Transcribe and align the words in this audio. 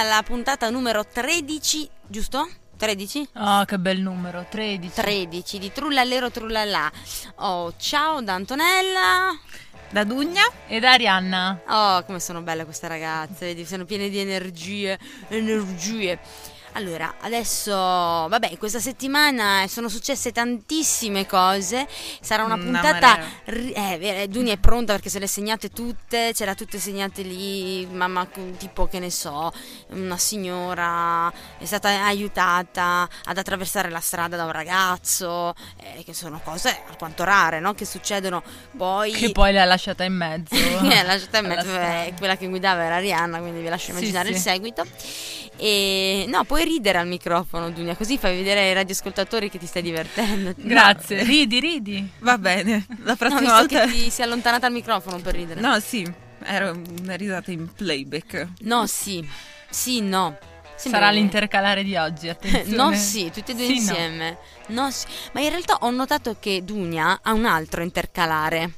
alla 0.00 0.22
puntata 0.22 0.70
numero 0.70 1.04
13, 1.04 1.88
giusto? 2.06 2.48
13? 2.78 3.28
Oh, 3.34 3.64
che 3.66 3.78
bel 3.78 4.00
numero, 4.00 4.46
13. 4.48 4.94
13 4.94 5.58
di 5.58 5.70
Trullallero 5.70 6.30
Trullallà. 6.30 6.90
Oh, 7.36 7.74
ciao 7.76 8.22
da 8.22 8.32
Antonella. 8.32 9.38
Da 9.90 10.04
Dugna 10.04 10.42
e 10.66 10.80
da 10.80 10.92
Arianna. 10.92 11.60
Oh, 11.68 12.04
come 12.04 12.18
sono 12.18 12.40
belle 12.40 12.64
queste 12.64 12.88
ragazze, 12.88 13.46
vedi, 13.46 13.66
sono 13.66 13.84
piene 13.84 14.08
di 14.08 14.18
energie, 14.18 14.98
energie. 15.28 16.18
Allora, 16.72 17.14
adesso, 17.20 17.72
vabbè, 17.72 18.56
questa 18.56 18.78
settimana 18.78 19.66
sono 19.66 19.88
successe 19.88 20.30
tantissime 20.30 21.26
cose. 21.26 21.86
Sarà 22.20 22.44
una 22.44 22.56
puntata. 22.56 23.18
Ri- 23.46 23.72
eh, 23.72 24.28
Dunia 24.28 24.52
è 24.52 24.58
pronta 24.58 24.92
perché 24.92 25.10
se 25.10 25.18
le 25.18 25.26
segnate 25.26 25.70
tutte, 25.70 26.32
ce 26.32 26.44
le 26.44 26.52
ha 26.52 26.54
tutte 26.54 26.78
segnate 26.78 27.22
lì. 27.22 27.86
Mamma, 27.86 28.26
tipo 28.56 28.86
che 28.86 29.00
ne 29.00 29.10
so, 29.10 29.52
una 29.88 30.16
signora 30.16 31.32
è 31.58 31.64
stata 31.64 32.04
aiutata 32.04 33.08
ad 33.24 33.36
attraversare 33.36 33.90
la 33.90 34.00
strada 34.00 34.36
da 34.36 34.44
un 34.44 34.52
ragazzo, 34.52 35.54
eh, 35.76 36.04
che 36.04 36.14
sono 36.14 36.40
cose 36.44 36.82
alquanto 36.88 37.24
rare, 37.24 37.58
no? 37.58 37.74
Che 37.74 37.84
succedono 37.84 38.42
poi. 38.76 39.10
Che 39.10 39.32
poi 39.32 39.52
l'ha 39.52 39.64
lasciata 39.64 40.04
in 40.04 40.14
mezzo. 40.14 40.54
l'ha 40.86 41.02
lasciata 41.02 41.38
in 41.38 41.46
mezzo, 41.46 41.78
eh, 41.78 42.14
quella 42.16 42.36
che 42.36 42.48
guidava 42.48 42.84
era 42.84 42.96
Arianna, 42.96 43.40
quindi 43.40 43.60
vi 43.60 43.68
lascio 43.68 43.90
immaginare 43.90 44.26
sì, 44.28 44.32
il 44.32 44.38
sì. 44.38 44.48
seguito. 44.48 44.86
E 45.56 46.24
no, 46.28 46.44
puoi 46.60 46.64
ridere 46.64 46.98
al 46.98 47.06
microfono, 47.06 47.70
Dunia, 47.70 47.96
così 47.96 48.18
fai 48.18 48.36
vedere 48.36 48.60
ai 48.60 48.74
radioascoltatori 48.74 49.48
che 49.48 49.58
ti 49.58 49.66
stai 49.66 49.80
divertendo. 49.80 50.52
Grazie. 50.60 51.22
No. 51.22 51.24
Ridi, 51.24 51.58
ridi. 51.58 52.10
Va 52.18 52.36
bene. 52.36 52.86
La 53.02 53.16
prossima 53.16 53.40
no, 53.40 53.52
volta 53.52 53.86
che 53.86 53.92
ti 53.92 54.10
sei 54.10 54.26
allontanata 54.26 54.66
al 54.66 54.72
microfono 54.72 55.18
per 55.20 55.34
ridere. 55.34 55.60
No, 55.60 55.80
sì, 55.80 56.06
era 56.42 56.70
una 56.70 57.14
risata 57.14 57.50
in 57.50 57.72
playback. 57.72 58.48
No, 58.60 58.86
sì. 58.86 59.26
Sì, 59.70 60.02
no. 60.02 60.36
Sembra 60.76 61.00
Sarà 61.00 61.12
l'intercalare 61.12 61.82
di 61.82 61.96
oggi, 61.96 62.28
attenzione. 62.30 62.76
no, 62.76 62.94
sì, 62.94 63.30
tutti 63.30 63.52
e 63.52 63.54
due 63.54 63.66
sì, 63.66 63.76
insieme. 63.76 64.38
No. 64.66 64.82
no, 64.82 64.90
sì. 64.90 65.06
Ma 65.32 65.40
in 65.40 65.48
realtà 65.48 65.78
ho 65.80 65.90
notato 65.90 66.36
che 66.40 66.62
Dunia 66.62 67.20
ha 67.22 67.32
un 67.32 67.46
altro 67.46 67.82
intercalare 67.82 68.72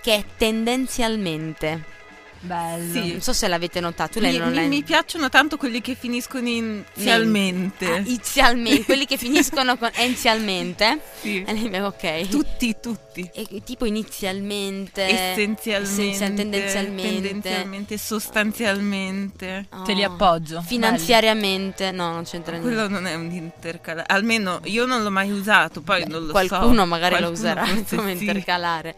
che 0.00 0.14
è 0.14 0.24
tendenzialmente 0.36 1.96
Bello. 2.40 2.92
Sì. 2.92 3.12
Non 3.12 3.20
so 3.20 3.32
se 3.32 3.48
l'avete 3.48 3.80
notato. 3.80 4.20
Lei 4.20 4.32
mi, 4.32 4.38
non 4.38 4.50
mi, 4.50 4.58
è... 4.58 4.66
mi 4.66 4.82
piacciono 4.82 5.28
tanto 5.28 5.56
quelli 5.56 5.80
che 5.80 5.94
finiscono 5.94 6.48
inizialmente. 6.48 7.86
Ah, 7.86 7.98
inizialmente, 7.98 8.84
quelli 8.84 9.06
che 9.06 9.16
finiscono 9.16 9.76
con 9.76 9.90
inizialmente. 9.98 11.00
Sì. 11.20 11.44
E 11.44 11.80
ok. 11.80 12.28
Tutti, 12.28 12.76
tutti. 12.80 13.28
E, 13.34 13.62
tipo 13.64 13.84
inizialmente. 13.84 15.02
Essenzialmente. 15.02 16.02
Essenzial, 16.02 16.34
tendenzialmente. 16.34 17.28
Tendenzialmente, 17.28 17.98
sostanzialmente. 17.98 19.66
Oh. 19.70 19.82
Te 19.82 19.92
li 19.94 20.04
appoggio. 20.04 20.62
Finanziariamente. 20.62 21.84
Belli. 21.86 21.96
No, 21.96 22.12
non 22.12 22.24
c'entra 22.24 22.56
niente. 22.56 22.72
Quello 22.72 22.88
non 22.88 23.06
è 23.06 23.14
un 23.14 23.30
intercalare. 23.30 24.06
Almeno 24.08 24.60
io 24.64 24.86
non 24.86 25.02
l'ho 25.02 25.10
mai 25.10 25.30
usato, 25.30 25.80
poi 25.80 26.04
Beh, 26.04 26.10
non 26.10 26.26
lo 26.26 26.30
qualcuno 26.30 26.48
so. 26.48 26.66
Qualcuno 26.66 26.86
magari 26.86 27.16
qualcuno 27.16 27.30
lo 27.30 27.38
userà 27.38 27.66
come 27.96 28.16
sì. 28.16 28.22
intercalare. 28.22 28.94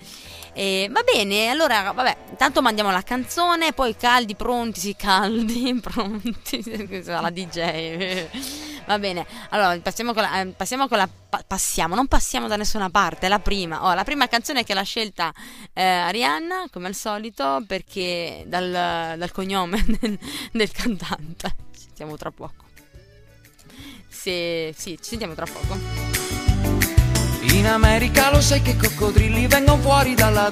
E 0.60 0.90
va 0.90 1.02
bene, 1.02 1.48
allora, 1.48 1.90
vabbè, 1.90 2.16
intanto 2.32 2.60
mandiamo 2.60 2.90
la 2.90 3.00
canzone, 3.00 3.72
poi 3.72 3.96
caldi, 3.96 4.34
pronti, 4.34 4.78
sì, 4.78 4.94
caldi, 4.94 5.74
pronti, 5.80 7.02
la 7.06 7.30
DJ. 7.30 8.28
Va 8.84 8.98
bene, 8.98 9.26
allora 9.48 9.80
passiamo 9.80 10.12
con 10.12 10.20
la, 10.20 10.42
eh, 10.42 10.48
passiamo 10.48 10.86
con 10.86 10.98
la 10.98 11.08
passiamo, 11.46 11.94
non 11.94 12.08
passiamo 12.08 12.46
da 12.46 12.56
nessuna 12.56 12.90
parte, 12.90 13.28
la 13.28 13.38
prima. 13.38 13.86
Oh, 13.86 13.94
la 13.94 14.04
prima 14.04 14.28
canzone 14.28 14.62
che 14.62 14.74
l'ha 14.74 14.82
scelta 14.82 15.32
eh, 15.72 15.82
Arianna, 15.82 16.66
come 16.70 16.88
al 16.88 16.94
solito, 16.94 17.64
perché 17.66 18.44
dal, 18.46 18.70
dal 19.16 19.32
cognome 19.32 19.82
del, 19.98 20.18
del 20.52 20.70
cantante. 20.72 21.56
Ci 21.72 21.80
sentiamo 21.84 22.18
tra 22.18 22.30
poco. 22.30 22.64
Se, 24.08 24.74
sì, 24.76 24.98
ci 25.00 25.08
sentiamo 25.08 25.32
tra 25.32 25.46
poco. 25.46 26.19
In 27.60 27.66
America 27.66 28.30
lo 28.30 28.40
sai 28.40 28.62
che 28.62 28.74
coccodrilli 28.74 29.46
vengono 29.46 29.82
fuori 29.82 30.14
dalla... 30.14 30.48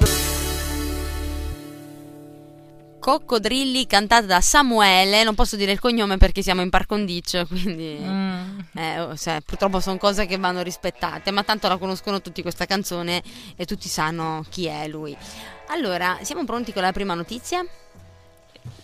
Coccodrilli 2.99 3.87
cantata 3.87 4.27
da 4.27 4.41
Samuele, 4.41 5.23
non 5.23 5.33
posso 5.33 5.55
dire 5.55 5.71
il 5.71 5.79
cognome 5.79 6.17
perché 6.17 6.43
siamo 6.43 6.61
in 6.61 6.69
par 6.69 6.85
condicio, 6.85 7.47
quindi 7.47 7.97
mm. 7.99 8.59
eh, 8.75 8.99
oh, 8.99 9.17
cioè, 9.17 9.41
purtroppo 9.43 9.79
sono 9.79 9.97
cose 9.97 10.27
che 10.27 10.37
vanno 10.37 10.61
rispettate, 10.61 11.31
ma 11.31 11.41
tanto 11.43 11.67
la 11.67 11.77
conoscono 11.77 12.21
tutti 12.21 12.43
questa 12.43 12.67
canzone 12.67 13.23
e 13.55 13.65
tutti 13.65 13.89
sanno 13.89 14.45
chi 14.47 14.67
è 14.67 14.87
lui. 14.87 15.17
Allora, 15.69 16.19
siamo 16.21 16.45
pronti 16.45 16.71
con 16.71 16.83
la 16.83 16.91
prima 16.91 17.15
notizia? 17.15 17.65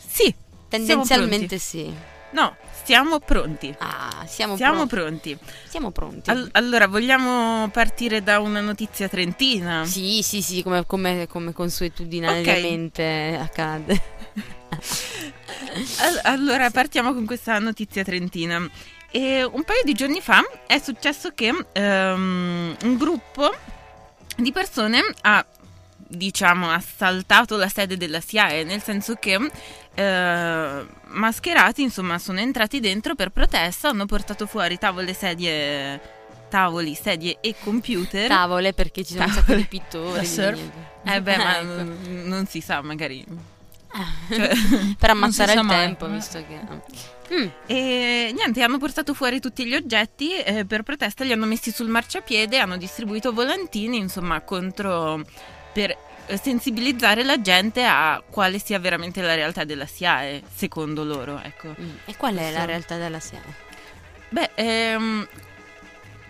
Sì, 0.04 0.34
tendenzialmente 0.68 1.60
sì. 1.60 1.94
No, 2.32 2.56
siamo 2.86 3.20
pronti. 3.20 3.76
Ah, 3.80 4.24
siamo, 4.28 4.56
siamo 4.56 4.86
pronti. 4.86 5.36
pronti. 5.36 5.54
Siamo 5.68 5.92
pronti. 5.92 6.30
All- 6.30 6.50
allora, 6.52 6.88
vogliamo 6.88 7.68
partire 7.70 8.22
da 8.22 8.40
una 8.40 8.62
notizia 8.62 9.10
trentina? 9.10 9.84
Sì, 9.86 10.22
sì, 10.22 10.42
sì, 10.42 10.62
come, 10.62 10.86
come, 10.86 11.28
come 11.28 11.52
consuetudinariamente 11.52 13.32
okay. 13.34 13.44
accade. 13.44 14.02
allora, 16.24 16.70
partiamo 16.70 17.14
con 17.14 17.26
questa 17.26 17.58
notizia 17.58 18.04
trentina. 18.04 18.70
E 19.10 19.44
un 19.44 19.64
paio 19.64 19.82
di 19.84 19.94
giorni 19.94 20.22
fa 20.22 20.42
è 20.68 20.78
successo 20.78 21.32
che 21.34 21.50
um, 21.50 22.76
un 22.84 22.98
gruppo 22.98 23.52
di 24.36 24.52
persone 24.52 25.02
ha 25.22 25.44
diciamo 26.08 26.70
assaltato 26.70 27.58
la 27.58 27.68
sede 27.68 27.98
della 27.98 28.20
SIAE, 28.20 28.64
nel 28.64 28.82
senso 28.82 29.16
che 29.16 29.40
eh, 29.96 30.86
mascherati 31.08 31.82
insomma 31.82 32.20
sono 32.20 32.40
entrati 32.40 32.80
dentro 32.80 33.16
per 33.16 33.30
protesta, 33.30 33.90
hanno 33.90 34.06
portato 34.06 34.46
fuori 34.46 34.78
tavole, 34.78 35.14
sedie, 35.14 36.00
tavoli, 36.50 36.94
sedie 36.96 37.38
e 37.42 37.56
computer. 37.64 38.28
Tavole 38.28 38.74
perché 38.74 39.04
ci 39.04 39.14
sono 39.14 39.26
tavole. 39.26 39.40
un 39.40 39.46
sacco 39.46 39.56
di 39.56 39.66
pittori. 39.66 40.84
Eh 41.08 41.22
beh, 41.22 41.38
ma 41.38 41.60
ecco. 41.60 41.66
non, 41.66 41.98
non 42.26 42.46
si 42.48 42.62
sa 42.62 42.82
magari. 42.82 43.24
Cioè, 44.30 44.50
per 44.98 45.10
ammazzare 45.12 45.54
il 45.54 45.68
tempo, 45.68 46.08
mai. 46.08 46.16
visto 46.16 46.44
che... 46.44 47.04
Mm. 47.34 47.48
E 47.68 48.34
niente, 48.36 48.62
hanno 48.64 48.80
portato 48.80 49.14
fuori 49.14 49.40
tutti 49.40 49.66
gli 49.66 49.76
oggetti 49.76 50.36
eh, 50.38 50.66
per 50.66 50.82
protesta, 50.82 51.24
li 51.24 51.32
hanno 51.32 51.46
messi 51.46 51.72
sul 51.72 51.88
marciapiede, 51.88 52.58
hanno 52.58 52.78
distribuito 52.78 53.34
volantini, 53.34 53.98
insomma, 53.98 54.42
contro 54.42 55.24
per 55.74 55.96
sensibilizzare 56.42 57.24
la 57.24 57.40
gente 57.40 57.84
a 57.84 58.22
quale 58.30 58.60
sia 58.60 58.80
veramente 58.80 59.22
la 59.22 59.36
realtà 59.36 59.64
della 59.64 59.86
SIAE, 59.86 60.44
secondo 60.54 61.04
loro. 61.04 61.40
Ecco. 61.42 61.76
Mm. 61.80 61.96
E 62.06 62.16
qual 62.16 62.36
è 62.36 62.52
la 62.52 62.66
realtà 62.66 62.98
della 62.98 63.20
SIAE? 63.20 63.64
Beh, 64.30 64.52
ehm, 64.56 65.28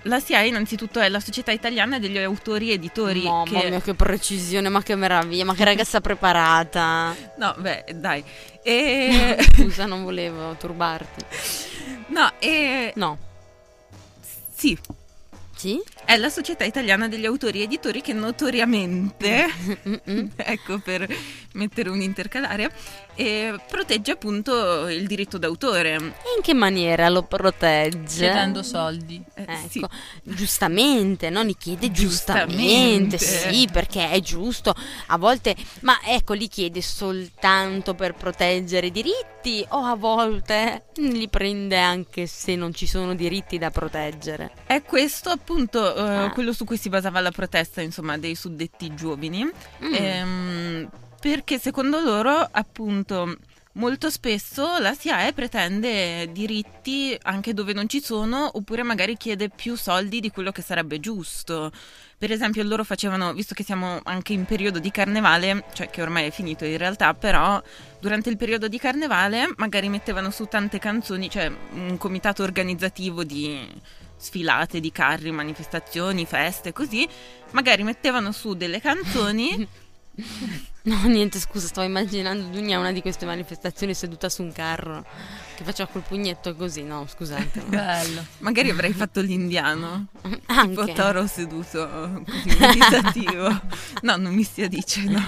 la 0.03 0.19
SIAE 0.19 0.47
innanzitutto 0.47 0.99
è 0.99 1.09
la 1.09 1.19
Società 1.19 1.51
Italiana 1.51 1.97
degli 1.97 2.17
Autori 2.17 2.71
Editori. 2.71 3.23
Mamma 3.23 3.59
che... 3.59 3.69
mia, 3.69 3.81
che 3.81 3.93
precisione, 3.93 4.69
ma 4.69 4.83
che 4.83 4.95
meraviglia, 4.95 5.45
ma 5.45 5.55
che 5.55 5.63
ragazza 5.65 6.01
preparata. 6.01 7.15
No, 7.37 7.55
beh, 7.57 7.85
dai. 7.95 8.23
E... 8.61 9.37
Scusa, 9.53 9.85
non 9.85 10.03
volevo 10.03 10.55
turbarti. 10.55 11.25
No, 12.07 12.31
e... 12.39 12.93
No. 12.95 13.17
Sì, 14.53 14.77
sì? 15.55 15.81
È 16.05 16.17
la 16.17 16.29
Società 16.29 16.63
Italiana 16.63 17.07
degli 17.07 17.25
Autori 17.25 17.61
e 17.61 17.63
Editori 17.63 18.01
che 18.01 18.13
notoriamente, 18.13 19.47
ecco 20.35 20.77
per 20.77 21.07
mettere 21.53 21.89
un 21.89 21.99
intercalare, 21.99 22.71
eh, 23.15 23.55
protegge 23.67 24.11
appunto 24.11 24.87
il 24.87 25.07
diritto 25.07 25.39
d'autore. 25.39 25.95
E 25.95 26.35
in 26.37 26.43
che 26.43 26.53
maniera 26.53 27.09
lo 27.09 27.23
protegge? 27.23 28.19
Chiedendo 28.19 28.61
soldi. 28.61 29.23
Eh, 29.33 29.45
ecco, 29.47 29.67
sì. 29.67 29.85
giustamente, 30.21 31.31
no? 31.31 31.41
Li 31.41 31.55
chiede 31.57 31.91
giustamente, 31.91 33.17
giustamente, 33.17 33.17
sì, 33.17 33.67
perché 33.71 34.11
è 34.11 34.19
giusto. 34.19 34.75
A 35.07 35.17
volte, 35.17 35.55
ma 35.81 35.97
ecco, 36.03 36.33
li 36.33 36.47
chiede 36.47 36.81
soltanto 36.81 37.95
per 37.95 38.13
proteggere 38.13 38.87
i 38.87 38.91
diritti 38.91 39.65
o 39.69 39.83
a 39.83 39.95
volte 39.95 40.85
li 40.97 41.27
prende 41.29 41.77
anche 41.77 42.27
se 42.27 42.55
non 42.55 42.73
ci 42.73 42.85
sono 42.85 43.15
diritti 43.15 43.57
da 43.57 43.71
proteggere. 43.71 44.51
È 44.65 44.81
questo 44.83 45.29
appunto 45.29 45.94
uh, 45.95 45.99
ah. 45.99 46.31
quello 46.31 46.53
su 46.53 46.65
cui 46.65 46.77
si 46.77 46.89
basava 46.89 47.19
la 47.21 47.31
protesta, 47.31 47.81
insomma, 47.81 48.17
dei 48.17 48.35
suddetti 48.35 48.93
giovani. 48.93 49.43
Mm. 49.83 49.93
Ehm, 49.93 50.89
perché 51.19 51.57
secondo 51.57 51.99
loro, 52.01 52.47
appunto, 52.51 53.37
molto 53.75 54.09
spesso 54.09 54.77
la 54.77 54.93
SIAE 54.93 55.33
pretende 55.33 56.31
diritti 56.31 57.17
anche 57.23 57.53
dove 57.53 57.73
non 57.73 57.87
ci 57.89 58.01
sono, 58.01 58.49
oppure 58.53 58.83
magari 58.83 59.17
chiede 59.17 59.49
più 59.49 59.75
soldi 59.75 60.19
di 60.19 60.31
quello 60.31 60.51
che 60.51 60.61
sarebbe 60.61 60.99
giusto. 60.99 61.71
Per 62.17 62.31
esempio, 62.31 62.63
loro 62.63 62.83
facevano, 62.83 63.33
visto 63.33 63.53
che 63.53 63.63
siamo 63.63 63.99
anche 64.03 64.33
in 64.33 64.45
periodo 64.45 64.79
di 64.79 64.91
carnevale, 64.91 65.65
cioè 65.73 65.89
che 65.89 66.01
ormai 66.01 66.27
è 66.27 66.31
finito 66.31 66.63
in 66.63 66.77
realtà, 66.77 67.13
però 67.13 67.61
durante 67.99 68.29
il 68.29 68.37
periodo 68.37 68.67
di 68.67 68.77
carnevale 68.77 69.51
magari 69.57 69.89
mettevano 69.89 70.29
su 70.29 70.45
tante 70.45 70.79
canzoni, 70.79 71.29
cioè 71.29 71.51
un 71.73 71.97
comitato 71.97 72.43
organizzativo 72.43 73.23
di 73.23 73.67
sfilate 74.17 74.79
di 74.79 74.91
carri, 74.91 75.31
manifestazioni, 75.31 76.25
feste, 76.25 76.73
così, 76.73 77.07
magari 77.51 77.83
mettevano 77.83 78.31
su 78.31 78.53
delle 78.53 78.79
canzoni 78.81 79.67
No, 80.85 81.01
niente, 81.05 81.39
scusa, 81.39 81.67
stavo 81.67 81.87
immaginando 81.87 82.45
Dunia 82.45 82.77
una 82.77 82.91
di 82.91 83.01
queste 83.01 83.25
manifestazioni 83.25 83.95
seduta 83.95 84.29
su 84.29 84.43
un 84.43 84.51
carro 84.51 85.03
che 85.55 85.63
faceva 85.63 85.89
quel 85.89 86.03
pugnetto 86.07 86.55
così, 86.55 86.83
no, 86.83 87.07
scusate. 87.07 87.59
no. 87.61 87.65
Bello. 87.69 88.25
Magari 88.39 88.69
avrei 88.69 88.93
fatto 88.93 89.19
l'indiano. 89.21 90.07
Tipo 90.21 90.41
Anche. 90.45 90.93
toro 90.93 91.25
seduto 91.25 92.23
così 92.23 92.55
meditativo. 92.59 93.61
no, 94.01 94.15
non 94.17 94.33
mi 94.33 94.43
stia 94.43 94.67
dicendo. 94.67 95.19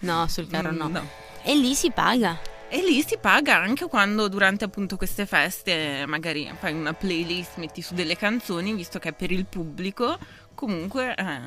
No, 0.00 0.26
sul 0.28 0.48
carro 0.48 0.70
no. 0.70 0.88
Mm, 0.88 0.92
no. 0.92 1.08
E 1.42 1.56
lì 1.56 1.74
si 1.74 1.90
paga. 1.90 2.38
E 2.68 2.78
lì 2.82 3.02
si 3.06 3.16
paga 3.18 3.56
anche 3.58 3.86
quando 3.86 4.28
durante 4.28 4.64
appunto 4.64 4.96
queste 4.96 5.24
feste 5.24 6.04
magari 6.06 6.50
fai 6.58 6.72
una 6.72 6.92
playlist, 6.94 7.58
metti 7.58 7.80
su 7.80 7.94
delle 7.94 8.16
canzoni, 8.16 8.74
visto 8.74 8.98
che 8.98 9.10
è 9.10 9.12
per 9.12 9.30
il 9.30 9.46
pubblico, 9.46 10.18
comunque 10.54 11.14
eh, 11.14 11.40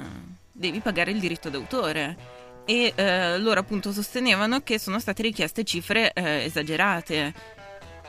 devi 0.52 0.80
pagare 0.80 1.12
il 1.12 1.20
diritto 1.20 1.50
d'autore. 1.50 2.38
E 2.66 2.94
eh, 2.96 3.38
loro 3.38 3.60
appunto 3.60 3.92
sostenevano 3.92 4.62
che 4.62 4.80
sono 4.80 5.00
state 5.00 5.24
richieste 5.24 5.64
cifre 5.66 6.14
eh, 6.14 6.46
esagerate. 6.46 7.34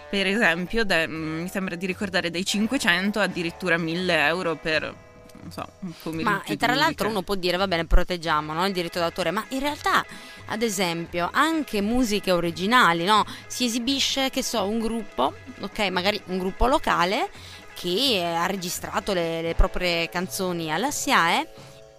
Per 0.09 0.27
esempio, 0.27 0.85
da- 0.85 1.07
mm, 1.07 1.43
mi 1.43 1.49
sembra 1.49 1.75
di 1.75 1.87
ricordare 1.87 2.31
dai 2.31 2.45
500 2.45 3.19
addirittura 3.21 3.77
1000 3.77 4.27
euro 4.27 4.57
per, 4.57 4.95
non 5.43 5.51
so, 5.51 5.67
un 5.81 5.93
pomeriggio 6.03 6.31
Ma 6.31 6.43
e 6.45 6.57
tra 6.57 6.75
l'altro 6.75 7.09
uno 7.09 7.23
può 7.23 7.35
dire, 7.35 7.57
va 7.57 7.67
bene, 7.67 7.87
proteggiamo 7.87 8.53
no, 8.53 8.67
il 8.67 8.73
diritto 8.73 8.99
d'autore, 8.99 9.31
ma 9.31 9.45
in 9.49 9.61
realtà, 9.61 10.05
ad 10.47 10.63
esempio, 10.63 11.29
anche 11.33 11.81
musiche 11.81 12.33
originali, 12.33 13.05
no? 13.05 13.25
Si 13.47 13.65
esibisce, 13.65 14.31
che 14.31 14.43
so, 14.43 14.65
un 14.65 14.79
gruppo, 14.79 15.35
ok, 15.61 15.79
magari 15.91 16.21
un 16.27 16.39
gruppo 16.39 16.67
locale 16.67 17.31
che 17.75 18.23
ha 18.23 18.47
registrato 18.47 19.13
le, 19.13 19.41
le 19.41 19.55
proprie 19.55 20.09
canzoni 20.09 20.73
alla 20.73 20.91
SIAE 20.91 21.49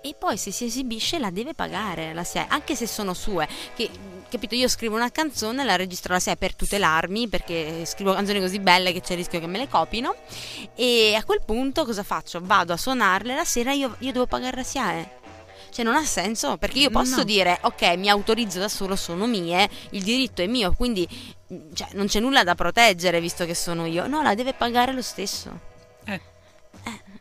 e 0.02 0.16
poi 0.18 0.38
se 0.38 0.52
si 0.52 0.66
esibisce 0.66 1.20
la 1.20 1.30
deve 1.30 1.54
pagare 1.54 2.14
la 2.14 2.24
SIAE, 2.24 2.48
anche 2.50 2.76
se 2.76 2.88
sono 2.88 3.14
sue. 3.14 3.48
Che, 3.76 3.90
capito, 4.32 4.56
io 4.56 4.68
scrivo 4.68 4.96
una 4.96 5.12
canzone, 5.12 5.64
la 5.64 5.76
registro 5.76 6.14
alla 6.14 6.22
SIAE 6.22 6.38
per 6.38 6.56
tutelarmi, 6.56 7.28
perché 7.28 7.86
scrivo 7.86 8.14
canzoni 8.14 8.40
così 8.40 8.60
belle 8.60 8.94
che 8.94 9.02
c'è 9.02 9.12
il 9.12 9.20
rischio 9.20 9.40
che 9.40 9.48
me 9.48 9.58
le 9.58 9.68
copino. 9.68 10.16
E 10.76 11.14
a 11.16 11.24
quel 11.24 11.42
punto 11.46 11.86
cosa 11.86 12.02
faccio? 12.04 12.40
Vado 12.42 12.74
a 12.74 12.78
suonarle 12.78 13.36
la 13.36 13.46
sera, 13.46 13.74
io, 13.74 13.96
io 14.00 14.12
devo 14.12 14.26
pagare 14.26 14.56
la 14.56 14.64
SIAE. 14.64 15.20
Cioè 15.72 15.86
non 15.86 15.96
ha 15.96 16.04
senso, 16.04 16.58
perché 16.58 16.80
io 16.80 16.90
posso 16.90 17.18
No. 17.18 17.24
dire 17.24 17.58
ok, 17.62 17.96
mi 17.96 18.10
autorizzo 18.10 18.60
da 18.60 18.68
solo, 18.68 18.96
sono 18.96 19.26
mie, 19.26 19.70
il 19.92 20.04
diritto 20.04 20.42
è 20.42 20.48
mio, 20.48 20.74
quindi 20.74 21.08
cioè, 21.74 21.90
non 21.94 22.08
c'è 22.08 22.20
nulla 22.20 22.44
da 22.44 22.56
proteggere 22.56 23.22
visto 23.22 23.46
che 23.46 23.56
sono 23.56 23.86
io. 23.86 24.08
No, 24.08 24.22
la 24.22 24.36
deve 24.36 24.54
pagare 24.54 24.92
lo 24.92 25.02
stesso. 25.02 25.60
Eh. 26.06 26.20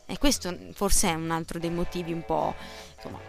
E 0.07 0.19
questo 0.19 0.57
forse 0.75 1.11
è 1.11 1.15
un 1.15 1.31
altro 1.31 1.61
dei 1.61 1.71
motivi 1.71 2.13
un 2.13 2.25
po' 2.25 2.55
insomma, 2.97 3.21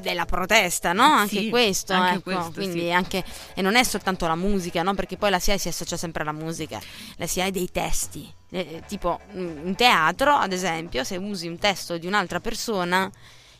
della 0.00 0.24
protesta, 0.24 0.92
no? 0.92 1.02
Anche 1.02 1.38
Sì, 1.40 1.48
questo, 1.50 1.92
anche 1.92 2.14
ecco. 2.16 2.30
questo, 2.30 2.52
quindi 2.52 2.80
sì. 2.80 2.90
anche 2.90 3.24
e 3.54 3.62
non 3.62 3.76
è 3.76 3.82
soltanto 3.84 4.26
la 4.26 4.34
musica, 4.34 4.82
no? 4.82 4.94
Perché 4.94 5.16
poi 5.16 5.30
la 5.30 5.38
SIAE 5.38 5.58
si 5.58 5.68
associa 5.68 5.96
sempre 5.96 6.22
alla 6.22 6.32
musica, 6.32 6.80
la 7.16 7.26
SIAE 7.26 7.50
dei 7.50 7.70
testi. 7.70 8.32
Eh, 8.52 8.82
tipo 8.88 9.20
mh, 9.32 9.38
in 9.66 9.74
teatro, 9.76 10.34
ad 10.34 10.52
esempio, 10.52 11.04
se 11.04 11.16
usi 11.16 11.46
un 11.46 11.58
testo 11.58 11.98
di 11.98 12.06
un'altra 12.06 12.40
persona, 12.40 13.10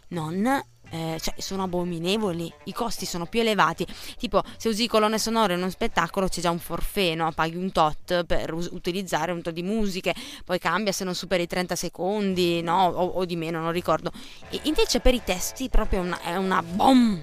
non 0.09 0.63
eh, 0.91 1.19
cioè 1.21 1.35
sono 1.39 1.65
abominevoli, 1.65 2.53
i 2.65 2.73
costi 2.73 3.07
sono 3.07 3.27
più 3.27 3.41
elevati. 3.41 3.87
Tipo, 4.19 4.43
se 4.57 4.69
usi 4.69 4.87
colonne 4.87 5.19
sonore 5.19 5.55
in 5.55 5.61
uno 5.61 5.71
spettacolo 5.71 6.29
c'è 6.29 6.41
già 6.41 6.51
un 6.51 6.59
forfè, 6.59 7.15
no? 7.15 7.31
Paghi 7.33 7.57
un 7.57 7.73
tot 7.73 8.25
per 8.25 8.53
us- 8.53 8.69
utilizzare 8.73 9.33
un 9.33 9.43
tot 9.43 9.53
di 9.53 9.63
musiche, 9.63 10.15
poi 10.45 10.59
cambia 10.59 10.93
se 10.93 11.05
non 11.05 11.15
superi 11.15 11.45
i 11.45 11.47
30 11.47 11.77
secondi, 11.77 12.61
no? 12.63 12.87
O, 12.87 13.07
o 13.07 13.25
di 13.25 13.37
meno, 13.37 13.61
non 13.61 13.73
ricordo. 13.73 14.11
E 14.51 14.61
invece 14.65 15.01
per 15.01 15.15
i 15.15 15.23
testi 15.25 15.69
proprio 15.69 16.01
una, 16.01 16.21
è 16.21 16.37
una 16.37 16.63
bom, 16.63 17.21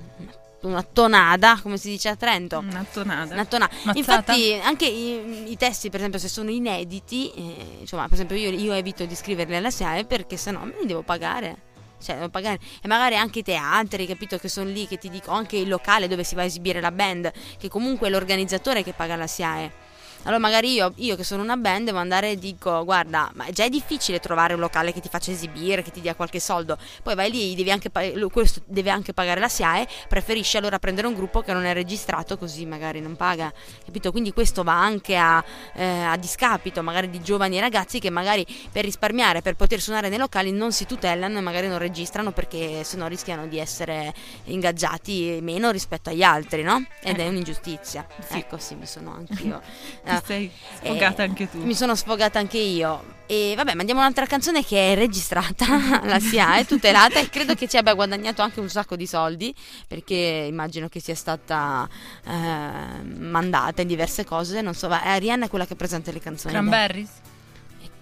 una 0.62 0.84
tonada, 0.84 1.60
come 1.62 1.78
si 1.78 1.90
dice 1.90 2.10
a 2.10 2.16
Trento. 2.16 2.60
Una 2.60 2.86
tonada. 2.92 3.34
Una 3.34 3.46
tona- 3.46 3.70
Mazzata? 3.84 3.98
Infatti, 4.34 4.54
anche 4.54 4.86
i, 4.86 5.52
i 5.52 5.58
testi, 5.58 5.90
per 5.90 6.00
esempio, 6.00 6.20
se 6.20 6.28
sono 6.30 6.50
inediti, 6.50 7.30
eh, 7.32 7.78
insomma, 7.82 8.04
per 8.04 8.14
esempio, 8.14 8.36
io, 8.36 8.50
io 8.50 8.74
evito 8.74 9.06
di 9.06 9.16
scriverli 9.16 9.56
alla 9.56 9.70
SIAE 9.70 10.06
perché 10.06 10.38
sennò 10.38 10.64
me 10.64 10.76
li 10.80 10.88
devo 10.88 11.02
pagare. 11.04 11.66
Cioè, 12.00 12.16
devo 12.16 12.30
pagare. 12.30 12.60
E 12.82 12.88
magari 12.88 13.16
anche 13.16 13.40
i 13.40 13.44
teatri, 13.44 14.06
capito, 14.06 14.38
che 14.38 14.50
sono 14.50 14.70
lì, 14.70 14.88
che 14.88 14.98
ti 14.98 15.10
dico, 15.10 15.32
anche 15.32 15.58
il 15.58 15.68
locale 15.68 16.08
dove 16.08 16.24
si 16.24 16.36
va 16.36 16.42
a 16.42 16.46
esibire 16.46 16.82
la 16.82 16.92
band, 16.92 17.32
che 17.58 17.70
comunque 17.70 18.08
è 18.08 18.12
l'organizzatore 18.12 18.84
che 18.84 18.94
paga 18.94 19.16
la 19.16 19.28
SIAE. 19.28 19.86
Allora 20.24 20.40
magari 20.40 20.74
io, 20.74 20.94
io 20.98 21.16
che 21.16 21.24
sono 21.24 21.42
una 21.42 21.56
band 21.56 21.86
devo 21.86 22.00
andare 22.00 22.32
e 22.32 22.38
dico 22.38 22.84
guarda 22.84 23.32
ma 23.34 23.50
già 23.52 23.64
è 23.64 23.70
difficile 23.70 24.20
trovare 24.20 24.54
un 24.54 24.60
locale 24.60 24.92
che 24.92 25.00
ti 25.00 25.10
faccia 25.10 25.32
esibire, 25.32 25.84
che 25.84 25.92
ti 25.92 26.02
dia 26.02 26.16
qualche 26.16 26.40
soldo, 26.40 26.78
poi 27.02 27.16
vai 27.16 27.32
lì, 27.32 27.56
devi 27.56 27.72
anche, 27.72 27.90
questo 28.30 28.62
deve 28.66 28.90
anche 28.90 29.14
pagare 29.14 29.40
la 29.40 29.48
SIAE, 29.48 29.88
preferisci 30.08 30.58
allora 30.58 30.80
prendere 30.80 31.08
un 31.08 31.14
gruppo 31.14 31.42
che 31.42 31.54
non 31.54 31.64
è 31.66 31.74
registrato 31.74 32.38
così 32.38 32.66
magari 32.66 33.00
non 33.00 33.16
paga, 33.16 33.52
capito? 33.86 34.12
Quindi 34.12 34.34
questo 34.34 34.64
va 34.64 34.80
anche 34.80 35.16
a, 35.16 35.44
eh, 35.74 36.04
a 36.04 36.18
discapito 36.18 36.84
magari 36.84 37.10
di 37.10 37.22
giovani 37.22 37.60
ragazzi 37.60 38.00
che 38.00 38.10
magari 38.10 38.46
per 38.72 38.84
risparmiare, 38.84 39.42
per 39.42 39.56
poter 39.56 39.80
suonare 39.80 40.10
nei 40.10 40.18
locali 40.18 40.52
non 40.52 40.72
si 40.72 40.86
tutelano 40.86 41.38
e 41.38 41.42
magari 41.42 41.68
non 41.68 41.78
registrano 41.78 42.32
perché 42.32 42.84
sennò 42.84 43.08
rischiano 43.08 43.48
di 43.48 43.60
essere 43.60 44.14
ingaggiati 44.46 45.40
meno 45.42 45.72
rispetto 45.72 46.10
agli 46.10 46.24
altri, 46.24 46.64
no? 46.64 46.86
Ed 47.02 47.18
è 47.18 47.22
Ecco. 47.22 47.30
un'ingiustizia. 47.30 48.06
Sì. 48.28 48.38
Ecco 48.38 48.58
sì, 48.58 48.76
mi 48.76 48.86
sono 48.86 49.14
anch'io. 49.16 49.62
Ti 50.16 50.24
sei 50.26 50.52
sfogata 50.82 51.24
Eh, 51.24 51.28
anche 51.28 51.50
tu. 51.50 51.58
Mi 51.64 51.74
sono 51.74 51.96
sfogata 51.96 52.40
anche 52.40 52.58
io. 52.58 53.16
E 53.30 53.54
vabbè, 53.58 53.74
mandiamo 53.74 54.00
un'altra 54.00 54.26
canzone 54.26 54.64
che 54.64 54.94
è 54.94 54.96
registrata, 54.96 55.66
la 56.06 56.18
SIA 56.18 56.56
è 56.58 56.66
tutelata 56.66 57.20
e 57.20 57.30
credo 57.30 57.56
che 57.56 57.68
ci 57.68 57.76
abbia 57.76 57.94
guadagnato 57.94 58.42
anche 58.42 58.62
un 58.62 58.70
sacco 58.70 58.96
di 58.96 59.06
soldi 59.06 59.54
perché 59.86 60.46
immagino 60.48 60.88
che 60.88 61.02
sia 61.02 61.14
stata 61.16 61.88
eh, 62.26 63.04
mandata 63.20 63.82
in 63.82 63.88
diverse 63.90 64.24
cose. 64.24 64.62
Non 64.62 64.74
so, 64.74 64.88
va- 64.88 65.04
eh, 65.04 65.20
Rihanna 65.20 65.46
è 65.46 65.50
quella 65.50 65.66
che 65.66 65.76
presenta 65.76 66.10
le 66.12 66.20
canzoni. 66.22 66.54
Cranberries? 66.54 67.10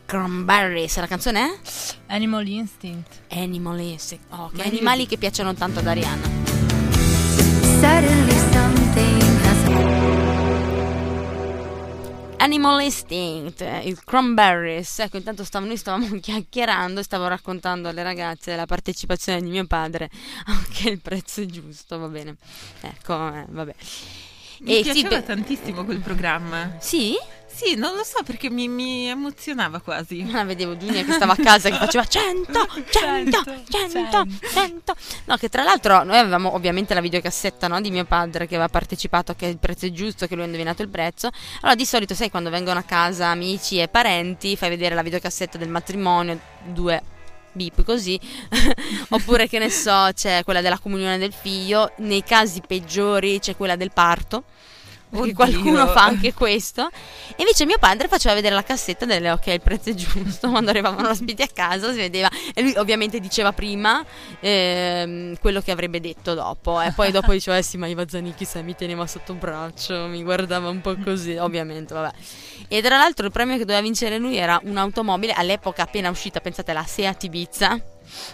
Cranberries, 0.06 0.96
la 1.00 1.08
canzone 1.08 1.40
è? 1.44 2.14
Animal 2.14 2.46
Instinct. 2.48 3.22
Animal 3.32 3.80
Instinct. 3.80 4.26
Oh, 4.30 4.50
che 4.50 4.58
Ma 4.58 4.64
animali 4.66 5.08
che 5.08 5.18
piacciono 5.18 5.56
tanto 5.56 5.80
ad 5.80 5.88
Arianna. 5.88 6.28
Suddenly 7.82 8.25
Animal 12.38 12.82
Instinct, 12.84 13.62
il 13.84 14.04
Cranberries. 14.04 15.00
Ecco, 15.00 15.18
intanto 15.18 15.44
stav- 15.44 15.66
noi 15.66 15.78
stavamo 15.78 16.08
chiacchierando 16.20 17.00
e 17.00 17.04
stavo 17.04 17.28
raccontando 17.28 17.88
alle 17.90 18.04
ragazze 18.04 18.52
della 18.52 18.66
partecipazione 18.66 19.42
di 19.42 19.50
mio 19.50 19.66
padre. 19.66 20.10
Anche 20.46 20.90
il 20.90 21.00
prezzo 21.00 21.42
è 21.42 21.46
giusto, 21.46 21.98
va 21.98 22.08
bene. 22.08 22.36
Ecco, 22.82 23.34
eh, 23.34 23.46
vabbè. 23.48 23.76
Mi 24.60 24.72
E 24.72 24.76
sì, 24.78 24.84
piaceva 24.84 25.18
beh- 25.18 25.24
tantissimo 25.26 25.84
quel 25.86 26.00
programma. 26.00 26.76
Sì? 26.80 27.16
Sì, 27.56 27.76
non 27.76 27.96
lo 27.96 28.04
so 28.04 28.22
perché 28.24 28.50
mi, 28.50 28.68
mi 28.68 29.08
emozionava 29.08 29.80
quasi. 29.80 30.30
Ah, 30.34 30.44
vedevo 30.44 30.76
Giulia 30.76 31.06
che 31.06 31.14
stava 31.14 31.32
a 31.32 31.38
casa 31.38 31.70
che 31.70 31.78
faceva 31.78 32.04
100, 32.04 32.52
100, 32.90 33.44
100, 33.70 34.26
100. 34.52 34.96
No, 35.24 35.38
che 35.38 35.48
tra 35.48 35.64
l'altro 35.64 36.04
noi 36.04 36.18
avevamo 36.18 36.54
ovviamente 36.54 36.94
la 36.94 37.00
videocassetta 37.00 37.70
no, 37.70 37.80
di 37.80 37.92
mio 37.92 38.04
padre 38.04 38.46
che 38.46 38.56
aveva 38.56 38.68
partecipato, 38.68 39.36
che 39.36 39.46
il 39.46 39.58
prezzo 39.58 39.86
è 39.86 39.92
giusto, 39.92 40.28
che 40.28 40.34
lui 40.34 40.44
ha 40.44 40.48
indovinato 40.48 40.82
il 40.82 40.90
prezzo. 40.90 41.30
Allora 41.62 41.76
di 41.76 41.86
solito, 41.86 42.14
sai, 42.14 42.30
quando 42.30 42.50
vengono 42.50 42.80
a 42.80 42.84
casa 42.84 43.28
amici 43.28 43.80
e 43.80 43.88
parenti, 43.88 44.58
fai 44.58 44.68
vedere 44.68 44.94
la 44.94 45.04
videocassetta 45.04 45.58
del 45.58 45.70
matrimonio, 45.70 46.38
due 46.66 47.02
bip 47.54 47.86
così 47.86 48.20
oppure 49.10 49.48
che 49.48 49.60
ne 49.60 49.70
so 49.70 50.10
c'è 50.14 50.44
quella 50.44 50.60
della 50.60 50.78
comunione 50.78 51.18
del 51.18 51.32
figlio 51.32 51.94
nei 52.00 52.22
casi 52.22 52.62
peggiori 52.68 53.40
c'è 53.40 53.56
quella 53.56 53.78
del 53.78 53.94
parto 53.94 54.44
perché 55.10 55.32
Oddio. 55.32 55.34
qualcuno 55.34 55.88
fa 55.88 56.04
anche 56.04 56.34
questo. 56.34 56.90
E 57.30 57.36
invece 57.38 57.66
mio 57.66 57.78
padre 57.78 58.08
faceva 58.08 58.36
vedere 58.36 58.56
la 58.56 58.64
cassetta 58.64 59.06
delle 59.06 59.32
ok 59.32 59.48
il 59.48 59.62
prezzo 59.62 59.90
è 59.90 59.94
giusto 59.94 60.50
quando 60.52 60.70
arrivavano 60.70 61.10
ospiti 61.10 61.42
a 61.42 61.48
casa 61.52 61.92
si 61.92 61.98
vedeva 61.98 62.30
e 62.54 62.62
lui 62.62 62.74
ovviamente 62.78 63.20
diceva 63.20 63.52
prima 63.52 64.04
ehm, 64.40 65.38
quello 65.40 65.62
che 65.62 65.72
avrebbe 65.72 66.00
detto 66.00 66.34
dopo 66.34 66.80
e 66.82 66.92
poi 66.92 67.12
dopo 67.12 67.32
diceva 67.32 67.58
eh 67.58 67.62
sì 67.62 67.78
ma 67.78 67.88
Iva 67.88 68.08
Zanicchi 68.08 68.46
sai 68.46 68.64
mi 68.64 68.76
teneva 68.76 69.06
sotto 69.08 69.34
braccio 69.34 70.08
mi 70.08 70.24
guardava 70.24 70.70
un 70.70 70.82
po' 70.82 70.96
così 71.04 71.36
ovviamente 71.36 71.94
vabbè. 71.94 72.14
E 72.68 72.82
tra 72.82 72.98
l'altro 72.98 73.26
il 73.26 73.32
premio 73.32 73.58
che 73.58 73.66
doveva 73.66 73.82
vincere 73.82 74.18
lui 74.18 74.38
era 74.38 74.60
un'automobile 74.64 75.34
all'epoca 75.34 75.84
appena 75.84 76.10
uscita 76.10 76.40
pensate 76.40 76.74
la 76.74 76.84
Seat 76.86 77.24
Ibiza 77.24 77.80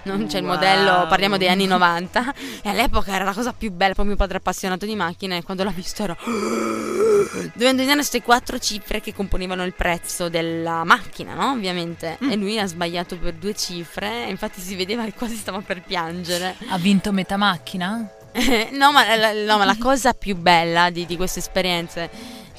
non 0.03 0.27
c'è 0.27 0.37
il 0.37 0.45
Wow. 0.45 0.53
modello, 0.53 1.07
parliamo 1.07 1.37
degli 1.37 1.47
anni 1.49 1.65
90 1.67 2.33
e 2.63 2.69
all'epoca 2.69 3.13
era 3.13 3.23
la 3.23 3.33
cosa 3.33 3.53
più 3.53 3.71
bella, 3.71 3.93
poi 3.93 4.05
mio 4.05 4.15
padre 4.15 4.35
è 4.35 4.39
appassionato 4.39 4.85
di 4.85 4.95
macchine 4.95 5.37
e 5.37 5.43
quando 5.43 5.63
l'ha 5.63 5.71
visto 5.71 6.03
era 6.03 6.17
dovendo 6.23 7.81
indovinare 7.81 7.95
queste 7.95 8.21
quattro 8.21 8.59
cifre 8.59 9.01
che 9.01 9.13
componevano 9.13 9.63
il 9.63 9.73
prezzo 9.73 10.29
della 10.29 10.83
macchina, 10.83 11.33
no? 11.33 11.51
Ovviamente. 11.51 12.17
E 12.19 12.35
lui 12.35 12.59
ha 12.59 12.65
sbagliato 12.65 13.17
per 13.17 13.33
due 13.33 13.53
cifre, 13.55 14.25
infatti 14.27 14.61
si 14.61 14.75
vedeva 14.75 15.03
che 15.05 15.13
quasi 15.13 15.35
stava 15.35 15.61
per 15.61 15.81
piangere. 15.81 16.55
Ha 16.69 16.77
vinto 16.77 17.11
metà 17.11 17.37
macchina? 17.37 18.09
no, 18.71 18.91
ma 18.91 19.15
la, 19.15 19.33
no, 19.33 19.57
ma 19.57 19.65
la 19.65 19.77
cosa 19.77 20.13
più 20.13 20.35
bella 20.37 20.89
di, 20.89 21.05
di 21.05 21.15
queste 21.17 21.39
esperienze, 21.39 22.09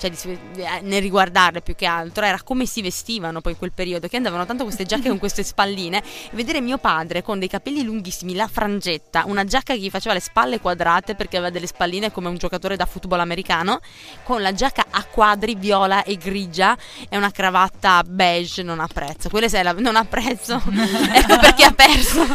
cioè 0.02 0.10
di, 0.10 0.62
eh, 0.62 0.80
nel 0.82 1.00
riguardarle 1.00 1.60
più 1.60 1.76
che 1.76 1.86
altro, 1.86 2.24
era 2.24 2.40
come 2.42 2.66
si 2.66 2.82
vestivano 2.82 3.40
poi 3.40 3.52
in 3.52 3.58
quel 3.58 3.72
periodo, 3.72 4.08
che 4.08 4.16
andavano 4.16 4.44
tanto 4.46 4.64
queste 4.64 4.84
giacche 4.84 5.08
con 5.08 5.18
queste 5.18 5.44
spalline, 5.44 5.98
e 5.98 6.30
vedere 6.32 6.60
mio 6.60 6.78
padre 6.78 7.22
con 7.22 7.38
dei 7.38 7.48
capelli 7.48 7.84
lunghissimi, 7.84 8.34
la 8.34 8.48
frangetta, 8.48 9.24
una 9.26 9.44
giacca 9.44 9.74
che 9.74 9.80
gli 9.80 9.90
faceva 9.90 10.14
le 10.14 10.20
spalle 10.20 10.60
quadrate 10.60 11.14
perché 11.14 11.36
aveva 11.36 11.52
delle 11.52 11.66
spalline 11.66 12.10
come 12.10 12.28
un 12.28 12.36
giocatore 12.36 12.76
da 12.76 12.86
football 12.86 13.20
americano, 13.20 13.80
con 14.24 14.42
la 14.42 14.52
giacca 14.52 14.86
a 14.90 15.04
quadri 15.04 15.54
viola 15.54 16.02
e 16.02 16.16
grigia 16.16 16.76
e 17.08 17.16
una 17.16 17.30
cravatta 17.30 18.02
beige, 18.04 18.62
non 18.62 18.80
apprezzo. 18.80 19.28
Quelle 19.28 19.48
se 19.48 19.62
la, 19.62 19.72
non 19.72 19.94
apprezzo, 19.94 20.60
ecco 21.14 21.38
perché 21.38 21.64
ha 21.64 21.72
perso. 21.72 22.26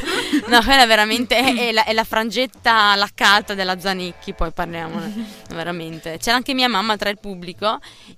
No, 0.47 0.61
quella 0.63 0.85
veramente 0.85 1.35
è, 1.35 1.67
è, 1.67 1.71
la, 1.71 1.83
è 1.83 1.93
la 1.93 2.03
frangetta 2.03 2.95
laccata 2.95 3.53
della 3.53 3.79
Zanicchi, 3.79 4.33
poi 4.33 4.51
parliamone, 4.51 5.13
veramente. 5.49 6.17
C'era 6.17 6.37
anche 6.37 6.53
mia 6.53 6.69
mamma 6.69 6.95
tra 6.95 7.09
il 7.09 7.19
pubblico 7.19 7.56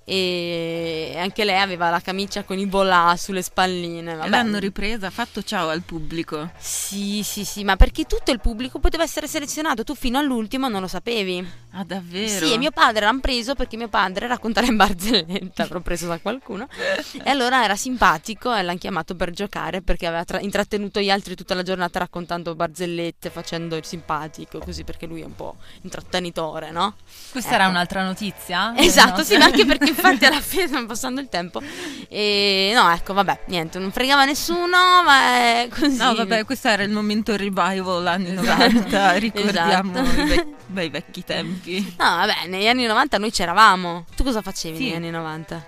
e 0.04 1.14
anche 1.18 1.44
lei 1.44 1.58
aveva 1.60 1.90
la 1.90 2.00
camicia 2.00 2.44
con 2.44 2.58
i 2.58 2.66
volà 2.66 3.14
sulle 3.16 3.42
spalline. 3.42 4.14
Vabbè. 4.14 4.28
L'hanno 4.28 4.58
ripresa, 4.58 5.06
ha 5.08 5.10
fatto 5.10 5.42
ciao 5.42 5.68
al 5.68 5.82
pubblico. 5.82 6.50
Sì, 6.58 7.22
sì, 7.22 7.44
sì, 7.44 7.64
ma 7.64 7.76
perché 7.76 8.04
tutto 8.04 8.30
il 8.30 8.40
pubblico 8.40 8.78
poteva 8.78 9.02
essere 9.02 9.26
selezionato, 9.26 9.84
tu 9.84 9.94
fino 9.94 10.18
all'ultimo 10.18 10.68
non 10.68 10.80
lo 10.80 10.88
sapevi. 10.88 11.46
Ah, 11.72 11.84
davvero? 11.84 12.46
Sì, 12.46 12.52
e 12.52 12.58
mio 12.58 12.72
padre 12.72 13.04
l'hanno 13.04 13.20
preso 13.20 13.54
perché 13.54 13.76
mio 13.76 13.88
padre 13.88 14.26
raccontava 14.26 14.66
in 14.66 14.76
barzelletta, 14.76 15.62
avrò 15.62 15.80
preso 15.80 16.06
da 16.06 16.18
qualcuno. 16.18 16.68
E 17.22 17.28
allora 17.30 17.62
era 17.64 17.76
simpatico 17.76 18.54
e 18.54 18.62
l'hanno 18.62 18.78
chiamato 18.78 19.14
per 19.14 19.30
giocare 19.30 19.82
perché 19.82 20.06
aveva 20.06 20.24
tra- 20.24 20.40
intrattenuto 20.40 21.00
gli 21.00 21.10
altri 21.10 21.36
tutta 21.36 21.54
la 21.54 21.62
giornata 21.62 21.98
raccontando 21.98 22.54
barzellette, 22.54 23.30
facendo 23.30 23.76
il 23.76 23.84
simpatico, 23.84 24.58
così 24.58 24.84
perché 24.84 25.06
lui 25.06 25.20
è 25.20 25.24
un 25.24 25.34
po' 25.34 25.56
intrattenitore, 25.82 26.70
no? 26.70 26.94
Questa 27.30 27.54
era 27.54 27.68
un'altra 27.68 28.02
notizia? 28.02 28.74
Esatto, 28.76 29.18
No. 29.18 29.24
Sì, 29.32 29.38
ma 29.38 29.44
anche 29.46 29.64
perché 29.66 29.88
infatti 29.90 30.24
alla 30.24 30.40
fine 30.40 30.66
stanno 30.66 30.86
passando 30.86 31.20
il 31.20 31.28
tempo. 31.28 31.60
E 32.08 32.72
no, 32.74 32.90
ecco, 32.92 33.12
vabbè, 33.12 33.40
niente, 33.46 33.78
non 33.78 33.90
fregava 33.92 34.24
nessuno, 34.24 35.02
ma 35.04 35.34
è 35.34 35.68
così. 35.70 35.96
No, 35.96 36.14
vabbè, 36.14 36.44
questo 36.44 36.68
era 36.68 36.82
il 36.82 36.90
momento 36.90 37.36
revival 37.36 38.06
anni 38.06 38.30
Esatto. 38.32 38.46
90, 38.72 39.12
ricordiamo 39.14 40.00
Esatto. 40.00 40.20
i 40.20 40.24
vec- 40.26 40.46
bei 40.66 40.88
vecchi 40.88 41.24
tempi. 41.24 41.80
No, 41.98 42.04
vabbè, 42.16 42.46
negli 42.48 42.66
anni 42.66 42.86
90 42.86 43.18
noi 43.18 43.30
c'eravamo. 43.30 44.04
Tu 44.16 44.22
cosa 44.24 44.42
facevi 44.42 44.76
Sì. 44.76 44.82
negli 44.84 44.94
anni 44.94 45.10
90? 45.10 45.64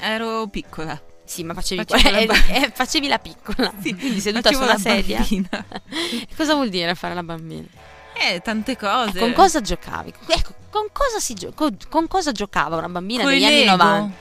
Ero 0.00 0.46
piccola. 0.48 1.00
Sì, 1.24 1.42
ma 1.42 1.54
facevi, 1.54 1.82
Facevo 1.86 2.10
la 2.14 2.18
eh, 2.20 2.26
ba- 2.26 2.46
eh, 2.48 2.70
facevi 2.72 3.08
la 3.08 3.18
piccola. 3.18 3.72
Sì, 3.82 3.94
Quindi 3.96 4.20
seduta 4.20 4.52
sulla 4.52 4.66
la 4.66 4.78
sedia. 4.78 5.18
bambina. 5.18 5.48
cosa 6.36 6.54
vuol 6.54 6.68
dire 6.68 6.94
fare 6.94 7.14
la 7.14 7.22
bambina? 7.24 7.66
Eh, 8.14 8.40
tante 8.40 8.76
cose. 8.76 9.18
Con 9.18 9.32
cosa 9.32 9.60
giocavi? 9.60 10.12
Ecco, 10.28 10.54
con 10.78 10.86
cosa, 10.92 11.18
si 11.20 11.34
gio- 11.34 11.52
con, 11.54 11.76
con 11.88 12.06
cosa 12.08 12.32
giocava 12.32 12.76
una 12.76 12.88
bambina 12.88 13.22
Coi 13.22 13.34
negli 13.34 13.44
anni 13.44 13.64
Lego. 13.64 13.76
90? 13.76 14.14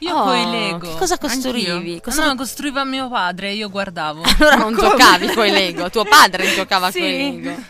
Io 0.00 0.16
Oh, 0.16 0.22
coi 0.24 0.50
Lego. 0.50 0.92
Che 0.92 0.96
cosa 0.96 1.18
costruivi? 1.18 2.00
Cosa- 2.00 2.26
No, 2.26 2.34
costruiva 2.36 2.84
mio 2.84 3.08
padre, 3.08 3.52
io 3.52 3.68
guardavo. 3.68 4.22
Allora 4.38 4.56
non 4.56 4.74
come? 4.74 4.88
giocavi 4.90 5.34
con 5.34 5.46
i 5.46 5.50
Lego, 5.50 5.90
tuo 5.90 6.04
padre 6.04 6.54
giocava 6.54 6.90
Sì. 6.90 7.00
con 7.00 7.08
i 7.08 7.42
Lego. 7.42 7.62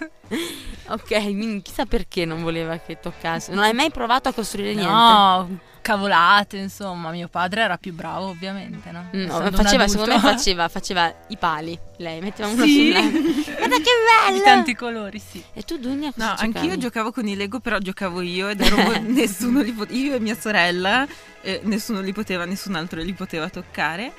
Ok, 0.91 1.63
chissà 1.63 1.85
perché 1.87 2.25
non 2.25 2.43
voleva 2.43 2.77
che 2.79 2.99
toccasse. 3.01 3.53
Non 3.53 3.63
hai 3.65 3.73
mai 3.75 3.91
provato 3.91 4.29
a 4.29 4.33
costruire 4.33 4.75
niente? 4.75 4.91
No, 4.93 5.59
cavolate, 5.89 6.59
insomma. 6.59 7.11
Mio 7.11 7.29
padre 7.29 7.63
era 7.63 7.79
più 7.79 7.95
bravo, 7.95 8.27
ovviamente, 8.27 8.91
no? 8.91 9.09
No, 9.13 9.23
Essendo 9.23 9.45
un 9.45 9.53
faceva, 9.55 9.89
secondo 9.89 10.13
me 10.15 10.21
faceva, 10.21 10.69
faceva 10.69 11.15
i 11.29 11.37
pali. 11.39 11.79
Lei 11.97 12.21
metteva 12.21 12.49
uno 12.49 12.65
Sì. 12.65 12.93
sulla. 12.93 13.01
Guarda 13.57 13.77
che 13.77 13.91
bello! 14.27 14.37
Di 14.37 14.43
tanti 14.45 14.75
colori, 14.75 15.19
sì. 15.19 15.43
E 15.55 15.63
tu 15.63 15.79
Dunia 15.79 16.13
cosa 16.13 16.27
No, 16.29 16.35
giocavi? 16.35 16.59
anch'io 16.59 16.77
giocavo 16.79 17.11
con 17.11 17.27
i 17.27 17.35
Lego, 17.37 17.61
però 17.61 17.79
giocavo 17.79 18.21
io 18.21 18.49
ed 18.49 18.61
ero 18.61 18.77
nessuno 19.01 19.63
li 19.63 19.73
poteva, 19.73 19.99
io 19.99 20.15
e 20.17 20.21
mia 20.21 20.37
sorella, 20.39 21.07
eh, 21.41 21.61
nessuno 21.65 22.01
li 22.01 22.13
poteva, 22.13 22.45
nessun 22.45 22.75
altro 22.75 23.01
li 23.01 23.15
poteva 23.15 23.49
toccare. 23.49 24.13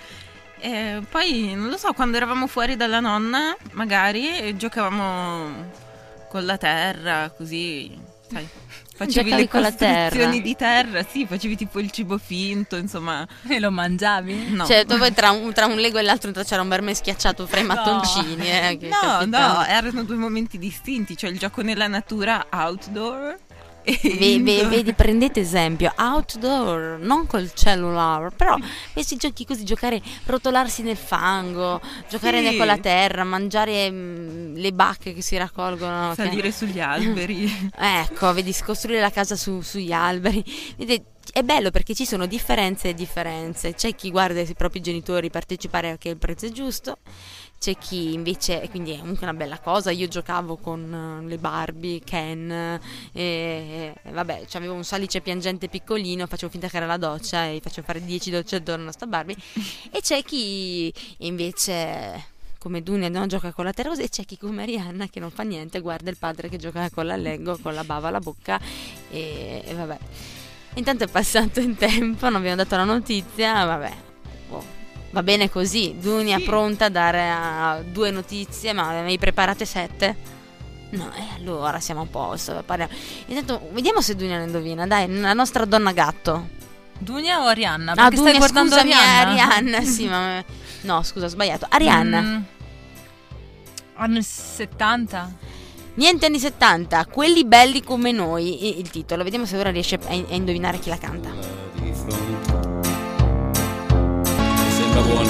E 0.61 1.01
poi, 1.07 1.53
non 1.53 1.69
lo 1.69 1.77
so, 1.77 1.93
quando 1.93 2.17
eravamo 2.17 2.47
fuori 2.47 2.75
dalla 2.75 2.99
nonna, 2.99 3.55
magari 3.73 4.57
giocavamo 4.57 5.71
con 6.29 6.45
la 6.45 6.57
terra, 6.57 7.29
così, 7.29 7.95
sai. 8.29 8.47
Facevi 8.99 9.29
Giocavi 9.29 9.41
le 9.43 9.47
con 9.47 9.61
la 9.61 9.71
terra? 9.71 10.09
costruzioni 10.09 10.41
di 10.41 10.55
terra, 10.57 11.03
sì, 11.09 11.25
facevi 11.25 11.55
tipo 11.55 11.79
il 11.79 11.89
cibo 11.89 12.17
finto, 12.17 12.75
insomma. 12.75 13.25
E 13.47 13.57
lo 13.59 13.71
mangiavi? 13.71 14.49
No. 14.49 14.65
Cioè, 14.65 14.83
dove 14.83 15.13
tra 15.13 15.31
un, 15.31 15.53
tra 15.53 15.67
un 15.67 15.77
Lego 15.77 15.99
e 15.99 16.01
l'altro 16.01 16.31
c'era 16.43 16.61
un 16.61 16.67
verme 16.67 16.93
schiacciato 16.93 17.47
fra 17.47 17.61
i 17.61 17.63
No. 17.63 17.73
mattoncini. 17.73 18.45
Eh, 18.49 18.77
che 18.77 18.89
No, 18.89 19.23
no, 19.25 19.63
erano 19.65 20.03
due 20.03 20.17
momenti 20.17 20.57
distinti, 20.57 21.15
cioè 21.15 21.29
il 21.29 21.39
gioco 21.39 21.61
nella 21.61 21.87
natura 21.87 22.45
outdoor 22.51 23.37
Ve- 23.83 24.39
ve- 24.41 24.65
vedi, 24.67 24.93
prendete 24.93 25.39
esempio, 25.39 25.91
outdoor, 25.97 26.99
non 26.99 27.25
col 27.25 27.51
cellulare, 27.53 28.29
però 28.35 28.55
questi 28.93 29.15
giochi 29.15 29.45
così, 29.45 29.63
giocare, 29.63 30.01
rotolarsi 30.25 30.83
nel 30.83 30.97
fango, 30.97 31.81
giocare 32.09 32.47
Sì. 32.47 32.57
con 32.57 32.65
la 32.67 32.77
terra, 32.77 33.23
mangiare 33.23 33.89
mm, 33.89 34.55
le 34.55 34.71
bacche 34.73 35.13
che 35.13 35.21
si 35.21 35.37
raccolgono. 35.37 36.09
che- 36.09 36.23
salire 36.23 36.51
sugli 36.51 36.79
alberi. 36.81 37.71
Ecco, 37.75 38.33
vedi, 38.33 38.53
costruire 38.63 38.99
la 39.01 39.09
casa 39.11 39.35
su- 39.35 39.61
sugli 39.61 39.91
alberi. 39.91 40.43
Vedi, 40.77 41.01
è 41.31 41.43
bello 41.43 41.71
perché 41.71 41.93
ci 41.93 42.05
sono 42.05 42.25
differenze 42.25 42.89
e 42.89 42.93
differenze. 42.93 43.73
C'è 43.73 43.95
chi 43.95 44.11
guarda 44.11 44.39
i 44.41 44.53
propri 44.53 44.81
genitori 44.81 45.29
partecipare 45.29 45.89
perché 45.89 46.09
il 46.09 46.17
prezzo 46.17 46.45
è 46.45 46.49
giusto. 46.49 46.97
C'è 47.59 47.75
chi 47.77 48.13
invece, 48.13 48.67
quindi 48.69 48.93
è 48.93 48.99
comunque 48.99 49.27
una 49.27 49.35
bella 49.35 49.59
cosa. 49.59 49.91
Io 49.91 50.07
giocavo 50.07 50.55
con 50.57 51.21
eh, 51.23 51.27
le 51.27 51.37
Barbie, 51.37 51.99
Ken, 52.01 52.49
e, 53.11 53.93
e 54.01 54.11
vabbè, 54.11 54.45
avevo 54.53 54.73
un 54.73 54.83
salice 54.83 55.19
piangente 55.19 55.67
piccolino, 55.67 56.25
facevo 56.25 56.51
finta 56.51 56.69
che 56.69 56.77
era 56.77 56.85
la 56.85 56.97
doccia 56.97 57.47
e 57.47 57.59
facevo 57.61 57.85
fare 57.85 58.03
10 58.03 58.31
docce 58.31 58.55
attorno 58.57 58.89
a 58.89 58.91
sta 58.93 59.07
Barbie. 59.07 59.35
e 59.91 59.99
c'è 60.01 60.23
chi 60.23 60.93
invece 61.17 62.37
come 62.59 62.81
Dunia 62.83 63.07
non 63.09 63.27
gioca 63.27 63.53
con 63.53 63.65
la 63.65 63.71
terra 63.71 63.89
così, 63.89 64.03
e 64.03 64.09
c'è 64.09 64.25
chi 64.25 64.37
come 64.37 64.63
Arianna 64.63 65.07
che 65.07 65.19
non 65.19 65.31
fa 65.31 65.43
niente, 65.43 65.79
guarda 65.79 66.09
il 66.09 66.17
padre 66.17 66.49
che 66.49 66.57
gioca 66.57 66.89
con 66.89 67.05
la 67.05 67.15
Lego, 67.15 67.57
con 67.57 67.73
la 67.73 67.83
bava 67.83 68.09
alla 68.09 68.19
bocca 68.19 68.59
e, 69.09 69.63
e 69.65 69.73
vabbè. 69.73 69.97
Intanto 70.75 71.03
è 71.03 71.07
passato 71.07 71.59
il 71.59 71.75
tempo, 71.75 72.25
non 72.25 72.35
abbiamo 72.37 72.55
dato 72.57 72.75
la 72.75 72.83
notizia, 72.83 73.65
vabbè. 73.65 73.93
boh, 74.49 74.63
Va 75.11 75.23
bene 75.23 75.49
così, 75.49 75.95
Dunia 75.99 76.37
Sì. 76.37 76.43
pronta 76.43 76.85
a 76.85 76.89
dare 76.89 77.29
a 77.29 77.81
due 77.83 78.11
notizie, 78.11 78.71
ma 78.73 78.91
ne 78.91 78.99
hai 79.05 79.17
preparate 79.17 79.65
sette? 79.65 80.37
No, 80.91 81.11
e 81.15 81.21
allora 81.35 81.79
siamo 81.79 82.01
a 82.01 82.05
posto. 82.05 82.61
parliamo. 82.65 82.91
Intanto 83.27 83.67
vediamo 83.71 84.01
se 84.01 84.15
Dunia 84.15 84.37
ne 84.37 84.45
indovina. 84.45 84.87
Dai, 84.87 85.07
la 85.19 85.33
nostra 85.33 85.65
donna 85.65 85.91
gatto. 85.91 86.49
Dunia 86.97 87.41
o 87.41 87.45
Arianna? 87.47 87.91
Ah, 87.91 87.95
Perché 87.95 88.15
Dunia, 88.15 88.29
stai 88.29 88.37
guardando 88.39 88.71
scusami, 88.71 88.91
Arianna? 88.93 89.13
è 89.13 89.57
Arianna. 89.57 89.81
sì, 89.89 90.07
ma 90.07 90.43
no, 90.81 91.03
scusa, 91.03 91.25
ho 91.25 91.29
sbagliato. 91.29 91.65
Arianna. 91.69 92.21
Mm, 92.21 92.41
anni 93.95 94.21
70? 94.23 95.31
Niente 95.99 96.27
anni 96.27 96.39
70, 96.39 97.07
quelli 97.07 97.43
belli 97.43 97.83
come 97.83 98.13
noi. 98.13 98.79
Il 98.79 98.89
titolo, 98.89 99.21
vediamo 99.21 99.45
se 99.45 99.57
ora 99.57 99.69
riesce 99.69 99.95
a, 99.95 100.07
a 100.07 100.33
indovinare 100.33 100.79
chi 100.79 100.87
la 100.87 100.97
canta. 100.97 101.29
sembra 104.69 105.01
buona. 105.01 105.29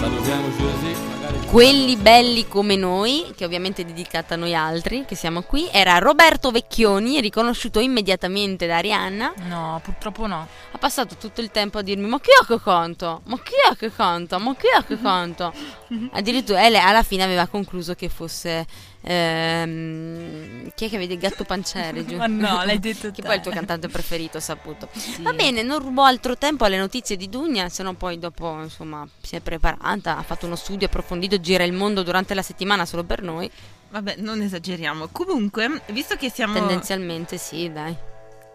Salutiamoci 0.00 0.56
così, 0.56 0.96
magari. 1.08 1.46
Quelli 1.46 1.94
belli 1.94 2.48
come 2.48 2.74
noi, 2.74 3.32
che 3.36 3.44
ovviamente 3.44 3.82
è 3.82 3.84
dedicata 3.84 4.34
a 4.34 4.36
noi 4.36 4.56
altri 4.56 5.04
che 5.06 5.14
siamo 5.14 5.42
qui, 5.42 5.68
era 5.70 5.98
Roberto 5.98 6.50
Vecchioni, 6.50 7.20
riconosciuto 7.20 7.78
immediatamente 7.78 8.66
da 8.66 8.78
Arianna. 8.78 9.34
No, 9.46 9.80
purtroppo 9.84 10.26
no. 10.26 10.48
Ha 10.72 10.78
passato 10.78 11.14
tutto 11.14 11.40
il 11.40 11.52
tempo 11.52 11.78
a 11.78 11.82
dirmi: 11.82 12.08
Ma 12.08 12.18
chi 12.18 12.30
è 12.30 12.44
che 12.44 12.60
canta? 12.60 13.20
Ma 13.22 13.36
chi 13.36 13.52
è 13.70 13.76
che 13.76 13.92
canta? 13.92 14.36
Ma 14.38 14.52
chi 14.56 14.66
è 14.76 14.84
che 14.84 15.00
canta? 15.00 15.52
Addirittura 16.10 16.60
alla 16.64 17.04
fine 17.04 17.22
aveva 17.22 17.46
concluso 17.46 17.94
che 17.94 18.08
fosse. 18.08 18.66
Ehm, 19.04 20.70
chi 20.74 20.86
è 20.86 20.88
che 20.88 20.98
vede 20.98 21.14
il 21.14 21.18
gatto 21.20 21.44
panciere? 21.44 22.04
giù? 22.04 22.16
Ma 22.16 22.26
no, 22.26 22.64
l'hai 22.64 22.78
detto 22.80 23.10
Che 23.10 23.20
te. 23.20 23.22
poi 23.22 23.32
è 23.32 23.36
il 23.36 23.42
tuo 23.42 23.52
cantante 23.52 23.88
preferito, 23.88 24.38
ho 24.38 24.40
saputo. 24.40 24.88
Sì. 24.92 25.22
Va 25.22 25.32
bene, 25.32 25.62
non 25.62 25.78
rubo 25.78 26.02
altro 26.02 26.36
tempo 26.36 26.64
alle 26.64 26.78
notizie 26.78 27.16
di 27.16 27.28
Dunia, 27.28 27.68
se 27.68 27.82
no 27.82 27.94
poi 27.94 28.18
dopo, 28.18 28.60
insomma, 28.62 29.06
si 29.22 29.36
è 29.36 29.40
preparata, 29.40 30.16
ha 30.18 30.22
fatto 30.22 30.46
uno 30.46 30.56
studio 30.56 30.86
approfondito, 30.86 31.38
gira 31.40 31.64
il 31.64 31.72
mondo 31.72 32.02
durante 32.02 32.34
la 32.34 32.42
settimana 32.42 32.84
solo 32.86 33.04
per 33.04 33.22
noi. 33.22 33.50
Vabbè, 33.90 34.16
non 34.18 34.40
esageriamo. 34.42 35.08
Comunque, 35.12 35.82
visto 35.90 36.16
che 36.16 36.28
siamo 36.30 36.54
Tendenzialmente 36.54 37.38
sì, 37.38 37.70
dai. 37.70 37.94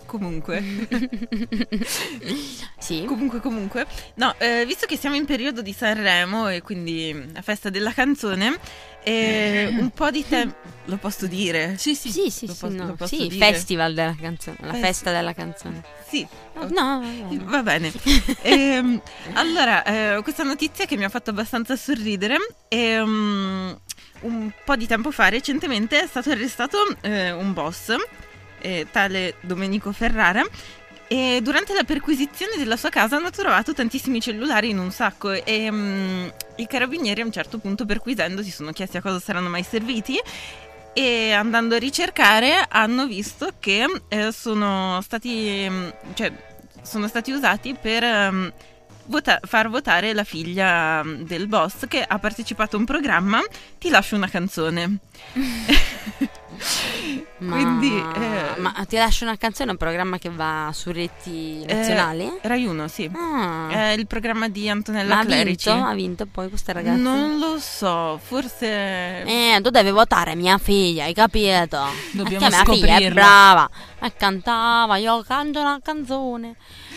comunque 0.06 0.62
sì. 2.78 3.06
Comunque, 3.06 3.40
comunque, 3.40 3.86
no, 4.16 4.34
eh, 4.38 4.66
visto 4.66 4.86
che 4.86 4.98
siamo 4.98 5.16
in 5.16 5.26
periodo 5.26 5.62
di 5.62 5.72
Sanremo 5.72 6.50
e 6.50 6.62
quindi 6.62 7.32
la 7.34 7.42
festa 7.42 7.70
della 7.70 7.94
canzone, 7.94 8.58
eh, 9.04 9.68
un 9.78 9.90
po' 9.92 10.10
di 10.12 10.26
tempo. 10.28 10.56
Lo 10.86 10.98
posso 10.98 11.28
dire? 11.28 11.76
Sì, 11.78 11.94
sì. 11.96 12.10
Sì, 12.12 12.30
sì, 12.32 12.48
Lo 12.48 12.54
sì, 12.54 12.60
posso- 12.60 12.76
no. 12.76 12.86
lo 12.88 12.94
posso 12.96 13.16
Sì, 13.16 13.28
dire? 13.28 13.46
festival 13.52 13.94
della 13.94 14.16
canzone, 14.20 14.58
la 14.62 14.68
Festi- 14.72 14.86
festa 14.86 15.12
della 15.12 15.34
canzone. 15.34 15.84
Sì. 16.08 16.28
No, 16.56 16.68
no, 16.70 17.02
vabbè. 17.30 17.36
Va 17.46 17.64
bene. 17.64 17.92
Ehm, 18.42 19.02
allora, 19.34 19.84
eh, 19.84 20.22
questa 20.24 20.44
notizia 20.44 20.86
che 20.86 20.98
mi 20.98 21.04
ha 21.04 21.10
fatto 21.10 21.30
abbastanza 21.30 21.76
sorridere. 21.76 22.38
ehm, 22.70 23.80
un 24.22 24.52
po' 24.66 24.76
di 24.76 24.86
tempo 24.88 25.12
fa, 25.12 25.30
recentemente, 25.30 26.02
è 26.02 26.08
stato 26.08 26.32
arrestato 26.32 26.78
eh, 27.02 27.32
un 27.32 27.54
boss, 27.54 27.96
eh, 28.60 28.86
tale 28.92 29.36
Domenico 29.42 29.92
Ferrara, 29.94 30.44
E 31.12 31.40
durante 31.42 31.74
la 31.74 31.84
perquisizione 31.84 32.56
della 32.56 32.78
sua 32.78 32.90
casa 32.90 33.16
hanno 33.16 33.32
trovato 33.32 33.74
tantissimi 33.74 34.22
cellulari 34.22 34.70
in 34.70 34.78
un 34.78 34.92
sacco 34.92 35.32
e 35.32 35.72
mm, 35.72 36.28
i 36.58 36.68
carabinieri 36.68 37.22
a 37.22 37.26
un 37.26 37.32
certo 37.32 37.58
punto 37.58 37.84
perquisendo 37.84 38.44
si 38.44 38.52
sono 38.52 38.72
chiesti 38.72 38.98
a 38.98 39.02
cosa 39.02 39.20
saranno 39.20 39.50
mai 39.50 39.64
serviti 39.64 40.20
e 40.94 41.32
andando 41.32 41.74
a 41.74 41.80
ricercare 41.80 42.64
hanno 42.70 43.08
visto 43.08 43.54
che 43.60 43.88
eh, 44.08 44.32
sono 44.32 45.02
stati 45.02 45.66
mm, 45.68 45.88
cioè, 46.14 46.32
sono 46.84 47.08
stati 47.08 47.32
usati 47.32 47.74
per 47.74 48.04
ehm, 48.04 48.54
vota- 49.06 49.40
far 49.42 49.68
votare 49.68 50.14
la 50.14 50.24
figlia 50.24 51.02
del 51.04 51.48
boss 51.48 51.88
che 51.88 52.04
ha 52.04 52.20
partecipato 52.20 52.76
a 52.76 52.80
un 52.80 52.86
programma 52.86 53.42
Ti 53.80 53.90
lascio 53.90 54.16
una 54.16 54.30
canzone. 54.30 55.00
Ma, 57.40 57.56
Quindi, 57.56 57.98
eh, 57.98 58.60
ma 58.60 58.74
ti 58.88 58.98
lascio 58.98 59.24
una 59.24 59.38
canzone, 59.38 59.72
un 59.72 59.78
programma 59.78 60.18
che 60.18 60.30
va 60.30 60.70
su 60.74 60.92
reti 60.92 61.64
nazionali? 61.66 62.26
Eh, 62.26 62.48
Rai 62.48 62.66
1, 62.66 62.88
sì. 62.90 63.10
Ah. 63.14 63.68
È 63.70 63.88
il 63.92 64.08
programma 64.08 64.50
di 64.50 64.70
Antonella 64.70 65.16
Ma 65.16 65.22
ha 65.22 65.26
Clerici. 65.26 65.70
vinto? 65.72 65.86
Ha 65.88 65.94
vinto 65.94 66.26
poi 66.26 66.50
questa 66.50 66.74
ragazza? 66.74 66.98
Non 67.00 67.40
lo 67.40 67.58
so, 67.60 68.20
forse... 68.22 69.24
Eh, 69.24 69.60
tu 69.64 69.70
devi 69.70 69.90
votare 69.92 70.36
mia 70.36 70.58
figlia, 70.58 71.06
hai 71.06 71.14
capito? 71.14 71.80
Dobbiamo 72.12 72.46
Perché 72.50 72.56
mia 72.56 72.64
figlia 72.74 72.86
è 72.86 72.90
scoprirlo. 72.96 73.14
brava. 73.14 73.70
E 74.02 74.14
cantava, 74.18 74.98
io 74.98 75.22
canto 75.24 75.60
una 75.62 75.80
canzone. 75.82 76.56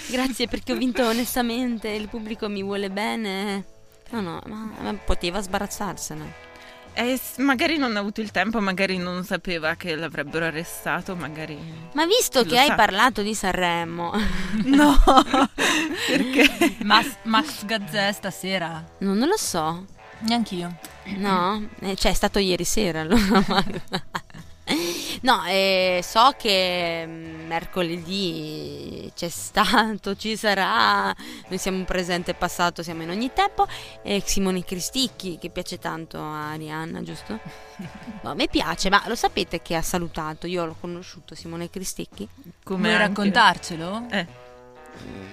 Grazie 0.08 0.48
perché 0.48 0.72
ho 0.72 0.76
vinto 0.76 1.06
onestamente, 1.06 1.88
il 1.88 2.08
pubblico 2.08 2.48
mi 2.48 2.62
vuole 2.64 2.90
bene. 2.90 3.64
No, 4.10 4.20
no, 4.20 4.40
ma, 4.46 4.70
ma 4.80 4.92
poteva 4.94 5.40
sbarazzarsene. 5.40 6.50
Eh, 6.94 7.18
magari 7.38 7.78
non 7.78 7.96
ha 7.96 8.00
avuto 8.00 8.20
il 8.20 8.30
tempo, 8.30 8.60
magari 8.60 8.98
non 8.98 9.24
sapeva 9.24 9.74
che 9.76 9.94
l'avrebbero 9.96 10.44
arrestato, 10.44 11.16
magari... 11.16 11.56
Ma 11.94 12.04
visto 12.04 12.44
che 12.44 12.58
hai 12.58 12.66
sa? 12.66 12.74
parlato 12.74 13.22
di 13.22 13.34
Sanremo, 13.34 14.12
No, 14.64 14.94
perché... 16.06 16.76
Max, 16.82 17.16
Max 17.22 17.64
Gazzè 17.64 18.12
stasera? 18.12 18.84
no, 18.98 19.14
non 19.14 19.28
lo 19.28 19.36
so. 19.38 19.86
Neanch'io. 20.20 20.76
No, 21.16 21.66
Eh, 21.80 21.96
cioè 21.96 22.12
è 22.12 22.14
stato 22.14 22.38
ieri 22.38 22.64
sera 22.64 23.00
allora. 23.00 23.42
No, 25.22 25.44
eh, 25.46 26.00
so 26.02 26.34
che 26.36 27.04
mm, 27.06 27.46
mercoledì 27.46 29.10
c'è 29.14 29.28
stato, 29.28 30.16
ci 30.16 30.36
sarà, 30.36 31.14
noi 31.48 31.58
siamo 31.58 31.84
presente 31.84 32.32
e 32.32 32.34
passato, 32.34 32.82
siamo 32.82 33.02
in 33.02 33.10
ogni 33.10 33.32
tempo, 33.32 33.66
e 34.02 34.20
Simone 34.24 34.64
Cristicchi 34.64 35.38
che 35.38 35.50
piace 35.50 35.78
tanto 35.78 36.18
a 36.18 36.50
Arianna, 36.50 37.02
giusto? 37.02 37.38
No, 38.22 38.30
a 38.30 38.34
me 38.34 38.46
piace, 38.48 38.88
ma 38.90 39.02
lo 39.06 39.14
sapete 39.16 39.62
che 39.62 39.74
ha 39.74 39.82
salutato? 39.82 40.46
Io 40.46 40.64
l'ho 40.64 40.76
conosciuto 40.80 41.34
Simone 41.34 41.70
Cristicchi? 41.70 42.28
Come 42.62 42.88
Vuoi 42.88 42.98
raccontarcelo? 42.98 44.06
Eh, 44.10 44.26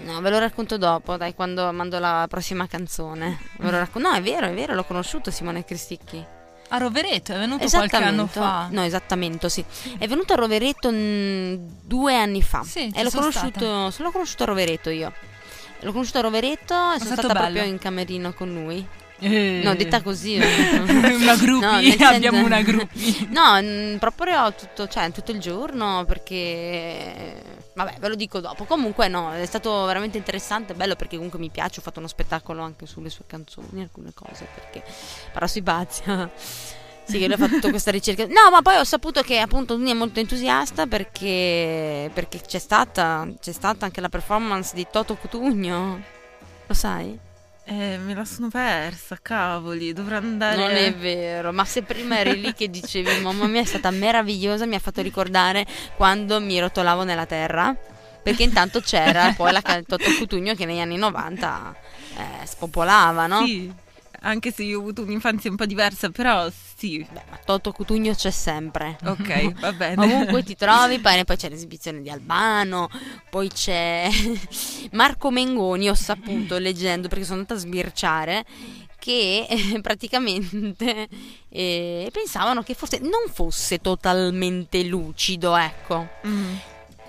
No, 0.04 0.22
ve 0.22 0.30
lo 0.30 0.40
racconto 0.40 0.78
dopo, 0.78 1.18
dai, 1.18 1.36
quando 1.36 1.72
mando 1.72 2.00
la 2.00 2.26
prossima 2.30 2.66
canzone. 2.68 3.40
Ve 3.58 3.70
lo 3.70 3.78
raccon- 3.78 4.02
no, 4.02 4.14
è 4.14 4.22
vero, 4.22 4.48
è 4.48 4.54
vero, 4.54 4.74
l'ho 4.74 4.86
conosciuto 4.86 5.30
Simone 5.30 5.66
Cristicchi. 5.66 6.26
A 6.72 6.78
Rovereto, 6.78 7.34
è 7.34 7.38
venuto 7.38 7.68
qualche 7.68 7.96
anno 7.96 8.28
fa. 8.28 8.68
No, 8.70 8.84
esattamente, 8.84 9.50
sì. 9.50 9.64
È 9.98 10.08
venuto 10.08 10.34
a 10.34 10.36
Rovereto 10.36 10.92
mm, 10.92 11.56
due 11.84 12.16
anni 12.16 12.42
fa. 12.42 12.64
Sì, 12.64 12.92
e 12.94 13.04
l'ho 13.04 13.10
conosciuto, 13.10 13.92
l'ho 13.96 14.12
conosciuto 14.12 14.44
a 14.44 14.46
Rovereto 14.48 14.90
io. 14.90 15.12
L'ho 15.82 15.92
conosciuto 15.92 16.20
a 16.20 16.22
Rovereto 16.22 16.74
e 16.94 17.00
sono 17.00 17.14
stata 17.14 17.28
bello. 17.28 17.40
proprio 17.40 17.64
in 17.64 17.80
camerino 17.80 18.34
con 18.34 18.54
lui. 18.54 18.86
Eh. 19.20 19.62
No, 19.64 19.76
detta 19.76 20.02
così. 20.02 20.36
una 20.40 21.36
gruppi, 21.36 21.98
No, 21.98 22.08
abbiamo 22.08 22.44
una 22.44 22.62
gruppi. 22.62 23.28
No, 23.32 23.98
proprio 23.98 24.54
tutto, 24.54 24.88
cioè, 24.88 25.12
tutto 25.12 25.32
il 25.32 25.40
giorno 25.40 26.06
perché... 26.06 27.59
Vabbè, 27.80 27.96
ve 28.00 28.10
lo 28.10 28.16
dico 28.16 28.42
dopo. 28.42 28.66
Comunque 28.66 29.08
no, 29.08 29.32
è 29.32 29.46
stato 29.46 29.86
veramente 29.86 30.18
interessante, 30.18 30.74
bello 30.74 30.98
perché 30.98 31.16
comunque 31.16 31.40
mi 31.40 31.50
piace, 31.50 31.80
ho 31.80 31.82
fatto 31.82 32.00
uno 32.00 32.10
spettacolo 32.10 32.62
anche 32.62 32.86
sulle 32.86 33.10
sue 33.10 33.24
canzoni, 33.26 33.82
alcune 33.82 34.12
cose, 34.14 34.48
perché 34.54 34.84
parla 35.32 35.48
sui 35.48 35.62
pazzi. 35.62 36.04
Sì, 37.10 37.18
che 37.18 37.26
lui 37.26 37.42
ha 37.42 37.48
fatto 37.48 37.70
questa 37.70 37.90
ricerca. 37.90 38.26
No, 38.28 38.52
ma 38.52 38.62
poi 38.62 38.76
ho 38.76 38.84
saputo 38.84 39.22
che 39.22 39.40
appunto 39.40 39.76
lui 39.76 39.90
è 39.90 39.94
molto 39.94 40.20
entusiasta 40.20 40.88
perché, 40.88 42.12
perché 42.14 42.42
c'è, 42.42 42.60
stata, 42.60 43.28
c'è 43.40 43.52
stata 43.54 43.86
anche 43.86 44.02
la 44.02 44.10
performance 44.10 44.76
di 44.76 44.86
Toto 44.92 45.16
Cutugno. 45.16 46.04
Lo 46.68 46.74
sai? 46.74 47.18
Eh, 47.70 48.00
me 48.00 48.16
la 48.16 48.26
sono 48.26 48.48
persa, 48.48 49.20
cavoli, 49.22 49.94
dovrò 49.94 50.18
andare... 50.18 50.56
Non 50.58 50.72
è 50.72 50.92
vero, 50.92 51.54
ma 51.54 51.66
se 51.66 51.84
prima 51.84 52.18
eri 52.18 52.42
lì 52.42 52.54
che 52.56 52.68
dicevi 52.68 53.08
mamma 53.22 53.46
mia 53.46 53.62
è 53.62 53.66
stata 53.66 53.92
meravigliosa, 53.92 54.66
mi 54.66 54.74
ha 54.74 54.80
fatto 54.80 55.04
ricordare 55.04 55.68
quando 55.96 56.42
mi 56.42 56.60
rotolavo 56.60 57.04
nella 57.04 57.28
terra, 57.28 57.76
perché 58.24 58.42
intanto 58.42 58.80
c'era 58.80 59.34
poi 59.38 59.52
la 59.52 59.62
Toto 59.62 60.12
Cutugno 60.18 60.56
che 60.56 60.66
negli 60.66 60.80
anni 60.80 60.98
90 60.98 61.76
eh, 62.18 62.46
spopolava, 62.48 63.28
no? 63.28 63.46
Sì, 63.46 63.72
anche 64.22 64.52
se 64.52 64.64
io 64.64 64.78
ho 64.78 64.82
avuto 64.82 65.02
un'infanzia 65.02 65.50
un 65.50 65.56
po' 65.56 65.66
diversa, 65.66 66.10
però 66.10 66.50
sì. 66.76 67.06
Beh, 67.12 67.24
ma 67.30 67.40
Toto 67.44 67.72
Cutugno 67.72 68.14
c'è 68.14 68.32
sempre. 68.32 68.98
Ok, 69.04 69.54
va 69.60 69.74
bene. 69.74 70.06
Ovunque 70.06 70.44
ti 70.44 70.56
trovi, 70.56 71.00
poi, 71.00 71.24
poi 71.26 71.38
c'è 71.38 71.50
l'esibizione 71.50 72.02
di 72.02 72.10
Albano, 72.10 72.90
poi 73.30 73.50
c'è 73.50 74.10
Marco 74.92 75.32
Mengoni, 75.32 75.90
ho 75.90 75.96
saputo 75.96 76.58
leggendo 76.58 77.08
perché 77.08 77.24
sono 77.24 77.40
andata 77.40 77.56
a 77.56 77.58
sbirciare 77.58 78.46
che 79.00 79.48
eh, 79.50 79.80
praticamente 79.82 81.08
eh, 81.50 82.10
pensavano 82.12 82.62
che 82.62 82.76
forse 82.76 83.00
non 83.00 83.32
fosse 83.32 83.80
totalmente 83.80 84.84
lucido, 84.84 85.56
ecco. 85.56 86.08
Mm. 86.28 86.56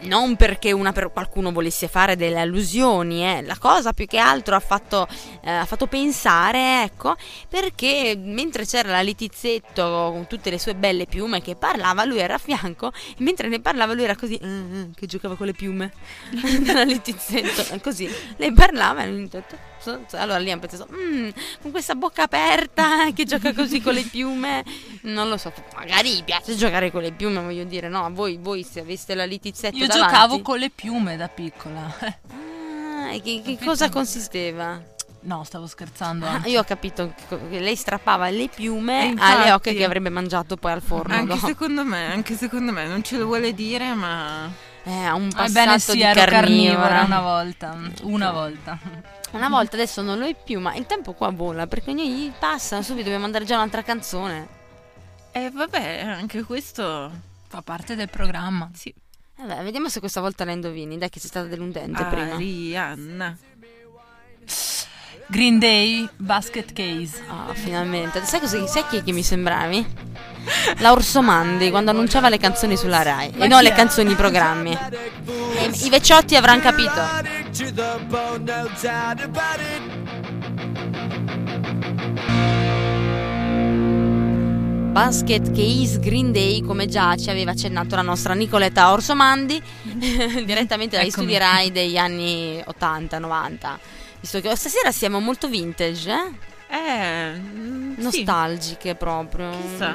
Non 0.03 0.37
perché 0.37 0.73
una 0.73 0.93
per 0.93 1.13
qualcuno 1.13 1.53
volesse 1.53 1.87
fare 1.87 2.17
delle 2.17 2.41
allusioni, 2.41 3.23
eh. 3.23 3.43
la 3.43 3.59
cosa 3.59 3.93
più 3.93 4.07
che 4.07 4.17
altro 4.17 4.55
ha 4.55 4.61
fatto, 4.61 5.07
eh, 5.43 5.51
ha 5.51 5.65
fatto 5.67 5.87
pensare, 5.87 6.85
ecco, 6.85 7.17
perché 7.49 8.17
mentre 8.19 8.65
c'era 8.65 8.91
la 8.91 9.03
Litizzetto 9.03 10.11
con 10.13 10.27
tutte 10.27 10.49
le 10.49 10.59
sue 10.59 10.75
belle 10.75 11.05
piume 11.05 11.43
che 11.43 11.55
parlava, 11.55 12.05
lui 12.05 12.19
era 12.19 12.35
a 12.35 12.39
fianco, 12.39 12.93
e 12.93 13.17
mentre 13.19 13.49
ne 13.49 13.61
parlava 13.61 13.93
lui 13.93 14.05
era 14.05 14.17
così, 14.17 14.37
eh, 14.37 14.89
che 14.95 15.07
giocava 15.07 15.37
con 15.37 15.47
le 15.47 15.53
piume 15.53 15.93
della 16.61 16.85
Litizzetto, 16.85 17.79
così, 17.81 18.09
lei 18.37 18.53
parlava 18.53 19.05
e 19.05 19.29
detto, 19.29 19.57
allora 20.13 20.39
lì 20.39 20.51
hanno 20.51 20.61
pensato, 20.61 20.89
"Mm, 20.93 21.29
con 21.61 21.71
questa 21.71 21.95
bocca 21.95 22.23
aperta 22.23 23.11
che 23.15 23.25
gioca 23.25 23.53
così 23.53 23.81
con 23.81 23.93
le 23.93 24.03
piume, 24.03 24.65
non 25.03 25.29
lo 25.29 25.37
so, 25.37 25.53
magari 25.75 26.15
gli 26.15 26.25
piace 26.25 26.57
giocare 26.57 26.91
con 26.91 27.03
le 27.03 27.13
piume, 27.13 27.41
voglio 27.43 27.65
dire, 27.65 27.89
no, 27.89 28.09
voi, 28.13 28.39
voi 28.41 28.63
se 28.63 28.81
aveste 28.81 29.15
la 29.15 29.25
Litizzetto 29.25 29.77
Io 29.77 29.89
davanti- 29.95 30.15
giocavo 30.15 30.41
con 30.43 30.59
le 30.59 30.71
piume 30.71 31.17
da 31.17 31.29
piccola. 31.29 31.95
Ah, 32.01 33.13
e 33.13 33.21
che, 33.23 33.43
che 33.45 33.59
cosa 33.65 33.89
consisteva? 33.89 34.81
No, 35.23 35.45
stavo 35.45 35.67
scherzando. 35.67 36.27
Ah, 36.27 36.41
io 36.47 36.61
ho 36.61 36.65
capito 36.65 37.13
che 37.29 37.59
lei 37.61 37.77
strappava 37.77 38.31
le 38.31 38.45
E 38.45 38.49
piume 38.49 39.05
infatti- 39.05 39.33
alle 39.33 39.53
oche 39.53 39.75
che 39.75 39.85
avrebbe 39.85 40.09
mangiato 40.09 40.57
poi 40.57 40.73
al 40.73 40.81
forno. 40.83 41.15
Anche 41.15 41.35
dopo. 41.35 41.47
secondo 41.47 41.85
me, 41.85 42.11
anche 42.11 42.37
secondo 42.37 42.73
me, 42.73 42.87
non 42.87 43.03
ce 43.03 43.19
lo 43.19 43.27
vuole 43.27 43.53
dire, 43.53 43.93
ma... 43.95 44.51
Eh, 44.85 45.05
ha 45.05 45.15
un 45.15 45.29
passato 45.29 45.51
Ebbene 45.61 45.79
sì, 45.79 45.93
di 45.93 46.03
ero 46.03 46.21
carnivora. 46.25 46.89
carnivora 46.89 47.03
una 47.05 47.21
volta. 47.21 47.79
Una 48.05 48.31
volta. 48.31 48.79
Una 49.33 49.49
volta, 49.51 49.77
adesso 49.77 50.01
non 50.01 50.19
lo 50.19 50.25
è 50.25 50.35
più, 50.35 50.59
ma 50.59 50.75
il 50.75 50.87
tempo 50.87 51.13
qua 51.13 51.29
vola 51.31 51.67
perché 51.67 51.91
ogni 51.91 52.33
passa, 52.39 52.81
subito 52.81 53.03
dobbiamo 53.05 53.25
mandare 53.25 53.45
già 53.45 53.57
un'altra 53.57 53.83
canzone. 53.83 54.49
Eh 55.33 55.51
vabbè, 55.51 56.01
anche 56.01 56.43
questo... 56.45 57.11
Fa 57.47 57.61
parte 57.63 57.95
del 57.95 58.09
programma. 58.09 58.71
Sì. 58.75 58.93
Vabbè, 59.41 59.63
vediamo 59.63 59.89
se 59.89 60.01
questa 60.01 60.21
volta 60.21 60.45
la 60.45 60.53
indovini. 60.53 60.99
Dai, 60.99 61.09
che 61.09 61.19
sei 61.19 61.31
stata 61.31 61.47
deludente 61.47 62.05
prima. 62.05 62.35
Arianna. 62.35 63.37
Green 65.29 65.59
Day, 65.59 66.09
Basket 66.17 66.73
Case. 66.73 67.23
Ah, 67.29 67.55
finalmente. 67.55 68.25
Sai, 68.25 68.41
cosa, 68.41 68.67
sai 68.67 68.85
chi 68.89 68.97
è 68.99 69.03
che 69.03 69.13
mi 69.13 69.23
sembravi? 69.23 69.87
La 70.79 70.91
Orsomandi 70.93 71.71
quando 71.71 71.91
annunciava 71.91 72.29
le 72.29 72.39
canzoni 72.39 72.77
sulla 72.77 73.03
Rai. 73.03 73.31
Ma 73.37 73.45
e 73.45 73.49
non 73.49 73.59
chi 73.59 73.65
le 73.65 73.71
è? 73.71 73.77
canzoni, 73.77 74.11
i 74.13 74.17
programmi. 74.17 74.77
E 74.77 75.71
I 75.85 75.89
vecchiotti 75.89 76.37
avranno 76.37 76.61
capito. 76.61 77.01
Basket 84.91 85.53
Case 85.53 86.01
Green 86.01 86.33
Day, 86.33 86.63
come 86.63 86.87
già 86.87 87.15
ci 87.17 87.31
aveva 87.31 87.53
accennato 87.53 87.95
la 87.95 88.03
nostra 88.03 88.35
Nicoletta 88.35 88.91
Orsomandi, 88.91 89.63
direttamente 90.45 90.97
dagli 90.97 91.07
Eccomi. 91.07 91.27
studi 91.29 91.39
Rai 91.39 91.71
degli 91.71 91.97
anni 91.97 92.59
80-90. 92.59 93.79
Visto 94.21 94.41
che 94.41 94.55
stasera 94.57 94.91
siamo 94.91 95.21
molto 95.21 95.49
vintage, 95.49 96.11
eh? 96.11 96.77
Eh, 96.77 97.39
mm, 97.39 97.95
sì. 97.97 98.03
nostalgiche 98.03 98.97
proprio. 98.97 99.51
Chissà. 99.51 99.95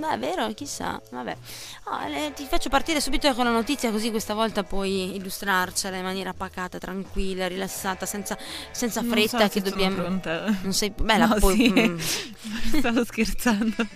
Mm, 0.00 0.02
Beh, 0.02 0.14
è 0.14 0.18
vero, 0.18 0.52
chissà. 0.54 1.00
Vabbè. 1.10 1.36
Oh, 1.84 2.06
le- 2.08 2.32
ti 2.34 2.46
faccio 2.46 2.68
partire 2.68 3.00
subito 3.00 3.32
con 3.34 3.44
la 3.44 3.50
notizia, 3.50 3.90
così 3.90 4.10
questa 4.10 4.34
volta 4.34 4.62
puoi 4.62 5.14
illustrarcela 5.16 5.96
in 5.96 6.02
maniera 6.04 6.32
pacata, 6.32 6.78
tranquilla, 6.78 7.46
rilassata, 7.46 8.06
senza, 8.06 8.36
senza 8.70 9.00
Non 9.02 9.10
fretta 9.10 9.38
so 9.42 9.48
che 9.48 9.60
dobbiamo. 9.60 9.96
pronta. 9.96 10.44
Non 10.62 10.72
sei. 10.72 10.90
Beh, 10.96 11.16
la 11.18 11.26
No, 11.26 11.34
puoi- 11.36 11.56
sì. 11.56 11.70
mm. 11.72 11.98
Stavo 12.78 13.04
scherzando. 13.04 13.86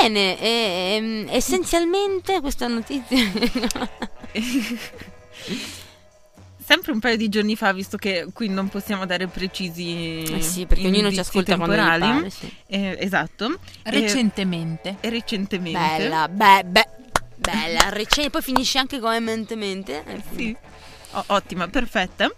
Bene, 0.00 0.38
ehm, 0.40 1.26
essenzialmente 1.30 2.40
questa 2.40 2.66
notizia. 2.68 3.16
sempre 6.88 6.92
un 6.92 7.00
paio 7.00 7.16
di 7.16 7.28
giorni 7.28 7.54
fa, 7.56 7.72
visto 7.72 7.96
che 7.96 8.28
qui 8.32 8.48
non 8.48 8.68
possiamo 8.68 9.04
dare 9.06 9.26
precisi 9.26 10.22
Eh 10.22 10.40
sì, 10.40 10.66
perché 10.66 10.86
ognuno 10.86 11.12
ci 11.12 11.18
ascolta 11.20 11.56
quando 11.56 11.74
gli 11.74 11.78
temporali. 11.78 12.12
pare, 12.16 12.30
sì. 12.30 12.52
Eh, 12.66 12.96
esatto. 13.00 13.58
Recentemente. 13.82 14.96
E 15.00 15.10
recentemente. 15.10 15.78
Bella, 15.78 16.28
be- 16.28 16.64
be- 16.64 16.88
bella, 17.36 17.88
recente, 17.90 18.30
poi 18.30 18.42
finisce 18.42 18.78
anche 18.78 18.98
come 18.98 19.20
mentemente. 19.20 20.02
Eh, 20.06 20.22
Sì. 20.34 20.56
O- 21.12 21.24
ottima, 21.28 21.68
perfetta. 21.68 22.30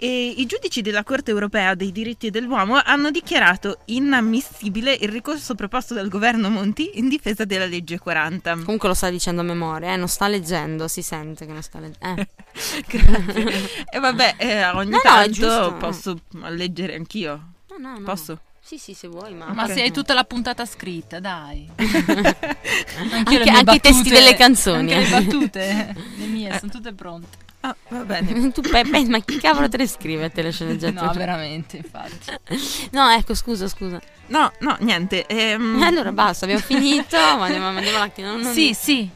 E 0.00 0.28
I 0.36 0.46
giudici 0.46 0.80
della 0.80 1.02
Corte 1.02 1.30
europea 1.32 1.74
dei 1.74 1.90
diritti 1.90 2.30
dell'uomo 2.30 2.80
hanno 2.84 3.10
dichiarato 3.10 3.78
inammissibile 3.86 4.92
il 5.00 5.08
ricorso 5.08 5.54
proposto 5.56 5.92
dal 5.92 6.08
governo 6.08 6.48
Monti 6.50 6.98
in 6.98 7.08
difesa 7.08 7.44
della 7.44 7.66
legge 7.66 7.98
40. 7.98 8.58
Comunque 8.62 8.88
lo 8.88 8.94
sta 8.94 9.10
dicendo 9.10 9.40
a 9.40 9.44
memoria, 9.44 9.92
eh, 9.92 9.96
non 9.96 10.06
sta 10.08 10.28
leggendo, 10.28 10.86
si 10.86 11.02
sente 11.02 11.46
che 11.46 11.52
non 11.52 11.62
sta 11.62 11.80
leggendo. 11.80 12.20
Eh. 12.22 12.28
Grazie. 12.86 13.84
E 13.90 13.98
vabbè, 13.98 14.34
eh, 14.38 14.64
ogni 14.68 14.90
No, 14.90 14.96
no, 14.96 15.02
tanto 15.02 15.30
giusto. 15.32 15.74
posso 15.78 16.20
leggere 16.48 16.94
anch'io. 16.94 17.52
No, 17.70 17.76
no, 17.78 17.98
no. 17.98 18.04
Posso? 18.04 18.40
Sì, 18.60 18.76
sì, 18.78 18.92
se 18.92 19.08
vuoi, 19.08 19.32
ma... 19.34 19.46
Ma 19.52 19.64
Ok. 19.64 19.72
se 19.72 19.80
hai 19.82 19.90
tutta 19.90 20.12
la 20.14 20.24
puntata 20.24 20.66
scritta, 20.66 21.20
dai. 21.20 21.66
Anche- 21.74 23.50
anche 23.50 23.74
i 23.74 23.80
testi 23.80 24.10
delle 24.10 24.34
canzoni, 24.34 24.92
Anche 24.92 25.08
le 25.10 25.16
eh. 25.16 25.22
battute, 25.22 25.94
le 26.18 26.26
mie, 26.26 26.56
sono 26.60 26.70
tutte 26.70 26.92
pronte. 26.92 27.46
Ah, 27.60 27.74
va 27.88 28.04
bene. 28.04 28.50
tu 28.52 28.60
Peppe, 28.60 29.04
ma 29.06 29.18
chi 29.20 29.38
cavolo 29.38 29.68
te 29.68 29.78
le 29.78 29.86
scrive 29.88 30.24
a 30.24 30.30
te 30.30 30.42
le 30.42 30.52
sceneggiature? 30.52 31.06
No, 31.06 31.12
veramente, 31.12 31.76
infatti. 31.78 32.36
No, 32.92 33.08
ecco, 33.10 33.34
scusa, 33.34 33.68
scusa. 33.68 34.00
No, 34.28 34.52
no, 34.60 34.76
niente. 34.80 35.26
ehm, 35.26 35.80
Allora 35.82 36.12
basta, 36.12 36.44
abbiamo 36.44 36.62
finito, 36.62 37.16
ma 37.16 37.44
andiamo, 37.46 37.66
andiamo 37.68 37.98
alla... 37.98 38.10
non- 38.18 38.40
non- 38.40 38.52
Sì, 38.52 38.74
sì. 38.74 39.08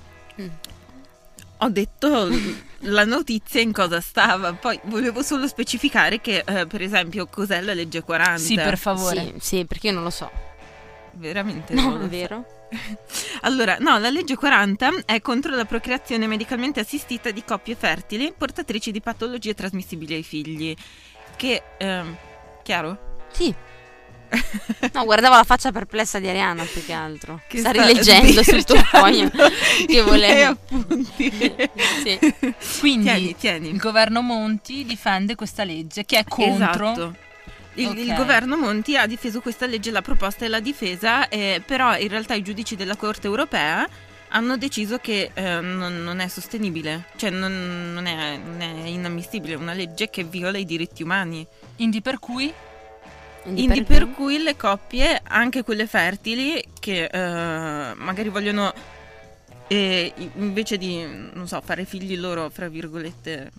ho 1.58 1.68
detto 1.68 2.28
la 2.80 3.04
notizia 3.04 3.60
in 3.60 3.72
cosa 3.72 4.00
stava. 4.00 4.52
Poi 4.54 4.78
volevo 4.84 5.22
solo 5.22 5.46
specificare 5.46 6.20
che, 6.20 6.42
eh, 6.44 6.66
per 6.66 6.82
esempio, 6.82 7.26
cos'è 7.26 7.60
la 7.60 7.74
legge 7.74 8.02
40. 8.02 8.38
Sì, 8.38 8.54
per 8.56 8.76
favore. 8.76 9.34
Sì, 9.38 9.56
sì, 9.58 9.64
perché 9.64 9.88
io 9.88 9.92
non 9.92 10.02
lo 10.02 10.10
so. 10.10 10.30
Veramente 11.14 11.74
non 11.74 12.08
vero? 12.08 12.44
Allora, 13.42 13.76
no, 13.80 13.98
la 13.98 14.08
legge 14.08 14.36
40 14.36 15.02
è 15.04 15.20
contro 15.20 15.54
la 15.54 15.64
procreazione 15.64 16.26
medicalmente 16.26 16.80
assistita 16.80 17.30
di 17.30 17.44
coppie 17.44 17.74
fertili 17.74 18.32
portatrici 18.36 18.90
di 18.92 19.00
patologie 19.00 19.52
trasmissibili 19.52 20.14
ai 20.14 20.22
figli. 20.22 20.74
Che, 21.36 21.62
ehm, 21.78 22.16
chiaro? 22.62 23.26
Sì. 23.32 23.54
No, 24.92 25.04
guardavo 25.04 25.36
la 25.36 25.44
faccia 25.44 25.70
perplessa 25.72 26.18
di 26.18 26.28
Ariana 26.28 26.64
più 26.64 26.84
che 26.84 26.92
altro. 26.92 27.40
Che 27.46 27.58
sta 27.58 27.70
sta 27.72 27.86
rileggendo 27.86 28.42
sul 28.44 28.64
tuo 28.64 28.76
foglio 28.76 29.30
che 29.86 30.02
volevo. 30.02 30.52
appunti. 30.52 31.30
Sì. 32.02 32.18
Quindi 32.80 33.04
Tieni, 33.04 33.28
il 33.28 33.36
tieni. 33.36 33.76
governo 33.76 34.22
Monti 34.22 34.84
difende 34.84 35.34
questa 35.34 35.64
legge 35.64 36.04
che 36.04 36.18
è 36.18 36.24
contro. 36.24 36.92
Esatto. 36.92 37.16
Il, 37.74 37.96
il 37.98 38.10
Ok. 38.10 38.16
governo 38.16 38.56
Monti 38.56 38.96
ha 38.96 39.06
difeso 39.06 39.40
questa 39.40 39.66
legge, 39.66 39.90
l'ha 39.90 40.02
proposta 40.02 40.44
e 40.44 40.48
l'ha 40.48 40.60
difesa, 40.60 41.28
eh, 41.28 41.62
però 41.64 41.96
in 41.96 42.08
realtà 42.08 42.34
i 42.34 42.42
giudici 42.42 42.76
della 42.76 42.96
Corte 42.96 43.26
europea 43.26 43.88
hanno 44.34 44.56
deciso 44.56 44.98
che 44.98 45.30
eh, 45.32 45.60
non, 45.60 46.02
non 46.02 46.18
è 46.20 46.28
sostenibile, 46.28 47.04
cioè 47.16 47.30
non, 47.30 47.92
non 47.94 48.06
è, 48.06 48.36
non 48.36 48.60
è 48.60 48.86
inammissibile, 48.86 49.54
è 49.54 49.56
una 49.56 49.72
legge 49.74 50.10
che 50.10 50.24
viola 50.24 50.58
i 50.58 50.64
diritti 50.64 51.02
umani. 51.02 51.46
Quindi 51.76 52.00
per 52.02 52.18
cui 52.18 52.52
Quindi 53.42 53.82
per 53.84 54.10
cui 54.10 54.42
le 54.42 54.56
coppie, 54.56 55.20
anche 55.22 55.62
quelle 55.64 55.86
fertili, 55.86 56.62
che 56.78 57.04
eh, 57.04 57.94
magari 57.94 58.28
vogliono, 58.28 58.72
eh, 59.66 60.12
invece 60.36 60.78
di, 60.78 61.04
non 61.32 61.46
so, 61.48 61.60
fare 61.60 61.84
figli 61.84 62.16
loro, 62.16 62.48
fra 62.50 62.68
virgolette, 62.68 63.50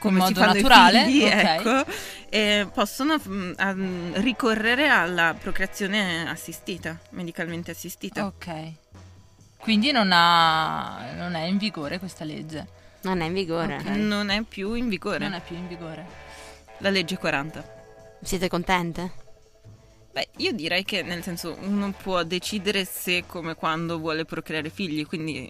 come 0.00 0.18
In 0.18 0.26
si 0.26 0.32
modo 0.32 0.44
naturale, 0.52 1.04
figli, 1.04 1.22
ok. 1.24 1.32
ecco, 1.32 1.84
eh, 2.30 2.68
possono 2.72 3.20
mm, 3.28 3.52
a- 3.56 3.74
ricorrere 4.20 4.88
alla 4.88 5.36
procreazione 5.38 6.28
assistita, 6.28 6.98
medicalmente 7.10 7.70
assistita. 7.70 8.26
Ok. 8.26 8.72
Quindi 9.58 9.92
non, 9.92 10.10
ha, 10.10 11.12
non 11.16 11.34
è 11.34 11.42
in 11.44 11.58
vigore 11.58 11.98
questa 12.00 12.24
legge. 12.24 12.66
Non 13.02 13.20
è 13.20 13.26
in 13.26 13.32
vigore. 13.34 13.76
Ok. 13.76 13.84
Non 13.90 14.30
è 14.30 14.42
più 14.42 14.74
in 14.74 14.88
vigore 14.88 15.18
Non 15.18 15.34
è 15.34 15.40
più 15.42 15.54
in 15.54 15.68
vigore. 15.68 16.04
la 16.78 16.90
legge 16.90 17.16
40. 17.18 17.78
Siete 18.22 18.48
contente? 18.48 19.12
Beh, 20.12 20.28
io 20.38 20.52
direi 20.52 20.82
che 20.84 21.02
nel 21.02 21.22
senso 21.22 21.56
uno 21.60 21.92
può 21.92 22.22
decidere 22.24 22.84
se 22.84 23.24
come 23.26 23.54
quando 23.54 23.98
vuole 23.98 24.24
procreare 24.24 24.68
figli, 24.70 25.06
quindi 25.06 25.48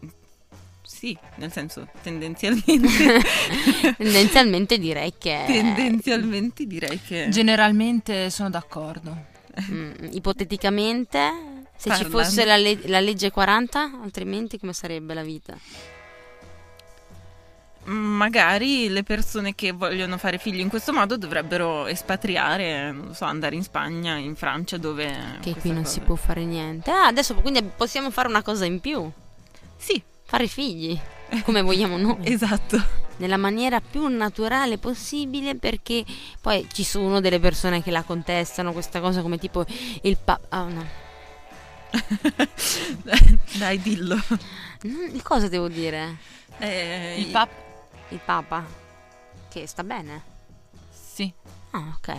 sì, 0.92 1.16
nel 1.37 1.53
senso 1.53 1.87
tendenzialmente 2.03 2.88
Tendenzialmente 3.96 4.76
direi 4.76 5.14
che 5.16 5.44
tendenzialmente 5.46 6.66
direi 6.66 7.00
che 7.00 7.29
Generalmente 7.31 8.29
sono 8.29 8.50
d'accordo. 8.50 9.16
mm, 9.70 9.92
ipoteticamente 10.11 11.18
se 11.76 11.90
ci 11.90 12.03
Parlando. 12.03 12.18
fosse 12.18 12.44
la, 12.44 12.57
le- 12.57 12.81
la 12.88 12.98
legge 13.00 13.31
40, 13.31 14.00
altrimenti 14.03 14.59
come 14.59 14.72
sarebbe 14.72 15.14
la 15.14 15.22
vita? 15.22 15.57
magari 17.85 18.88
le 18.88 19.03
persone 19.03 19.55
che 19.55 19.72
vogliono 19.72 20.18
fare 20.18 20.37
figli 20.38 20.61
in 20.61 20.68
questo 20.68 20.92
modo 20.92 21.16
dovrebbero 21.16 21.87
espatriare, 21.87 22.92
non 22.92 23.14
so, 23.14 23.24
andare 23.24 23.55
in 23.57 23.62
Spagna, 23.62 24.16
in 24.16 24.37
Francia 24.37 24.76
dove 24.76 25.38
Che 25.40 25.55
qui 25.55 25.70
non 25.70 25.83
cosa- 25.83 25.94
si 25.94 26.00
può 26.00 26.14
fare 26.14 26.44
niente. 26.44 26.90
Ah, 26.90 27.07
adesso 27.07 27.35
quindi 27.37 27.62
possiamo 27.76 28.11
fare 28.11 28.29
una 28.29 28.42
cosa 28.42 28.64
in 28.66 28.81
più, 28.81 29.11
Sì, 29.76 30.00
fare 30.31 30.47
figli, 30.47 30.97
come 31.43 31.61
vogliamo 31.61 31.97
noi. 31.97 32.16
esatto. 32.33 32.81
nella 33.16 33.37
maniera 33.37 33.81
più 33.81 34.07
naturale 34.07 34.79
possibile 34.79 35.57
perché 35.57 36.05
poi 36.40 36.69
ci 36.73 36.85
sono 36.85 37.21
delle 37.21 37.40
persone 37.40 37.83
che 37.83 37.90
la 37.90 38.05
contestano 38.05 38.73
questa 38.73 39.01
cosa 39.01 39.23
come 39.23 39.38
tipo 39.38 39.64
il 40.03 40.16
papa 40.16 40.47
ah 40.51 40.69
no 40.69 40.87
Dai, 43.59 43.81
dillo. 43.83 44.16
Cosa 45.25 45.49
devo 45.49 45.66
dire 45.69 46.19
Eh, 46.59 47.16
Il 47.19 47.27
pap... 47.27 47.51
il 48.11 48.21
papa 48.25 48.64
che 49.49 49.66
sta 49.66 49.83
bene 49.83 50.23
Sì. 50.90 51.33
ah 51.73 51.93
ok 51.97 52.16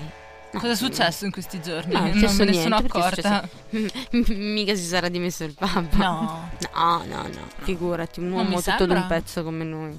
Cosa 0.59 0.73
è 0.73 0.75
successo 0.75 1.25
in 1.25 1.31
questi 1.31 1.61
giorni? 1.61 1.93
No, 1.93 1.99
non 2.01 2.17
non 2.19 2.35
me 2.35 2.45
ne 2.45 2.53
sono 2.53 2.75
accorta. 2.75 3.47
mica 4.11 4.75
si 4.75 4.83
sarà 4.83 5.07
dimesso 5.07 5.43
il 5.45 5.53
papa 5.53 5.81
No. 5.93 6.49
no 6.73 7.03
no 7.07 7.21
no 7.23 7.47
figurati 7.61 8.19
un 8.19 8.31
uomo 8.31 8.61
tutto 8.61 8.85
d'un 8.85 8.97
sembra. 8.97 9.01
pezzo 9.17 9.43
come 9.43 9.63
noi 9.63 9.97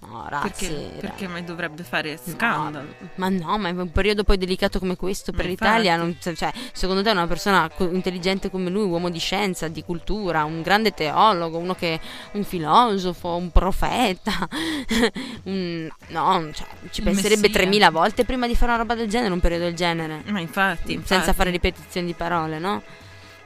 no 0.00 0.26
razzi 0.28 0.66
perché, 0.66 0.96
perché 1.00 1.26
mai 1.26 1.42
dovrebbe 1.44 1.82
fare 1.82 2.18
No, 2.24 2.32
scandalo? 2.34 2.86
ma 3.16 3.28
no, 3.28 3.58
ma 3.58 3.68
in 3.68 3.78
un 3.78 3.90
periodo 3.90 4.22
poi 4.22 4.38
delicato 4.38 4.78
come 4.78 4.94
questo 4.96 5.32
per 5.32 5.44
Ma 5.44 5.50
l'Italia, 5.50 5.94
infatti. 5.96 6.20
non- 6.28 6.36
cioè, 6.36 6.52
secondo 6.72 7.02
te 7.02 7.10
una 7.10 7.26
persona 7.26 7.68
co- 7.68 7.90
intelligente 7.90 8.48
come 8.50 8.70
lui, 8.70 8.84
uomo 8.84 9.10
di 9.10 9.18
scienza, 9.18 9.66
di 9.68 9.82
cultura, 9.82 10.44
un 10.44 10.62
grande 10.62 10.92
teologo, 10.92 11.58
uno 11.58 11.74
che 11.74 11.98
un 12.32 12.44
filosofo, 12.44 13.34
un 13.34 13.50
profeta, 13.50 14.48
un- 15.44 15.88
no, 16.08 16.50
cioè, 16.52 16.66
ci 16.90 17.02
penserebbe 17.02 17.42
messia. 17.48 17.54
3000 17.54 17.90
volte 17.90 18.24
prima 18.24 18.46
di 18.46 18.54
fare 18.54 18.72
una 18.72 18.80
roba 18.80 18.94
del 18.94 19.08
genere, 19.08 19.32
un 19.32 19.40
periodo 19.40 19.64
del 19.64 19.74
genere, 19.74 20.22
Ma 20.26 20.40
infatti, 20.40 20.92
senza 20.94 21.14
infatti, 21.16 21.36
fare 21.36 21.50
ripetizioni 21.50 22.06
di 22.06 22.14
parole, 22.14 22.58
no? 22.58 22.82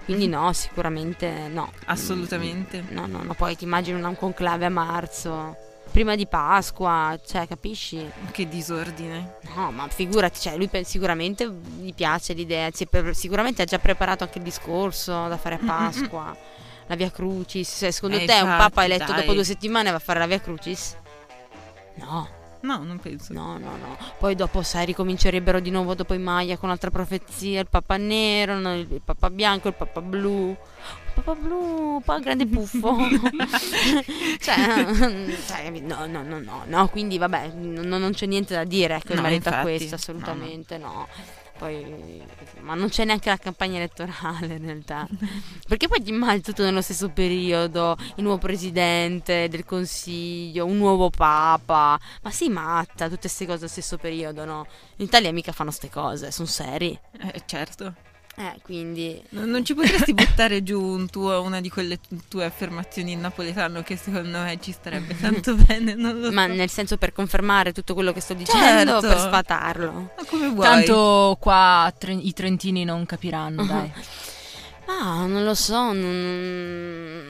Quindi 0.04 0.26
no, 0.26 0.52
sicuramente 0.52 1.48
no. 1.48 1.70
assolutamente. 1.86 2.82
No, 2.90 3.06
no, 3.06 3.22
no, 3.22 3.34
poi 3.34 3.56
ti 3.56 3.64
immagini 3.64 4.02
un 4.02 4.16
conclave 4.16 4.66
a 4.66 4.68
marzo, 4.68 5.56
prima 5.92 6.16
di 6.16 6.26
Pasqua, 6.26 7.18
cioè, 7.24 7.46
capisci? 7.46 8.04
Che 8.30 8.48
disordine. 8.48 9.34
No, 9.54 9.70
ma 9.70 9.86
figurati, 9.88 10.40
cioè, 10.40 10.56
lui 10.56 10.68
pe- 10.68 10.84
sicuramente 10.84 11.48
gli 11.78 11.94
piace 11.94 12.32
l'idea, 12.32 12.68
si 12.72 12.84
è 12.84 12.86
pre- 12.86 13.14
sicuramente 13.14 13.62
ha 13.62 13.64
già 13.66 13.78
preparato 13.78 14.24
anche 14.24 14.38
il 14.38 14.44
discorso 14.44 15.28
da 15.28 15.36
fare 15.36 15.56
a 15.56 15.60
Pasqua, 15.64 16.36
la 16.86 16.94
Via 16.96 17.10
Crucis. 17.10 17.68
Se 17.76 17.92
secondo 17.92 18.16
Eh, 18.16 18.24
te 18.26 18.32
un 18.32 18.38
infatti, 18.50 18.56
papa 18.62 18.84
eletto 18.84 19.12
dai. 19.12 19.20
dopo 19.20 19.34
due 19.34 19.44
settimane 19.44 19.90
va 19.90 19.96
a 19.96 20.00
fare 20.00 20.18
la 20.18 20.26
Via 20.26 20.40
Crucis? 20.40 20.96
No, 21.96 22.28
No, 22.62 22.78
non 22.84 22.98
penso. 23.00 23.32
no, 23.32 23.58
no, 23.58 23.76
no. 23.76 23.96
Poi 24.18 24.34
dopo, 24.36 24.62
sai, 24.62 24.86
ricomincerebbero 24.86 25.58
di 25.60 25.70
nuovo 25.70 25.94
dopo 25.94 26.14
i 26.14 26.18
Maya 26.18 26.56
con 26.56 26.70
altra 26.70 26.90
profezia, 26.90 27.60
il 27.60 27.66
papa 27.68 27.96
nero, 27.96 28.56
il 28.74 29.00
papa 29.04 29.30
bianco, 29.30 29.68
il 29.68 29.74
papa 29.74 30.00
blu. 30.00 30.56
Il 31.14 31.22
papa 31.22 31.34
blu, 31.38 32.02
il 32.04 32.22
grande 32.22 32.46
puffo. 32.46 32.96
cioè, 34.40 34.86
cioè, 35.46 35.70
no, 35.80 36.06
no, 36.06 36.22
no, 36.22 36.40
no, 36.40 36.62
no, 36.66 36.88
quindi 36.88 37.18
vabbè, 37.18 37.52
non, 37.54 37.86
non 37.86 38.12
c'è 38.12 38.24
niente 38.24 38.54
da 38.54 38.64
dire 38.64 38.96
ecco, 38.96 39.12
in 39.12 39.16
No, 39.16 39.22
merito 39.22 39.50
a 39.50 39.60
questo, 39.60 39.90
no, 39.90 39.94
assolutamente 39.96 40.78
no. 40.78 41.06
Poi, 41.58 42.20
ma 42.60 42.74
non 42.74 42.88
c'è 42.88 43.04
neanche 43.04 43.28
la 43.28 43.36
campagna 43.36 43.76
elettorale 43.76 44.54
in 44.54 44.64
realtà. 44.64 45.06
Perché 45.68 45.86
poi 45.86 46.02
ti 46.02 46.10
immagini 46.10 46.40
tutto 46.40 46.64
nello 46.64 46.80
stesso 46.80 47.10
periodo, 47.10 47.96
il 48.16 48.22
nuovo 48.24 48.38
presidente 48.38 49.48
del 49.48 49.64
consiglio, 49.66 50.64
un 50.64 50.78
nuovo 50.78 51.10
papa. 51.10 52.00
Ma 52.22 52.30
si 52.30 52.48
matta, 52.48 53.04
tutte 53.04 53.20
queste 53.20 53.44
cose 53.44 53.58
allo 53.58 53.68
stesso 53.68 53.98
periodo, 53.98 54.46
no? 54.46 54.66
In 54.96 55.04
Italia 55.04 55.30
mica 55.30 55.52
fanno 55.52 55.70
ste 55.70 55.90
cose, 55.90 56.32
sono 56.32 56.48
seri. 56.48 56.98
Eh, 57.20 57.42
certo. 57.44 57.94
Eh, 58.34 58.54
quindi... 58.62 59.22
Non, 59.30 59.50
non 59.50 59.62
ci 59.64 59.74
potresti 59.74 60.14
buttare 60.14 60.62
giù 60.62 60.80
un 60.80 61.10
tuo- 61.10 61.42
una 61.42 61.60
di 61.60 61.68
quelle 61.68 62.00
tu- 62.00 62.18
tue 62.28 62.46
affermazioni 62.46 63.12
in 63.12 63.20
napoletano 63.20 63.82
che 63.82 63.96
secondo 63.96 64.38
me 64.38 64.58
ci 64.60 64.72
starebbe 64.72 65.14
tanto 65.20 65.54
bene, 65.66 65.94
non 65.94 66.18
lo 66.18 66.32
Ma 66.32 66.46
so. 66.46 66.52
nel 66.54 66.70
senso 66.70 66.96
per 66.96 67.12
confermare 67.12 67.72
tutto 67.72 67.92
quello 67.92 68.12
che 68.14 68.20
sto 68.20 68.32
dicendo 68.32 68.96
o 68.96 69.00
Certo. 69.00 69.06
per 69.08 69.18
sfatarlo? 69.18 69.92
Ma 70.16 70.24
come 70.26 70.48
vuoi? 70.48 70.66
Tanto 70.66 71.36
qua 71.38 71.92
tre- 71.98 72.14
i 72.14 72.32
trentini 72.32 72.84
non 72.84 73.04
capiranno, 73.06 73.64
dai. 73.66 73.92
Ah, 74.84 75.24
non 75.26 75.44
lo 75.44 75.54
so, 75.54 75.92
non... 75.92 77.24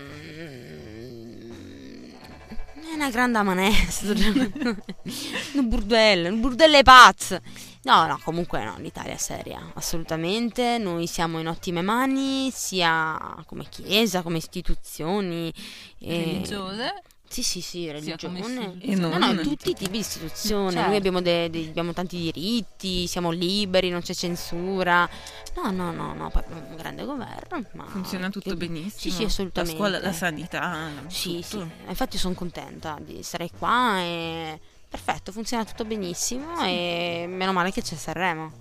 È 2.90 2.94
una 2.94 3.10
grande 3.10 3.38
amanessa. 3.38 4.06
un 4.12 5.68
burdello, 5.68 6.28
un 6.28 6.40
burdello 6.40 6.82
pazzo. 6.82 7.38
No, 7.84 8.06
no, 8.06 8.18
comunque 8.22 8.62
no, 8.64 8.76
l'Italia 8.78 9.14
è 9.14 9.16
seria, 9.16 9.60
assolutamente. 9.74 10.78
Noi 10.78 11.06
siamo 11.08 11.40
in 11.40 11.48
ottime 11.48 11.82
mani, 11.82 12.50
sia 12.52 13.18
come 13.46 13.66
chiesa, 13.68 14.22
come 14.22 14.36
istituzioni. 14.38 15.52
e- 15.98 16.24
Religiose. 16.24 17.02
Sì, 17.32 17.42
sì, 17.42 17.62
sì, 17.62 17.90
religione. 17.90 18.42
sì. 18.44 18.78
E 18.90 18.94
No, 18.94 19.08
non. 19.16 19.34
no, 19.34 19.40
tutti 19.42 19.70
i 19.70 19.74
tipi 19.74 19.90
di 19.90 19.98
istituzioni. 20.00 20.72
Certo. 20.72 20.86
Noi 20.88 20.96
abbiamo, 20.98 21.22
de- 21.22 21.48
de- 21.48 21.66
abbiamo 21.70 21.94
tanti 21.94 22.18
diritti, 22.18 23.06
siamo 23.06 23.30
liberi, 23.30 23.88
non 23.88 24.02
c'è 24.02 24.12
censura. 24.14 25.08
No, 25.56 25.70
no, 25.70 25.90
no, 25.92 26.12
no, 26.12 26.28
poi 26.30 26.42
abbiamo 26.44 26.68
un 26.68 26.76
grande 26.76 27.04
governo. 27.06 27.64
Ma 27.72 27.84
Funziona 27.86 28.28
tutto 28.28 28.50
che- 28.50 28.56
benissimo. 28.56 28.90
Sì, 28.96 29.10
sì, 29.10 29.24
assolutamente. 29.24 29.78
La 29.78 29.84
scuola, 29.88 29.98
la 30.04 30.12
sanità. 30.12 30.88
Sì, 31.08 31.40
sì, 31.42 31.56
tutto. 31.58 31.70
infatti 31.88 32.18
sono 32.18 32.34
contenta 32.34 32.98
di 33.00 33.18
essere 33.20 33.48
qua 33.58 33.98
e 34.00 34.60
perfetto, 34.92 35.32
funziona 35.32 35.64
tutto 35.64 35.84
benissimo 35.86 36.62
e 36.64 37.24
meno 37.26 37.52
male 37.54 37.72
che 37.72 37.80
c'è 37.80 37.94
Sanremo. 37.96 38.52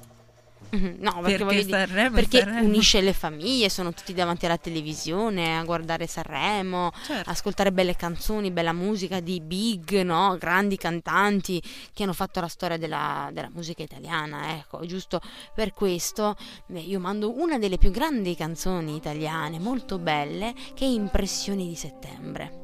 Mhm, 0.73 0.95
No, 0.99 1.19
perché, 1.21 1.43
Perché 1.43 1.67
Sanremo 1.67 2.15
perché 2.15 2.39
Sanremo. 2.39 2.65
unisce 2.67 3.01
le 3.01 3.11
famiglie, 3.11 3.67
sono 3.69 3.91
tutti 3.93 4.13
davanti 4.13 4.45
alla 4.45 4.57
televisione 4.57 5.57
a 5.57 5.63
guardare 5.65 6.07
Sanremo, 6.07 6.91
Certo. 7.05 7.29
ascoltare 7.29 7.73
belle 7.73 7.97
canzoni, 7.97 8.51
bella 8.51 8.71
musica 8.71 9.19
di 9.19 9.41
big, 9.41 9.99
no? 10.03 10.37
grandi 10.39 10.77
cantanti 10.77 11.61
che 11.91 12.03
hanno 12.03 12.13
fatto 12.13 12.39
la 12.39 12.47
storia 12.47 12.77
della, 12.77 13.29
della 13.33 13.49
musica 13.53 13.83
italiana. 13.83 14.55
Ecco, 14.55 14.85
giusto 14.85 15.19
per 15.53 15.73
questo 15.73 16.37
io 16.69 16.99
mando 17.01 17.37
una 17.37 17.57
delle 17.57 17.77
più 17.77 17.91
grandi 17.91 18.33
canzoni 18.37 18.95
italiane, 18.95 19.59
molto 19.59 19.97
belle, 19.99 20.53
che 20.73 20.85
è 20.85 20.87
Impressioni 20.87 21.67
di 21.67 21.75
settembre. 21.75 22.59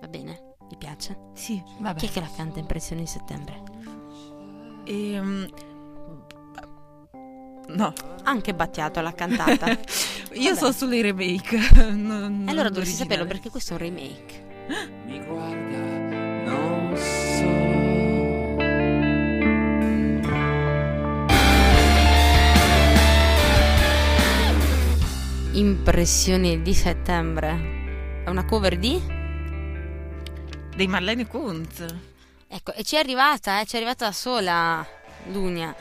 Va 0.00 0.08
bene? 0.08 0.43
Vi 0.68 0.76
piace? 0.76 1.16
Sì. 1.34 1.62
Vabbè. 1.78 1.98
Chi 1.98 2.06
è 2.06 2.10
che 2.10 2.20
la 2.20 2.30
canta 2.34 2.58
Impressioni 2.58 3.02
di 3.02 3.08
settembre? 3.08 3.62
Ehm, 4.84 5.48
No, 7.66 7.92
Anche 8.24 8.54
Battiato 8.54 9.00
l'ha 9.00 9.12
cantata. 9.14 9.70
io 10.34 10.54
Vabbè. 10.54 10.72
so 10.72 10.90
i 10.92 11.00
remake. 11.00 11.58
non- 11.92 12.44
allora 12.48 12.68
dovresti 12.68 12.94
saperlo 12.96 13.24
perché 13.24 13.48
questo 13.50 13.72
è 13.74 13.76
un 13.76 13.82
remake. 13.82 14.44
mi 15.06 15.24
guarda, 15.24 16.50
non 16.50 16.94
so. 16.96 17.62
Impressioni 25.52 26.62
di 26.62 26.74
settembre. 26.74 28.22
È 28.24 28.28
una 28.28 28.44
cover 28.44 28.76
di? 28.78 29.13
Dei 30.74 30.88
Marlene 30.88 31.26
Kunz. 31.26 31.84
Ecco, 32.48 32.72
e 32.72 32.82
ci 32.82 32.96
è 32.96 32.98
arrivata, 32.98 33.60
eh, 33.60 33.64
ci 33.64 33.74
è 33.74 33.76
arrivata 33.78 34.10
sola 34.10 34.84
Lunia. 35.26 35.74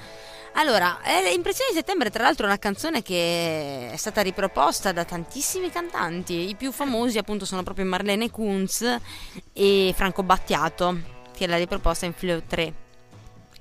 Allora, 0.54 1.00
Impressioni 1.34 1.72
di 1.72 1.78
settembre, 1.78 2.12
tra 2.12 2.22
l'altro, 2.22 2.46
è 2.46 2.50
una 2.50 2.60
canzone 2.60 3.02
che 3.02 3.90
è 3.92 3.98
stata 3.98 4.22
riproposta 4.22 4.92
da 4.92 5.04
tantissimi 5.04 5.72
cantanti. 5.72 6.48
I 6.50 6.56
più 6.56 6.72
famosi, 6.72 7.18
appunto, 7.18 7.46
sono 7.46 7.64
proprio 7.64 7.86
Marlene 7.86 8.30
Kunz 8.30 8.86
e 9.52 9.94
Franco 9.96 10.22
Battiato, 10.22 11.00
che 11.36 11.48
l'ha 11.48 11.58
riproposta 11.58 12.06
in 12.06 12.14
Flow 12.14 12.44
3. 12.46 12.83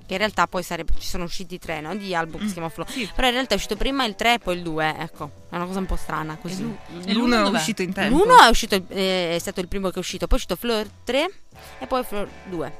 Che 0.05 0.11
in 0.13 0.17
realtà 0.19 0.47
poi 0.47 0.63
sarebbe, 0.63 0.91
ci 0.99 1.07
sono 1.07 1.23
usciti 1.23 1.57
tre, 1.59 1.79
no? 1.81 1.95
Di 1.95 2.13
album 2.13 2.41
che 2.41 2.47
si 2.47 2.53
chiama 2.53 2.69
Flow. 2.69 2.85
sì. 2.87 3.09
Però 3.15 3.27
in 3.27 3.33
realtà 3.33 3.53
è 3.53 3.57
uscito 3.57 3.75
prima 3.77 4.03
il 4.05 4.15
3 4.15 4.33
e 4.33 4.39
poi 4.39 4.57
il 4.57 4.61
2, 4.63 4.95
ecco. 4.99 5.31
È 5.49 5.55
una 5.55 5.65
cosa 5.65 5.79
un 5.79 5.85
po' 5.85 5.95
strana 5.95 6.37
così. 6.41 6.63
E 7.05 7.13
L'uno 7.13 7.37
l'uno 7.43 7.47
è 7.47 7.49
uscito 7.59 7.81
in 7.81 7.93
tempo. 7.93 8.17
L'uno 8.17 8.41
è 8.41 8.47
uscito, 8.49 8.75
eh, 8.89 9.35
è 9.35 9.39
stato 9.39 9.59
il 9.61 9.67
primo 9.67 9.89
che 9.89 9.95
è 9.95 9.99
uscito, 9.99 10.27
poi 10.27 10.37
è 10.37 10.41
uscito 10.41 10.55
Floor 10.59 10.87
3 11.05 11.29
e 11.79 11.87
poi 11.87 12.03
Floor 12.03 12.27
2. 12.49 12.73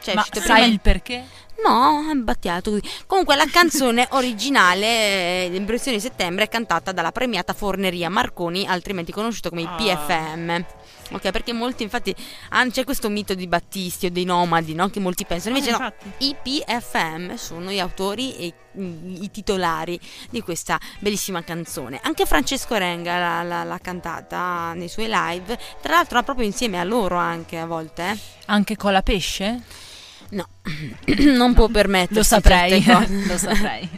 Cioè, 0.00 0.12
è 0.14 0.16
Ma 0.16 0.24
sai 0.30 0.42
prima 0.42 0.64
il 0.66 0.80
perché? 0.80 1.24
No, 1.66 2.08
è 2.08 2.14
battiato 2.14 2.70
così. 2.70 2.82
Comunque 3.06 3.34
la 3.34 3.46
canzone 3.50 4.06
originale 4.12 5.46
eh, 5.46 5.50
di 5.50 5.56
Impressioni 5.56 5.96
di 5.96 6.02
settembre 6.02 6.44
è 6.44 6.48
cantata 6.48 6.92
dalla 6.92 7.10
premiata 7.10 7.52
Forneria 7.52 8.08
Marconi, 8.08 8.64
altrimenti 8.66 9.10
conosciuto 9.10 9.48
come 9.48 9.62
i 9.62 9.66
Ah. 9.68 9.74
PFM. 9.76 10.64
Ok, 11.10 11.30
perché 11.30 11.52
molti 11.52 11.82
infatti 11.82 12.14
ah, 12.50 12.66
c'è 12.68 12.84
questo 12.84 13.08
mito 13.08 13.34
di 13.34 13.46
Battisti 13.46 14.06
o 14.06 14.10
dei 14.10 14.24
nomadi, 14.24 14.74
no? 14.74 14.88
Che 14.90 15.00
molti 15.00 15.24
pensano. 15.24 15.56
Invece 15.56 15.74
Ah, 15.74 15.78
no, 15.78 15.92
i 16.18 16.36
PFM 16.42 17.34
sono 17.36 17.70
gli 17.70 17.78
autori 17.78 18.36
e 18.36 18.52
mm, 18.78 19.22
i 19.22 19.30
titolari 19.30 19.98
di 20.30 20.40
questa 20.42 20.78
bellissima 20.98 21.42
canzone. 21.42 21.98
Anche 22.02 22.26
Francesco 22.26 22.74
Renga 22.76 23.42
l'ha, 23.42 23.78
cantata 23.82 24.72
nei 24.74 24.88
suoi 24.88 25.06
live, 25.08 25.58
tra 25.80 25.94
l'altro 25.94 26.22
proprio 26.22 26.44
insieme 26.44 26.78
a 26.78 26.84
loro 26.84 27.16
anche 27.16 27.58
a 27.58 27.66
volte. 27.66 28.10
eh. 28.10 28.18
Anche 28.46 28.76
cola 28.76 29.02
pesce? 29.02 29.86
No, 30.30 30.46
non 31.34 31.54
può 31.54 31.68
permettersi 31.68 32.14
Lo 32.14 32.22
saprei, 32.22 32.84
lo 33.26 33.38
saprei. 33.38 33.88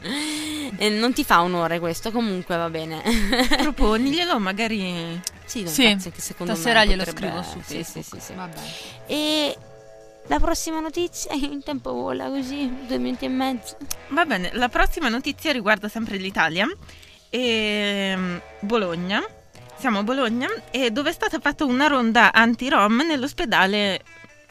Eh, 0.76 0.88
non 0.88 1.12
ti 1.12 1.24
fa 1.24 1.42
onore 1.42 1.78
questo, 1.78 2.10
comunque 2.12 2.56
va 2.56 2.70
bene. 2.70 3.02
Proponiglielo, 3.60 4.38
magari. 4.38 5.20
sì, 5.44 5.66
Sì, 5.66 5.82
cazzo, 5.84 6.10
che 6.10 6.20
secondo 6.20 6.54
Stasera 6.54 6.80
me 6.80 6.86
glielo 6.86 7.04
potrebbe- 7.04 7.42
scrivo 7.42 7.42
su 7.42 7.58
sì, 7.66 7.82
sì, 7.84 7.92
Facebook. 7.92 8.20
sì, 8.22 8.26
sì. 8.28 8.34
Vabbè. 8.34 8.58
E 9.06 9.56
la 10.28 10.38
prossima 10.38 10.78
notizia 10.80 11.32
in 11.34 11.62
tempo 11.64 11.92
vola 11.92 12.28
così, 12.28 12.72
due 12.86 12.98
minuti 12.98 13.24
e 13.24 13.28
mezzo. 13.28 13.76
Va 14.08 14.24
bene, 14.24 14.50
la 14.54 14.68
prossima 14.68 15.08
notizia 15.08 15.50
riguarda 15.52 15.88
sempre 15.88 16.16
l'Italia 16.16 16.66
e 17.28 18.14
mm, 18.16 18.36
Bologna. 18.60 19.22
Siamo 19.76 19.98
a 20.00 20.02
Bologna 20.02 20.46
e 20.70 20.90
dove 20.90 21.08
è 21.10 21.12
stata 21.12 21.38
fatta 21.40 21.64
una 21.64 21.86
ronda 21.86 22.32
anti-rom 22.32 23.02
nell'ospedale 23.06 24.02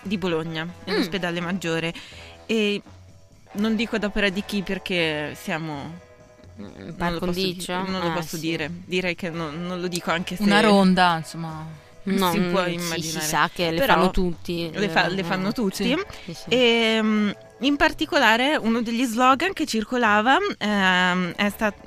di 0.02 0.18
Bologna, 0.18 0.68
nell'ospedale 0.86 1.40
maggiore. 1.40 1.94
E 2.46 2.82
non 3.54 3.76
dico 3.76 3.96
ad 3.96 4.04
opera 4.04 4.30
di 4.30 4.44
chi 4.46 4.62
perché 4.62 5.36
siamo... 5.40 6.08
Mm, 6.62 6.90
Non 6.98 7.14
lo 7.14 7.20
posso, 7.20 7.72
non 7.74 8.02
lo 8.02 8.08
Eh, 8.08 8.12
posso 8.12 8.36
sì. 8.36 8.42
dire, 8.42 8.70
direi 8.86 9.16
che 9.16 9.30
non, 9.30 9.66
non 9.66 9.80
lo 9.80 9.88
dico 9.88 10.12
anche 10.12 10.36
se... 10.36 10.44
Una 10.44 10.60
ronda, 10.60 11.18
insomma. 11.18 11.66
No, 12.04 12.32
si 12.32 12.40
può 12.40 12.62
mm, 12.62 12.66
sì, 12.66 12.74
immaginare. 12.74 13.00
si 13.02 13.20
sa 13.22 13.50
che 13.54 13.72
le 13.72 13.78
Però 13.78 13.94
fanno 13.94 14.12
tutti. 14.12 14.70
Le, 14.74 14.90
fa- 14.90 15.08
le 15.08 15.22
Eh, 15.22 15.24
fanno 15.24 15.52
tutti. 15.52 15.96
sì. 16.26 16.34
sì. 16.34 16.44
E 16.50 17.00
mm, 17.02 17.30
in 17.60 17.76
particolare 17.76 18.56
uno 18.56 18.82
degli 18.82 19.04
slogan 19.06 19.54
che 19.54 19.66
circolava 19.66 20.38
ehm, 20.58 21.34
è 21.36 21.50
stato 21.50 21.82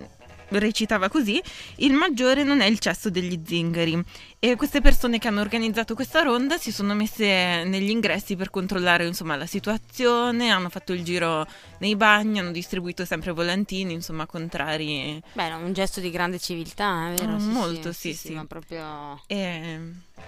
recitava 0.58 1.08
così 1.08 1.40
il 1.76 1.92
maggiore 1.92 2.42
non 2.42 2.60
è 2.60 2.66
il 2.66 2.78
cesso 2.78 3.10
degli 3.10 3.40
zingari 3.44 4.02
e 4.38 4.56
queste 4.56 4.80
persone 4.80 5.18
che 5.18 5.28
hanno 5.28 5.40
organizzato 5.40 5.94
questa 5.94 6.22
ronda 6.22 6.58
si 6.58 6.72
sono 6.72 6.94
messe 6.94 7.62
negli 7.64 7.90
ingressi 7.90 8.36
per 8.36 8.50
controllare 8.50 9.06
insomma 9.06 9.36
la 9.36 9.46
situazione 9.46 10.50
hanno 10.50 10.68
fatto 10.68 10.92
il 10.92 11.04
giro 11.04 11.46
nei 11.78 11.96
bagni 11.96 12.38
hanno 12.38 12.50
distribuito 12.50 13.04
sempre 13.04 13.30
volantini 13.32 13.92
insomma 13.92 14.26
contrari 14.26 15.22
Beh, 15.32 15.48
no, 15.48 15.58
un 15.58 15.72
gesto 15.72 16.00
di 16.00 16.10
grande 16.10 16.38
civiltà, 16.38 17.10
è 17.10 17.14
vero? 17.14 17.34
Ah, 17.34 17.38
Sì, 17.38 17.46
molto, 17.46 17.92
sì, 17.92 18.14
sì. 18.14 18.32
Ma 18.32 18.44
proprio... 18.44 19.20
e 19.26 19.80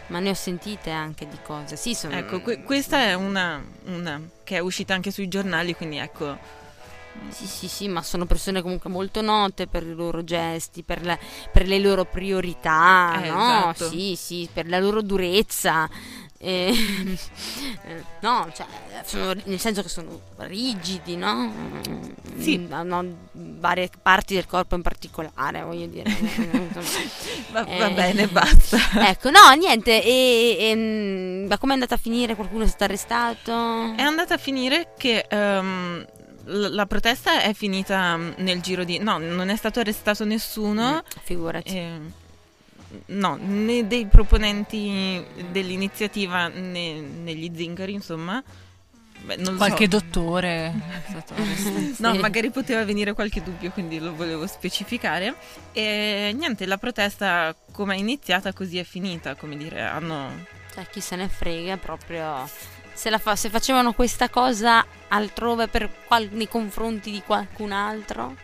Ma 0.09 0.19
ne 0.21 0.31
ho 0.31 0.35
sentite 0.35 0.91
anche 0.91 1.27
di 1.29 1.37
cose. 1.43 1.77
Sì, 1.77 1.95
sono... 1.95 2.15
ecco 2.17 2.41
que- 2.41 2.63
questa 2.63 3.01
è 3.01 3.15
una, 3.15 3.63
una 3.85 4.21
che 4.45 4.57
è 4.57 4.59
uscita 4.61 4.95
anche 4.95 5.11
sui 5.11 5.29
giornali 5.29 5.75
quindi 5.75 5.97
ecco 5.97 6.63
Sì, 7.31 7.47
sì, 7.47 7.69
sì, 7.69 7.89
ma 7.89 8.03
sono 8.03 8.27
persone 8.27 8.63
comunque 8.63 8.91
molto 8.91 9.21
note 9.23 9.67
per 9.67 9.83
i 9.85 9.93
loro 9.95 10.23
gesti, 10.25 10.83
per, 10.83 11.05
la- 11.05 11.19
per 11.53 11.67
le 11.67 11.79
loro 11.79 12.05
priorità, 12.05 13.21
Eh, 13.23 13.29
no? 13.31 13.43
esatto. 13.71 13.89
Sì, 13.89 14.15
sì, 14.17 14.49
per 14.53 14.69
la 14.69 14.79
loro 14.79 15.01
durezza. 15.03 15.89
Eh, 16.39 16.75
no, 18.21 18.51
cioè, 18.55 18.67
sono- 19.05 19.33
nel 19.45 19.59
senso 19.59 19.83
che 19.83 19.89
sono 19.89 20.21
rigidi, 20.39 21.17
no? 21.17 21.35
Mm, 21.35 22.03
Sì. 22.39 22.67
Hanno 22.71 23.17
varie 23.33 23.91
parti 24.03 24.35
del 24.35 24.47
corpo 24.47 24.75
in 24.75 24.83
particolare, 24.83 25.63
voglio 25.63 25.87
dire. 25.87 26.05
va, 27.53 27.65
Eh. 27.67 27.79
va 27.79 27.91
bene 27.91 28.27
basta 28.29 28.77
ecco, 29.09 29.31
no, 29.31 29.51
niente. 29.57 30.03
E, 30.03 30.57
e, 30.59 30.75
mm, 30.77 31.47
ma 31.47 31.59
com'è 31.59 31.73
andata 31.73 31.95
a 31.95 31.99
finire? 31.99 32.35
Qualcuno 32.35 32.65
è 32.65 32.67
stato 32.69 32.85
arrestato? 32.85 33.53
È 33.97 34.03
andata 34.03 34.35
a 34.35 34.39
finire 34.39 34.93
che 34.99 35.27
l- 35.31 36.07
la 36.47 36.87
protesta 36.87 37.41
è 37.43 37.53
finita 37.55 38.17
mm, 38.17 38.31
nel 38.39 38.61
giro 38.61 38.85
di... 38.85 38.99
No, 38.99 39.19
non 39.19 39.49
è 39.49 39.57
stato 39.57 39.81
arrestato 39.81 40.25
nessuno. 40.25 40.97
Mm, 40.97 41.19
Figurati. 41.23 41.77
eh, 41.77 41.99
no, 43.07 43.37
né 43.41 43.87
dei 43.87 44.07
proponenti 44.07 45.25
dell'iniziativa 45.51 46.49
né 46.49 47.01
negli 47.01 47.51
zingari, 47.55 47.93
insomma. 47.93 48.43
Beh, 49.25 49.39
Qualche 49.57 49.85
so. 49.85 49.99
dottore. 49.99 50.73
No, 51.99 52.13
Sì. 52.13 52.19
magari 52.19 52.51
poteva 52.51 52.85
venire 52.85 53.13
qualche 53.15 53.43
dubbio, 53.43 53.71
quindi 53.71 53.99
lo 53.99 54.15
volevo 54.15 54.47
specificare. 54.47 55.35
E 55.73 56.35
niente, 56.37 56.67
la 56.67 56.77
protesta 56.77 57.55
come 57.73 57.95
è 57.95 57.99
iniziata 57.99 58.53
così 58.53 58.79
è 58.79 58.85
finita, 58.85 59.35
come 59.35 59.57
dire, 59.57 59.81
hanno... 59.83 60.45
Cioè, 60.75 60.87
chi 60.91 61.01
se 61.01 61.17
ne 61.17 61.29
frega 61.29 61.77
proprio. 61.77 62.49
Se, 62.95 63.11
la 63.11 63.19
fa- 63.19 63.37
se 63.37 63.51
facevano 63.51 63.93
questa 63.93 64.29
cosa 64.31 64.85
altrove 65.09 65.69
per 65.69 65.91
nei 66.31 66.49
confronti 66.49 67.11
di 67.11 67.23
qualcun 67.27 67.73
altro, 67.73 68.37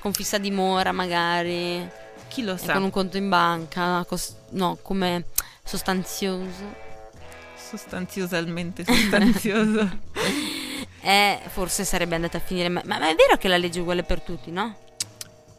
con 0.00 0.12
fissa 0.12 0.38
dimora 0.38 0.92
magari, 0.92 1.86
Chi 2.28 2.42
lo 2.42 2.56
sa? 2.56 2.72
con 2.72 2.84
un 2.84 2.90
conto 2.90 3.16
in 3.16 3.28
banca, 3.28 4.04
cos- 4.08 4.34
no, 4.50 4.78
come 4.82 5.26
sostanzioso, 5.62 6.86
Sostanziosamente 7.68 8.82
sostanzioso. 8.82 9.98
eh, 11.02 11.38
forse 11.48 11.84
sarebbe 11.84 12.14
andata 12.14 12.38
a 12.38 12.40
finire. 12.40 12.70
Ma, 12.70 12.80
ma 12.86 12.96
è 13.08 13.14
vero 13.14 13.36
che 13.36 13.46
la 13.48 13.58
legge 13.58 13.78
è 13.78 13.82
uguale 13.82 14.02
per 14.04 14.22
tutti, 14.22 14.50
no? 14.50 14.74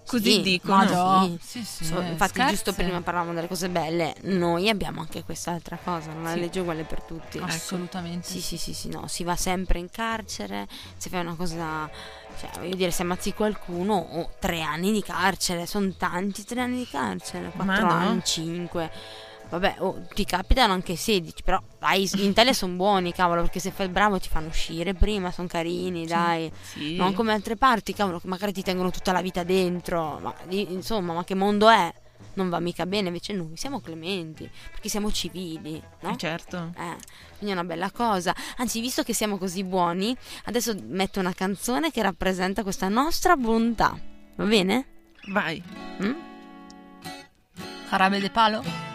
Così 0.09 0.31
Sì, 0.31 0.41
dicono. 0.41 1.37
Sì. 1.39 1.59
Sì, 1.59 1.63
sì, 1.63 1.85
So- 1.85 2.01
eh, 2.01 2.07
infatti, 2.09 2.31
scherzi. 2.31 2.53
giusto 2.55 2.73
prima 2.73 2.99
parlavamo 3.01 3.31
delle 3.33 3.47
cose 3.47 3.69
belle, 3.69 4.15
noi 4.21 4.67
abbiamo 4.67 5.01
anche 5.01 5.23
quest'altra 5.23 5.77
cosa, 5.83 6.09
Sì. 6.33 6.39
legge 6.39 6.61
uguale 6.61 6.83
per 6.83 7.03
tutti. 7.03 7.37
Assolutamente. 7.37 8.27
Sì, 8.27 8.41
sì, 8.41 8.57
sì, 8.57 8.73
sì, 8.73 8.89
no, 8.89 9.07
si 9.07 9.23
va 9.23 9.35
sempre 9.35 9.77
in 9.77 9.91
carcere, 9.91 10.67
se 10.97 11.09
fai 11.09 11.19
una 11.21 11.35
cosa, 11.35 11.87
cioè, 12.39 12.49
voglio 12.57 12.75
dire, 12.75 12.89
se 12.89 13.03
ammazzi 13.03 13.33
qualcuno, 13.33 13.93
oh, 13.97 14.29
tre 14.39 14.61
anni 14.63 14.91
di 14.91 15.03
carcere, 15.03 15.67
sono 15.67 15.91
tanti 15.95 16.43
tre 16.43 16.61
anni 16.61 16.77
di 16.77 16.87
carcere, 16.87 17.51
quattro 17.55 17.85
no. 17.85 17.93
anni, 17.93 18.23
cinque. 18.23 18.89
Vabbè, 19.49 19.77
oh, 19.79 20.05
ti 20.13 20.25
capitano 20.25 20.73
anche 20.73 20.95
16, 20.95 21.41
però 21.43 21.59
dai, 21.79 22.07
in 22.17 22.29
Italia 22.29 22.53
sono 22.53 22.75
buoni, 22.75 23.11
cavolo, 23.11 23.41
perché 23.41 23.59
se 23.59 23.71
fai 23.71 23.87
il 23.87 23.91
bravo 23.91 24.19
ti 24.19 24.29
fanno 24.29 24.47
uscire 24.47 24.93
prima, 24.93 25.31
sono 25.31 25.47
carini, 25.47 26.05
dai. 26.05 26.51
Sì. 26.61 26.95
Non 26.95 27.13
come 27.13 27.33
altre 27.33 27.55
parti, 27.55 27.93
cavolo, 27.93 28.21
magari 28.25 28.53
ti 28.53 28.61
tengono 28.61 28.91
tutta 28.91 29.11
la 29.11 29.21
vita 29.21 29.43
dentro. 29.43 30.19
Ma 30.19 30.33
insomma, 30.49 31.13
ma 31.13 31.23
che 31.23 31.33
mondo 31.33 31.67
è? 31.67 31.91
Non 32.33 32.49
va 32.49 32.59
mica 32.59 32.85
bene, 32.85 33.07
invece 33.07 33.33
noi 33.33 33.57
siamo 33.57 33.79
clementi, 33.79 34.47
perché 34.71 34.87
siamo 34.87 35.11
civili, 35.11 35.81
no? 36.01 36.11
Eh, 36.11 36.17
certo. 36.17 36.71
Eh, 36.77 36.95
quindi 37.37 37.49
è 37.49 37.51
una 37.51 37.63
bella 37.63 37.89
cosa. 37.89 38.35
Anzi, 38.57 38.79
visto 38.81 39.01
che 39.01 39.13
siamo 39.13 39.39
così 39.39 39.63
buoni, 39.63 40.15
adesso 40.45 40.75
metto 40.83 41.19
una 41.19 41.33
canzone 41.33 41.91
che 41.91 42.03
rappresenta 42.03 42.61
questa 42.61 42.87
nostra 42.87 43.35
bontà. 43.35 43.97
Va 44.35 44.45
bene? 44.45 44.85
Vai. 45.31 45.61
Mm? 46.03 46.13
Jarabe 47.89 48.19
de 48.19 48.29
palo? 48.29 48.88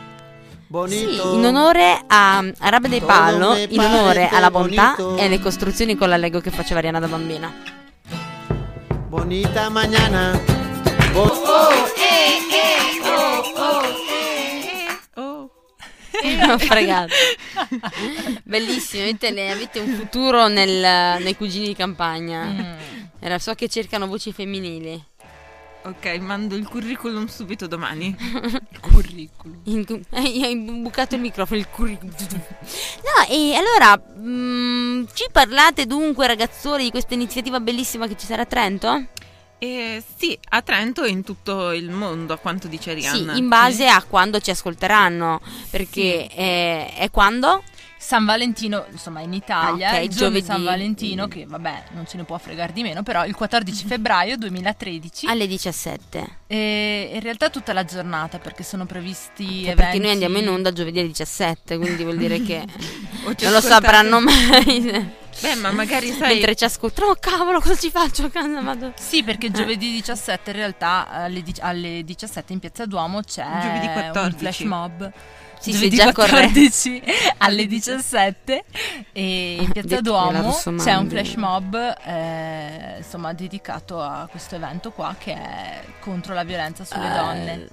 Bonito. 0.74 1.30
Sì, 1.30 1.34
in 1.36 1.44
onore 1.44 2.02
a 2.04 2.44
Arabe 2.58 2.88
dei 2.88 3.00
Palo, 3.00 3.54
in 3.54 3.78
onore 3.78 4.26
alla 4.28 4.50
bontà 4.50 4.94
bonito. 4.96 5.16
e 5.22 5.26
alle 5.26 5.38
costruzioni 5.38 5.94
con 5.94 6.08
la 6.08 6.16
Lego 6.16 6.40
che 6.40 6.50
faceva 6.50 6.80
Ariana 6.80 6.98
da 6.98 7.06
bambina. 7.06 7.54
Bonita 9.06 9.68
mañana. 9.70 10.36
Bo- 11.12 11.42
Oh. 15.16 15.48
Ho 16.50 16.58
fregato. 16.58 17.14
Bellissimo, 18.42 19.04
avete, 19.04 19.28
avete 19.48 19.78
un 19.78 19.94
futuro 19.94 20.48
nel- 20.48 21.22
nei 21.22 21.36
cugini 21.36 21.66
di 21.68 21.76
campagna. 21.76 22.42
Mm. 22.44 22.60
Era, 23.20 23.38
so 23.38 23.54
che 23.54 23.68
cercano 23.68 24.08
voci 24.08 24.32
femminili. 24.32 25.00
Ok, 25.86 26.06
mando 26.18 26.54
il 26.54 26.66
curriculum 26.66 27.26
subito 27.26 27.66
domani. 27.66 28.16
Curriculum. 28.80 29.60
In- 29.64 29.84
eh, 30.10 30.42
hai 30.42 30.56
bucato 30.56 31.14
il 31.14 31.20
microfono, 31.20 31.60
il 31.60 31.68
curriculum. 31.68 32.14
No, 32.16 33.26
e 33.28 33.54
allora 33.54 34.02
mm, 34.18 35.04
ci 35.12 35.26
parlate 35.30 35.84
dunque, 35.84 36.26
ragazzoli, 36.26 36.84
di 36.84 36.90
questa 36.90 37.12
iniziativa 37.12 37.60
bellissima 37.60 38.06
che 38.06 38.16
ci 38.16 38.24
sarà 38.24 38.42
a 38.42 38.46
Trento? 38.46 39.08
E 39.58 40.02
sì, 40.16 40.38
a 40.50 40.62
Trento 40.62 41.04
e 41.04 41.10
in 41.10 41.22
tutto 41.22 41.72
il 41.72 41.90
mondo, 41.90 42.32
a 42.32 42.38
quanto 42.38 42.66
dice 42.66 42.94
Rihanna. 42.94 43.34
Sì, 43.34 43.38
in 43.38 43.48
base 43.48 43.86
a 43.86 44.02
quando 44.02 44.40
ci 44.40 44.50
ascolteranno, 44.50 45.42
perché 45.68 46.28
eh, 46.28 46.94
è 46.94 47.10
quando? 47.10 47.62
San 48.06 48.26
Valentino, 48.26 48.84
insomma, 48.90 49.20
in 49.20 49.32
Italia, 49.32 49.88
Ah, 49.88 49.94
ok, 49.96 50.02
il 50.02 50.08
giorno 50.10 50.34
di 50.34 50.40
giovedì. 50.40 50.44
San 50.44 50.62
Valentino, 50.62 51.26
che 51.26 51.46
vabbè, 51.46 51.84
non 51.92 52.06
ce 52.06 52.18
ne 52.18 52.24
può 52.24 52.36
fregare 52.36 52.74
di 52.74 52.82
meno, 52.82 53.02
però 53.02 53.24
il 53.24 53.34
14 53.34 53.86
febbraio 53.86 54.36
2013. 54.36 55.26
Alle 55.26 55.46
17. 55.46 56.38
E 56.46 57.10
in 57.14 57.20
realtà 57.20 57.48
tutta 57.48 57.72
la 57.72 57.84
giornata, 57.84 58.38
perché 58.38 58.62
sono 58.62 58.84
previsti 58.84 59.46
Cioè, 59.46 59.54
eventi. 59.70 59.74
perché 59.74 59.98
noi 59.98 60.10
andiamo 60.10 60.36
in 60.36 60.48
onda 60.50 60.70
giovedì 60.70 60.98
alle 60.98 61.08
17, 61.08 61.78
quindi 61.78 62.02
vuol 62.02 62.18
dire 62.18 62.42
che 62.42 62.62
non 63.40 63.52
lo 63.52 63.60
sapranno 63.62 64.20
mai. 64.20 65.22
Beh, 65.40 65.54
ma 65.56 65.72
magari 65.72 66.12
sai... 66.12 66.34
Mentre 66.34 66.54
ci 66.54 66.64
ascoltano, 66.64 67.08
oh 67.12 67.16
cavolo, 67.18 67.58
cosa 67.60 67.74
ci 67.74 67.90
faccio 67.90 68.26
a 68.26 68.28
casa? 68.30 68.60
Vado. 68.60 68.92
Sì, 68.96 69.22
perché 69.24 69.50
giovedì 69.50 69.90
17 69.92 70.50
in 70.50 70.56
realtà 70.56 71.08
alle, 71.08 71.42
alle 71.60 72.02
17 72.04 72.52
in 72.52 72.58
Piazza 72.60 72.84
Duomo 72.84 73.22
c'è 73.22 73.44
Giovedì 73.62 73.86
un 73.86 73.92
14. 73.92 74.36
flash 74.36 74.60
mob. 74.60 75.12
Sì, 75.64 75.72
giovedì 75.72 75.96
già 75.96 76.12
14 76.12 77.02
alle 77.38 77.66
17 77.66 78.64
e 79.12 79.56
in 79.60 79.70
Piazza 79.72 79.88
che 79.88 79.94
la 79.94 80.00
Duomo 80.00 80.52
c'è 80.76 80.94
un 80.94 81.08
flash 81.08 81.34
mob 81.34 81.74
eh, 82.04 82.94
insomma 82.98 83.32
dedicato 83.32 84.00
a 84.00 84.26
questo 84.30 84.56
evento 84.56 84.90
qua 84.92 85.14
che 85.18 85.32
è 85.32 85.84
contro 86.00 86.34
la 86.34 86.44
violenza 86.44 86.84
sulle 86.84 87.10
Eh, 87.12 87.16
donne 87.16 87.68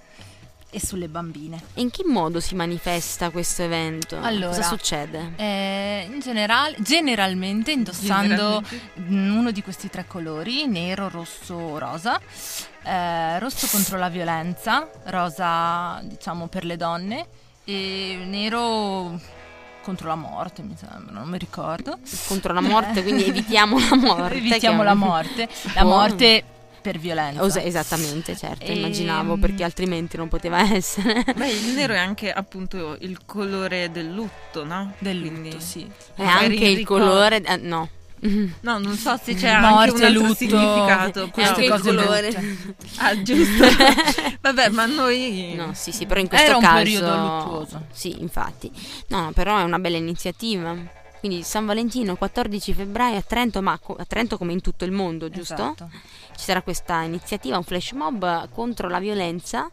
e 0.73 0.79
sulle 0.79 1.09
bambine. 1.09 1.61
E 1.73 1.81
in 1.81 1.91
che 1.91 2.03
modo 2.05 2.39
si 2.39 2.55
manifesta 2.55 3.29
questo 3.29 3.61
evento? 3.61 4.17
Allora, 4.21 4.55
cosa 4.55 4.63
succede? 4.63 5.33
Eh, 5.35 6.07
in 6.09 6.21
generale, 6.21 6.77
generalmente 6.79 7.73
indossando 7.73 8.63
Generalmente. 8.63 9.35
uno 9.37 9.51
di 9.51 9.61
questi 9.61 9.89
tre 9.89 10.05
colori, 10.07 10.67
nero, 10.67 11.09
rosso, 11.09 11.77
rosa. 11.77 12.17
Eh, 12.83 13.37
rosso 13.39 13.67
contro 13.67 13.97
la 13.97 14.07
violenza, 14.07 14.89
rosa 15.07 15.99
diciamo 16.03 16.47
per 16.47 16.63
le 16.63 16.77
donne 16.77 17.27
e 17.65 18.19
nero 18.25 19.19
contro 19.83 20.07
la 20.07 20.15
morte, 20.15 20.61
mi 20.61 20.75
sembra, 20.77 21.11
non 21.19 21.27
mi 21.29 21.37
ricordo. 21.37 21.97
Contro 22.27 22.53
la 22.53 22.61
morte, 22.61 23.01
quindi 23.03 23.23
evitiamo 23.25 23.77
la 23.79 23.95
morte. 23.97 24.35
Evitiamo 24.37 24.83
la 24.83 24.93
morte, 24.93 25.49
la 25.73 25.83
morte 25.83 26.43
per 26.81 26.97
violenza. 26.97 27.43
Os- 27.43 27.55
esattamente, 27.57 28.35
certo, 28.35 28.65
Ehm, 28.65 28.77
immaginavo 28.77 29.37
perché 29.37 29.63
altrimenti 29.63 30.17
non 30.17 30.27
poteva 30.27 30.59
essere. 30.73 31.23
Beh, 31.35 31.49
il 31.49 31.73
nero 31.73 31.93
è 31.93 31.97
anche 31.99 32.31
appunto 32.31 32.97
il 33.01 33.19
colore 33.25 33.91
del 33.91 34.11
lutto, 34.11 34.63
no? 34.63 34.93
Del 34.99 35.19
Quindi- 35.19 35.51
lutto, 35.51 35.59
sì. 35.63 35.89
È 36.15 36.23
anche 36.23 36.65
il 36.65 36.75
ricordo- 36.77 37.05
colore. 37.07 37.41
eh, 37.43 37.57
no. 37.57 37.89
No, 38.61 38.77
non 38.77 38.95
so 38.97 39.19
se 39.21 39.33
c'è 39.33 39.59
Morte, 39.59 39.65
anche 39.65 39.95
un 39.95 40.03
altro 40.03 40.21
lutto, 40.21 40.33
significato. 40.35 41.23
Il 41.23 41.31
cose 41.69 41.95
colore. 41.95 42.57
Ah, 42.97 43.19
giusto. 43.21 43.65
Vabbè, 44.41 44.69
ma 44.69 44.85
noi... 44.85 45.53
No, 45.55 45.73
sì, 45.73 45.91
sì, 45.91 46.05
però 46.05 46.19
in 46.19 46.27
questo 46.27 46.45
Era 46.45 46.57
un 46.57 46.61
caso. 46.63 46.75
periodo 46.75 47.17
luttuoso. 47.17 47.85
Sì, 47.91 48.21
infatti. 48.21 48.71
No, 49.07 49.31
però 49.33 49.57
è 49.57 49.63
una 49.63 49.79
bella 49.79 49.97
iniziativa. 49.97 50.75
Quindi 51.19 51.43
San 51.43 51.65
Valentino, 51.65 52.15
14 52.15 52.73
febbraio 52.73 53.17
a 53.17 53.21
Trento, 53.21 53.61
ma 53.61 53.73
a 53.97 54.05
Trento 54.05 54.37
come 54.37 54.51
in 54.53 54.61
tutto 54.61 54.85
il 54.85 54.91
mondo, 54.91 55.29
giusto? 55.29 55.53
Esatto. 55.53 55.89
Ci 56.35 56.43
sarà 56.43 56.61
questa 56.61 57.01
iniziativa, 57.01 57.57
un 57.57 57.63
flash 57.63 57.91
mob 57.91 58.49
contro 58.49 58.87
la 58.87 58.99
violenza 58.99 59.69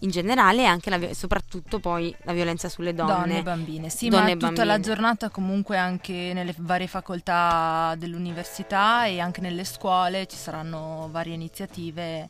in 0.00 0.10
generale 0.10 0.62
e 0.62 0.66
anche 0.66 0.90
la 0.90 1.14
soprattutto 1.14 1.78
poi 1.78 2.14
la 2.24 2.32
violenza 2.32 2.68
sulle 2.68 2.94
donne. 2.94 3.12
Donne 3.12 3.38
e 3.38 3.42
bambine, 3.42 3.88
sì, 3.88 4.08
Donne 4.08 4.34
ma 4.34 4.48
tutta 4.48 4.64
la 4.64 4.72
bambine. 4.74 4.94
giornata 4.94 5.28
comunque 5.30 5.76
anche 5.78 6.32
nelle 6.34 6.54
varie 6.58 6.86
facoltà 6.86 7.94
dell'università 7.96 9.06
e 9.06 9.20
anche 9.20 9.40
nelle 9.40 9.64
scuole 9.64 10.26
ci 10.26 10.36
saranno 10.36 11.08
varie 11.10 11.34
iniziative 11.34 12.28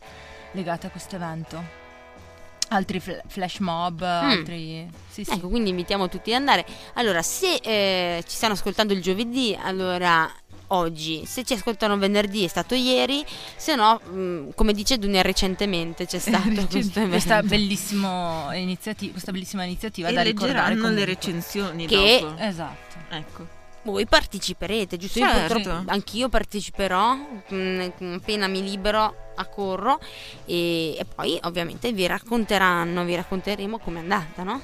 legate 0.53 0.87
a 0.87 0.91
questo 0.91 1.17
evento. 1.17 1.85
Altri 2.69 2.99
fl- 2.99 3.23
flash 3.29 3.59
mob, 3.61 4.03
altri... 4.03 4.91
Sì, 5.09 5.23
sì. 5.23 5.31
Ecco, 5.31 5.49
quindi 5.49 5.71
invitiamo 5.71 6.09
tutti 6.09 6.31
ad 6.33 6.41
andare. 6.41 6.67
Allora, 6.95 7.23
se 7.23 7.61
eh, 7.63 8.25
ci 8.27 8.35
stanno 8.35 8.55
ascoltando 8.55 8.93
il 8.93 9.01
giovedì, 9.01 9.57
allora 9.61 10.29
oggi, 10.69 11.25
se 11.27 11.45
ci 11.45 11.53
ascoltano 11.55 11.97
venerdì 11.99 12.45
è 12.45 12.49
stato 12.49 12.75
ieri, 12.75 13.25
se 13.57 13.75
no, 13.75 14.01
mh, 14.01 14.55
come 14.55 14.73
dice 14.73 14.99
Dunia 14.99 15.23
recentemente 15.23 16.07
c'è 16.07 16.19
stato 16.21 16.67
questo 16.67 16.99
evento. 16.99 17.09
questa, 17.09 17.43
bellissimo 17.43 18.49
iniziativa, 18.53 19.13
questa 19.13 19.33
bellissima 19.33 19.65
iniziativa 19.65 20.09
E 20.09 20.13
da 20.13 20.23
ricordare 20.23 20.75
leggeranno 20.75 20.95
le 20.95 21.05
recensioni 21.05 21.87
Che- 21.87 22.19
dopo. 22.23 22.37
Esatto. 22.43 22.97
Ecco. 23.11 23.55
Voi 23.83 24.05
parteciperete, 24.05 24.97
giusto? 24.97 25.21
Certo. 25.21 25.37
Io 25.39 25.47
purtroppo 25.63 25.91
anch'io 25.93 26.29
parteciperò, 26.29 27.15
mh, 27.15 27.93
appena 28.17 28.49
mi 28.49 28.61
libero 28.61 29.15
accorro 29.37 30.01
e, 30.45 30.97
e 30.99 31.05
poi 31.15 31.39
ovviamente 31.43 31.93
vi 31.93 32.05
racconteranno, 32.09 33.05
vi 33.05 33.15
racconteremo 33.15 33.79
com'è 33.79 34.01
andata, 34.01 34.43
no? 34.43 34.61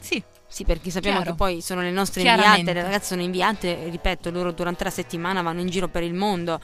Sì. 0.00 0.22
Sì, 0.52 0.64
perché 0.64 0.90
sappiamo 0.90 1.16
Chiaro. 1.16 1.30
che 1.32 1.36
poi 1.38 1.60
sono 1.62 1.80
le 1.80 1.90
nostre 1.90 2.20
inviate, 2.20 2.62
le 2.74 2.82
ragazze 2.82 3.06
sono 3.06 3.22
inviate, 3.22 3.88
ripeto, 3.88 4.30
loro 4.30 4.52
durante 4.52 4.84
la 4.84 4.90
settimana 4.90 5.40
vanno 5.40 5.60
in 5.62 5.68
giro 5.70 5.88
per 5.88 6.02
il 6.02 6.12
mondo. 6.12 6.60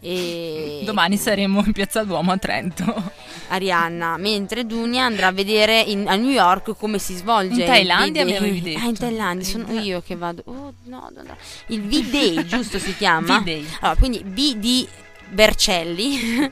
E 0.00 0.80
Domani 0.86 1.18
saremo 1.18 1.62
in 1.64 1.72
Piazza 1.72 2.02
Duomo 2.02 2.32
a 2.32 2.38
Trento. 2.38 3.12
Arianna, 3.48 4.16
mentre 4.16 4.64
Dunia 4.64 5.04
andrà 5.04 5.26
a 5.26 5.32
vedere 5.32 5.80
in- 5.80 6.08
a 6.08 6.14
New 6.16 6.30
York 6.30 6.76
come 6.78 6.98
si 6.98 7.14
svolge. 7.14 7.60
In 7.60 7.66
Thailandia 7.66 8.22
il 8.22 8.28
V-Day. 8.28 8.38
avevi 8.38 8.60
detto. 8.62 8.78
Ah, 8.78 8.88
in 8.88 8.96
Thailandia, 8.96 9.46
sono 9.46 9.80
io 9.80 10.00
che 10.00 10.16
vado. 10.16 10.42
Oh, 10.46 10.72
no, 10.84 11.10
no, 11.14 11.22
no. 11.22 11.36
Il 11.66 11.82
V-Day, 11.82 12.42
giusto 12.46 12.78
si 12.78 12.96
chiama? 12.96 13.40
V-Day. 13.44 13.66
Allora, 13.80 13.98
quindi 13.98 14.22
di 14.58 14.88
Vercelli, 15.30 16.50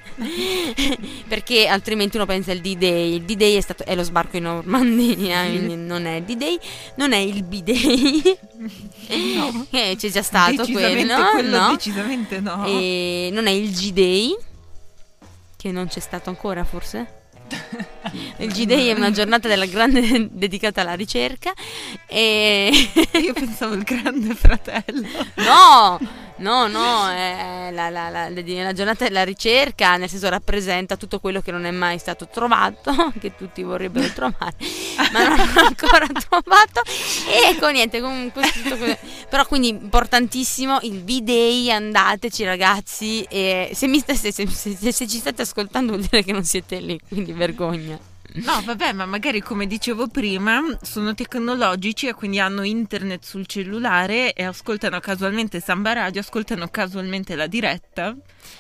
perché 1.29 1.67
altrimenti 1.67 2.17
uno 2.17 2.27
pensa 2.27 2.53
al 2.53 2.59
D-Day. 2.59 3.15
Il 3.15 3.23
D-Day 3.23 3.55
è, 3.57 3.61
stato, 3.61 3.85
è 3.85 3.95
lo 3.95 4.03
sbarco 4.03 4.37
in 4.37 4.45
Normandia, 4.45 5.45
quindi 5.47 5.77
non 5.77 6.07
è 6.07 6.17
il 6.17 6.25
D-Day, 6.25 6.59
non 6.97 7.13
è 7.13 7.19
il 7.19 7.43
B-Day. 7.43 8.39
Eh, 9.07 9.97
c'è 9.99 10.09
già 10.09 10.23
stato 10.23 10.67
quello, 10.67 11.31
quello 11.33 11.59
no? 11.59 11.71
decisamente 11.73 12.41
no. 12.41 12.65
E 12.65 13.29
non 13.31 13.47
è 13.47 13.51
il 13.51 13.71
G-Day, 13.71 14.35
che 15.57 15.71
non 15.71 15.89
c'è 15.89 16.01
stato 16.01 16.31
ancora 16.31 16.65
forse. 16.65 17.23
Il 18.39 18.51
G-Day 18.51 18.87
è 18.89 18.93
una 18.95 19.11
giornata 19.11 19.47
della 19.49 19.67
grande 19.67 20.29
dedicata 20.31 20.81
alla 20.81 20.95
ricerca 20.95 21.53
e 22.07 22.71
Io 23.23 23.33
pensavo 23.35 23.75
il 23.75 23.83
grande 23.83 24.35
fratello. 24.35 25.07
no, 25.37 25.99
no, 26.37 26.67
no, 26.67 27.09
è 27.11 27.71
la, 27.73 27.89
la- 27.91 28.09
la- 28.09 28.29
la 28.29 28.73
giornata 28.73 29.05
della 29.05 29.25
ricerca, 29.25 29.97
nel 29.97 30.09
senso 30.09 30.29
rappresenta 30.29 30.97
tutto 30.97 31.21
quello 31.21 31.41
che 31.41 31.51
non 31.53 31.65
è 31.65 31.71
mai 31.71 31.99
stato 31.99 32.27
trovato, 32.29 32.93
che 33.21 33.35
tutti 33.37 33.63
vorrebbero 33.63 34.09
trovare, 34.13 34.55
ma 35.13 35.23
non 35.29 35.39
hanno 35.41 35.61
ancora 35.67 36.07
trovato. 36.29 36.83
E 37.29 37.51
ecco 37.53 37.69
niente, 37.69 38.01
comunque 38.01 38.43
tutto 38.51 38.77
quello- 38.77 38.99
però 39.29 39.47
quindi 39.47 39.69
importantissimo 39.69 40.79
il 40.83 41.03
V-Day, 41.03 41.71
andateci 41.71 42.45
ragazzi, 42.45 43.23
e 43.29 43.71
se, 43.73 43.87
mi 43.87 43.99
sta- 44.01 44.15
se- 44.15 44.33
se- 44.33 44.47
se- 44.49 44.93
se 44.93 45.07
ci 45.09 45.19
state 45.19 45.43
ascoltando 45.43 45.93
vuol 45.93 46.05
dire 46.07 46.23
che 46.25 46.33
non 46.33 46.45
siete 46.45 46.79
lì, 46.81 46.99
quindi 47.09 47.33
vergogna. 47.33 47.99
No, 48.37 48.61
vabbè, 48.65 48.93
ma 48.93 49.07
magari 49.07 49.41
come 49.41 49.65
dicevo 49.69 50.09
prima, 50.09 50.61
sono 50.83 51.15
tecnologici 51.15 52.09
e 52.09 52.15
quindi 52.15 52.41
hanno 52.41 52.65
internet 52.65 53.23
sul 53.23 53.47
cellulare 53.47 54.33
e 54.33 54.43
ascoltano 54.43 54.99
casualmente 54.99 55.61
Samba 55.61 55.93
Radio, 55.93 56.21
ascoltano 56.21 56.67
casualmente 56.67 57.37
la 57.37 57.47
diretta. 57.47 58.17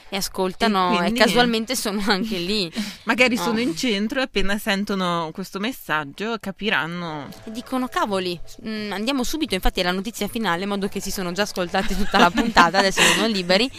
E 0.09 0.17
ascoltano 0.17 0.91
E 0.93 0.95
e, 0.95 0.99
quindi- 0.99 1.19
casualmente 1.21 1.77
sono 1.77 2.03
anche 2.09 2.39
lì. 2.39 2.71
Magari 3.05 3.37
No. 3.37 3.43
sono 3.43 3.61
in 3.61 3.75
centro 3.77 4.21
e 4.21 4.25
appena 4.25 4.59
sentono 4.59 5.31
questo 5.33 5.59
messaggio 5.59 6.37
capiranno. 6.41 7.29
E 7.45 7.51
dicono 7.51 7.89
cavoli, 7.89 8.39
mm, 8.67 8.93
andiamo 8.93 9.23
subito, 9.25 9.55
infatti 9.55 9.81
è 9.81 9.83
la 9.83 9.91
notizia 9.93 10.29
finale, 10.29 10.63
in 10.63 10.69
modo 10.69 10.89
che 10.89 11.01
si 11.01 11.11
sono 11.11 11.33
già 11.33 11.43
ascoltati 11.43 11.97
tutta 11.97 12.19
la 12.19 12.31
puntata, 12.33 12.79
adesso 12.79 13.01
sono 13.03 13.27
liberi 13.27 13.71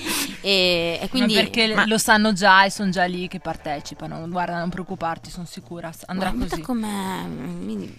e, 0.42 1.00
e 1.02 1.08
quindi... 1.10 1.36
Ma 1.36 1.42
perché 1.42 1.74
ma- 1.74 1.86
lo 1.86 1.98
sanno 1.98 2.34
già 2.34 2.66
e 2.66 2.70
sono 2.72 2.90
già 2.90 3.06
lì 3.06 3.28
che 3.28 3.40
partecipano. 3.40 4.28
Guarda, 4.28 4.60
non 4.60 4.70
preoccuparti, 4.70 5.30
sono 5.30 5.46
sicura. 5.46 5.92
Andrà 6.08 6.30
Guarda 6.32 6.50
così. 6.50 6.62
com'è, 6.62 7.26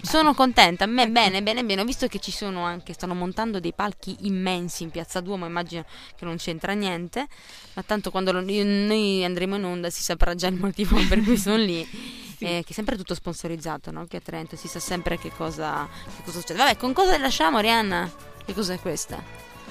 sono 0.02 0.34
contenta, 0.34 0.84
a 0.84 0.86
me 0.86 1.08
bene, 1.08 1.42
bene, 1.42 1.64
bene, 1.64 1.80
ho 1.80 1.84
visto 1.84 2.06
che 2.06 2.18
ci 2.18 2.30
sono 2.30 2.64
anche, 2.64 2.92
stanno 2.92 3.14
montando 3.14 3.60
dei 3.60 3.72
palchi 3.72 4.16
immensi 4.20 4.82
in 4.82 4.90
Piazza 4.90 5.20
Duomo, 5.20 5.46
immagino 5.46 5.84
che 6.16 6.24
non 6.24 6.36
c'entra 6.36 6.72
niente, 6.72 7.26
ma 7.76 7.82
tanto 7.84 8.10
quando 8.10 8.32
lo- 8.32 8.40
noi 8.42 9.22
andremo 9.24 9.54
in 9.56 9.64
onda 9.64 9.90
si 9.90 10.02
saprà 10.02 10.34
già 10.34 10.48
il 10.48 10.54
motivo 10.56 10.96
per 11.08 11.22
cui 11.22 11.36
sono 11.36 11.56
lì. 11.56 11.80
eh, 12.38 12.62
che 12.64 12.66
è 12.68 12.72
sempre 12.72 12.96
tutto 12.96 13.14
sponsorizzato, 13.14 13.90
no? 13.90 14.06
Che 14.06 14.16
a 14.16 14.20
Trento 14.20 14.56
si 14.56 14.66
sa 14.68 14.80
sempre 14.80 15.18
che 15.18 15.30
cosa, 15.34 15.86
che 16.16 16.22
cosa 16.24 16.38
succede. 16.40 16.58
Vabbè, 16.58 16.76
con 16.76 16.92
cosa 16.92 17.16
lasciamo, 17.18 17.60
Rihanna? 17.60 18.10
Che 18.44 18.52
cos'è 18.54 18.78
questa? 18.80 19.22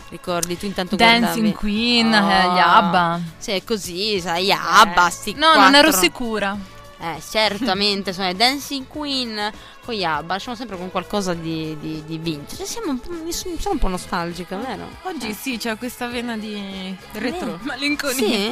Ricordi, 0.10 0.58
tu 0.58 0.66
intanto 0.66 0.96
Dancing 0.96 1.52
guardavi. 1.52 1.54
Queen, 1.54 2.14
Ah. 2.14 2.32
eh, 2.32 2.54
gli 2.54 2.60
ABBA. 2.60 3.22
Sì, 3.38 3.52
è 3.52 3.64
così, 3.64 4.20
sai, 4.22 4.52
ABBA, 4.52 5.10
sti 5.10 5.34
No, 5.34 5.54
non 5.56 5.74
ero 5.76 5.90
quattro. 5.90 6.02
sicura. 6.02 6.58
Eh, 6.98 7.22
certamente, 7.30 8.14
sono 8.14 8.28
le 8.28 8.36
Dancing 8.36 8.88
Queen 8.88 9.52
con 9.84 9.94
gli 9.94 10.04
ABBA, 10.04 10.34
lasciamo 10.34 10.56
sempre 10.56 10.78
con 10.78 10.90
qualcosa 10.90 11.34
di, 11.34 11.78
di, 11.80 12.04
di 12.06 12.18
vintage. 12.18 12.58
Cioè, 12.58 12.66
siamo 12.66 12.92
un 12.92 13.00
po', 13.00 13.12
sono 13.32 13.74
un 13.74 13.78
po' 13.78 13.88
nostalgica, 13.88 14.56
vero? 14.58 14.88
Oggi 15.04 15.34
sì, 15.34 15.58
c'è 15.58 15.78
questa 15.78 16.08
vena 16.08 16.38
di 16.38 16.96
retro. 17.14 17.60
Malinconia. 17.62 18.16
Sì, 18.16 18.50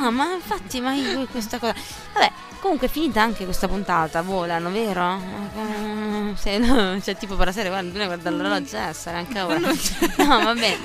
no, 0.00 0.10
ma 0.10 0.32
infatti, 0.34 0.80
ma 0.80 0.94
io 0.94 1.26
questa 1.26 1.58
cosa. 1.58 1.74
Vabbè, 2.12 2.30
comunque 2.60 2.86
è 2.86 2.90
finita 2.90 3.22
anche 3.22 3.44
questa 3.44 3.66
puntata, 3.66 4.22
volano, 4.22 4.70
vero? 4.70 5.20
Eh, 5.56 6.36
Se 6.36 6.58
no, 6.58 7.00
cioè, 7.00 7.16
tipo 7.16 7.34
per 7.34 7.46
la 7.46 7.52
serie, 7.52 7.70
guarda, 7.70 7.88
bisogna 7.88 8.06
guardare 8.06 8.36
l'orologio, 8.36 8.76
eh, 8.76 8.92
sarà 8.92 9.18
anche 9.18 9.40
ora. 9.40 9.58
No, 10.26 10.42
va 10.42 10.54
bene. 10.54 10.76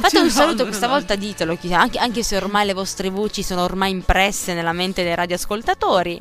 Fate 0.00 0.18
un 0.18 0.30
saluto, 0.30 0.64
questa 0.64 0.86
volta 0.86 1.14
ditelo, 1.16 1.56
anche, 1.72 1.98
anche 1.98 2.22
se 2.22 2.36
ormai 2.36 2.66
le 2.66 2.74
vostre 2.74 3.08
voci 3.08 3.42
sono 3.42 3.62
ormai 3.62 3.90
impresse 3.90 4.54
nella 4.54 4.72
mente 4.72 5.02
dei 5.02 5.14
radioascoltatori. 5.14 6.20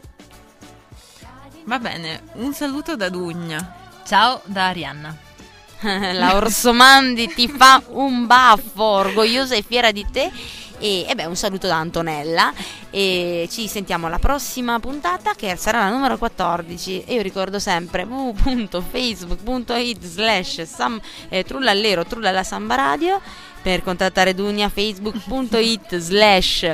Va 1.69 1.77
bene, 1.77 2.23
un 2.37 2.51
saluto 2.51 2.95
da 2.95 3.09
Dugna. 3.09 3.75
Ciao 4.03 4.41
da 4.45 4.69
Arianna. 4.69 5.15
La 5.85 6.33
Orsomandi 6.33 7.31
ti 7.31 7.47
fa 7.47 7.79
un 7.89 8.25
baffo, 8.25 8.83
orgogliosa 8.83 9.53
e 9.53 9.61
fiera 9.61 9.91
di 9.91 10.03
te. 10.11 10.31
E, 10.79 11.05
e 11.07 11.15
beh, 11.15 11.25
un 11.25 11.35
saluto 11.35 11.67
da 11.67 11.77
Antonella. 11.77 12.51
E 12.89 13.47
ci 13.51 13.67
sentiamo 13.67 14.07
alla 14.07 14.17
prossima 14.17 14.79
puntata 14.79 15.33
che 15.35 15.55
sarà 15.55 15.77
la 15.79 15.89
numero 15.89 16.17
14. 16.17 17.03
E 17.03 17.13
io 17.15 17.21
ricordo 17.21 17.59
sempre 17.59 18.03
www.facebook.it 18.03 20.05
slash 20.05 20.63
eh, 21.29 21.43
trullallero 21.43 22.05
trullalla 22.05 22.43
samba 22.43 22.75
radio 22.75 23.19
per 23.61 23.83
contattare 23.83 24.33
Dunia 24.33 24.69
facebook.it 24.69 25.97
slash 25.99 26.71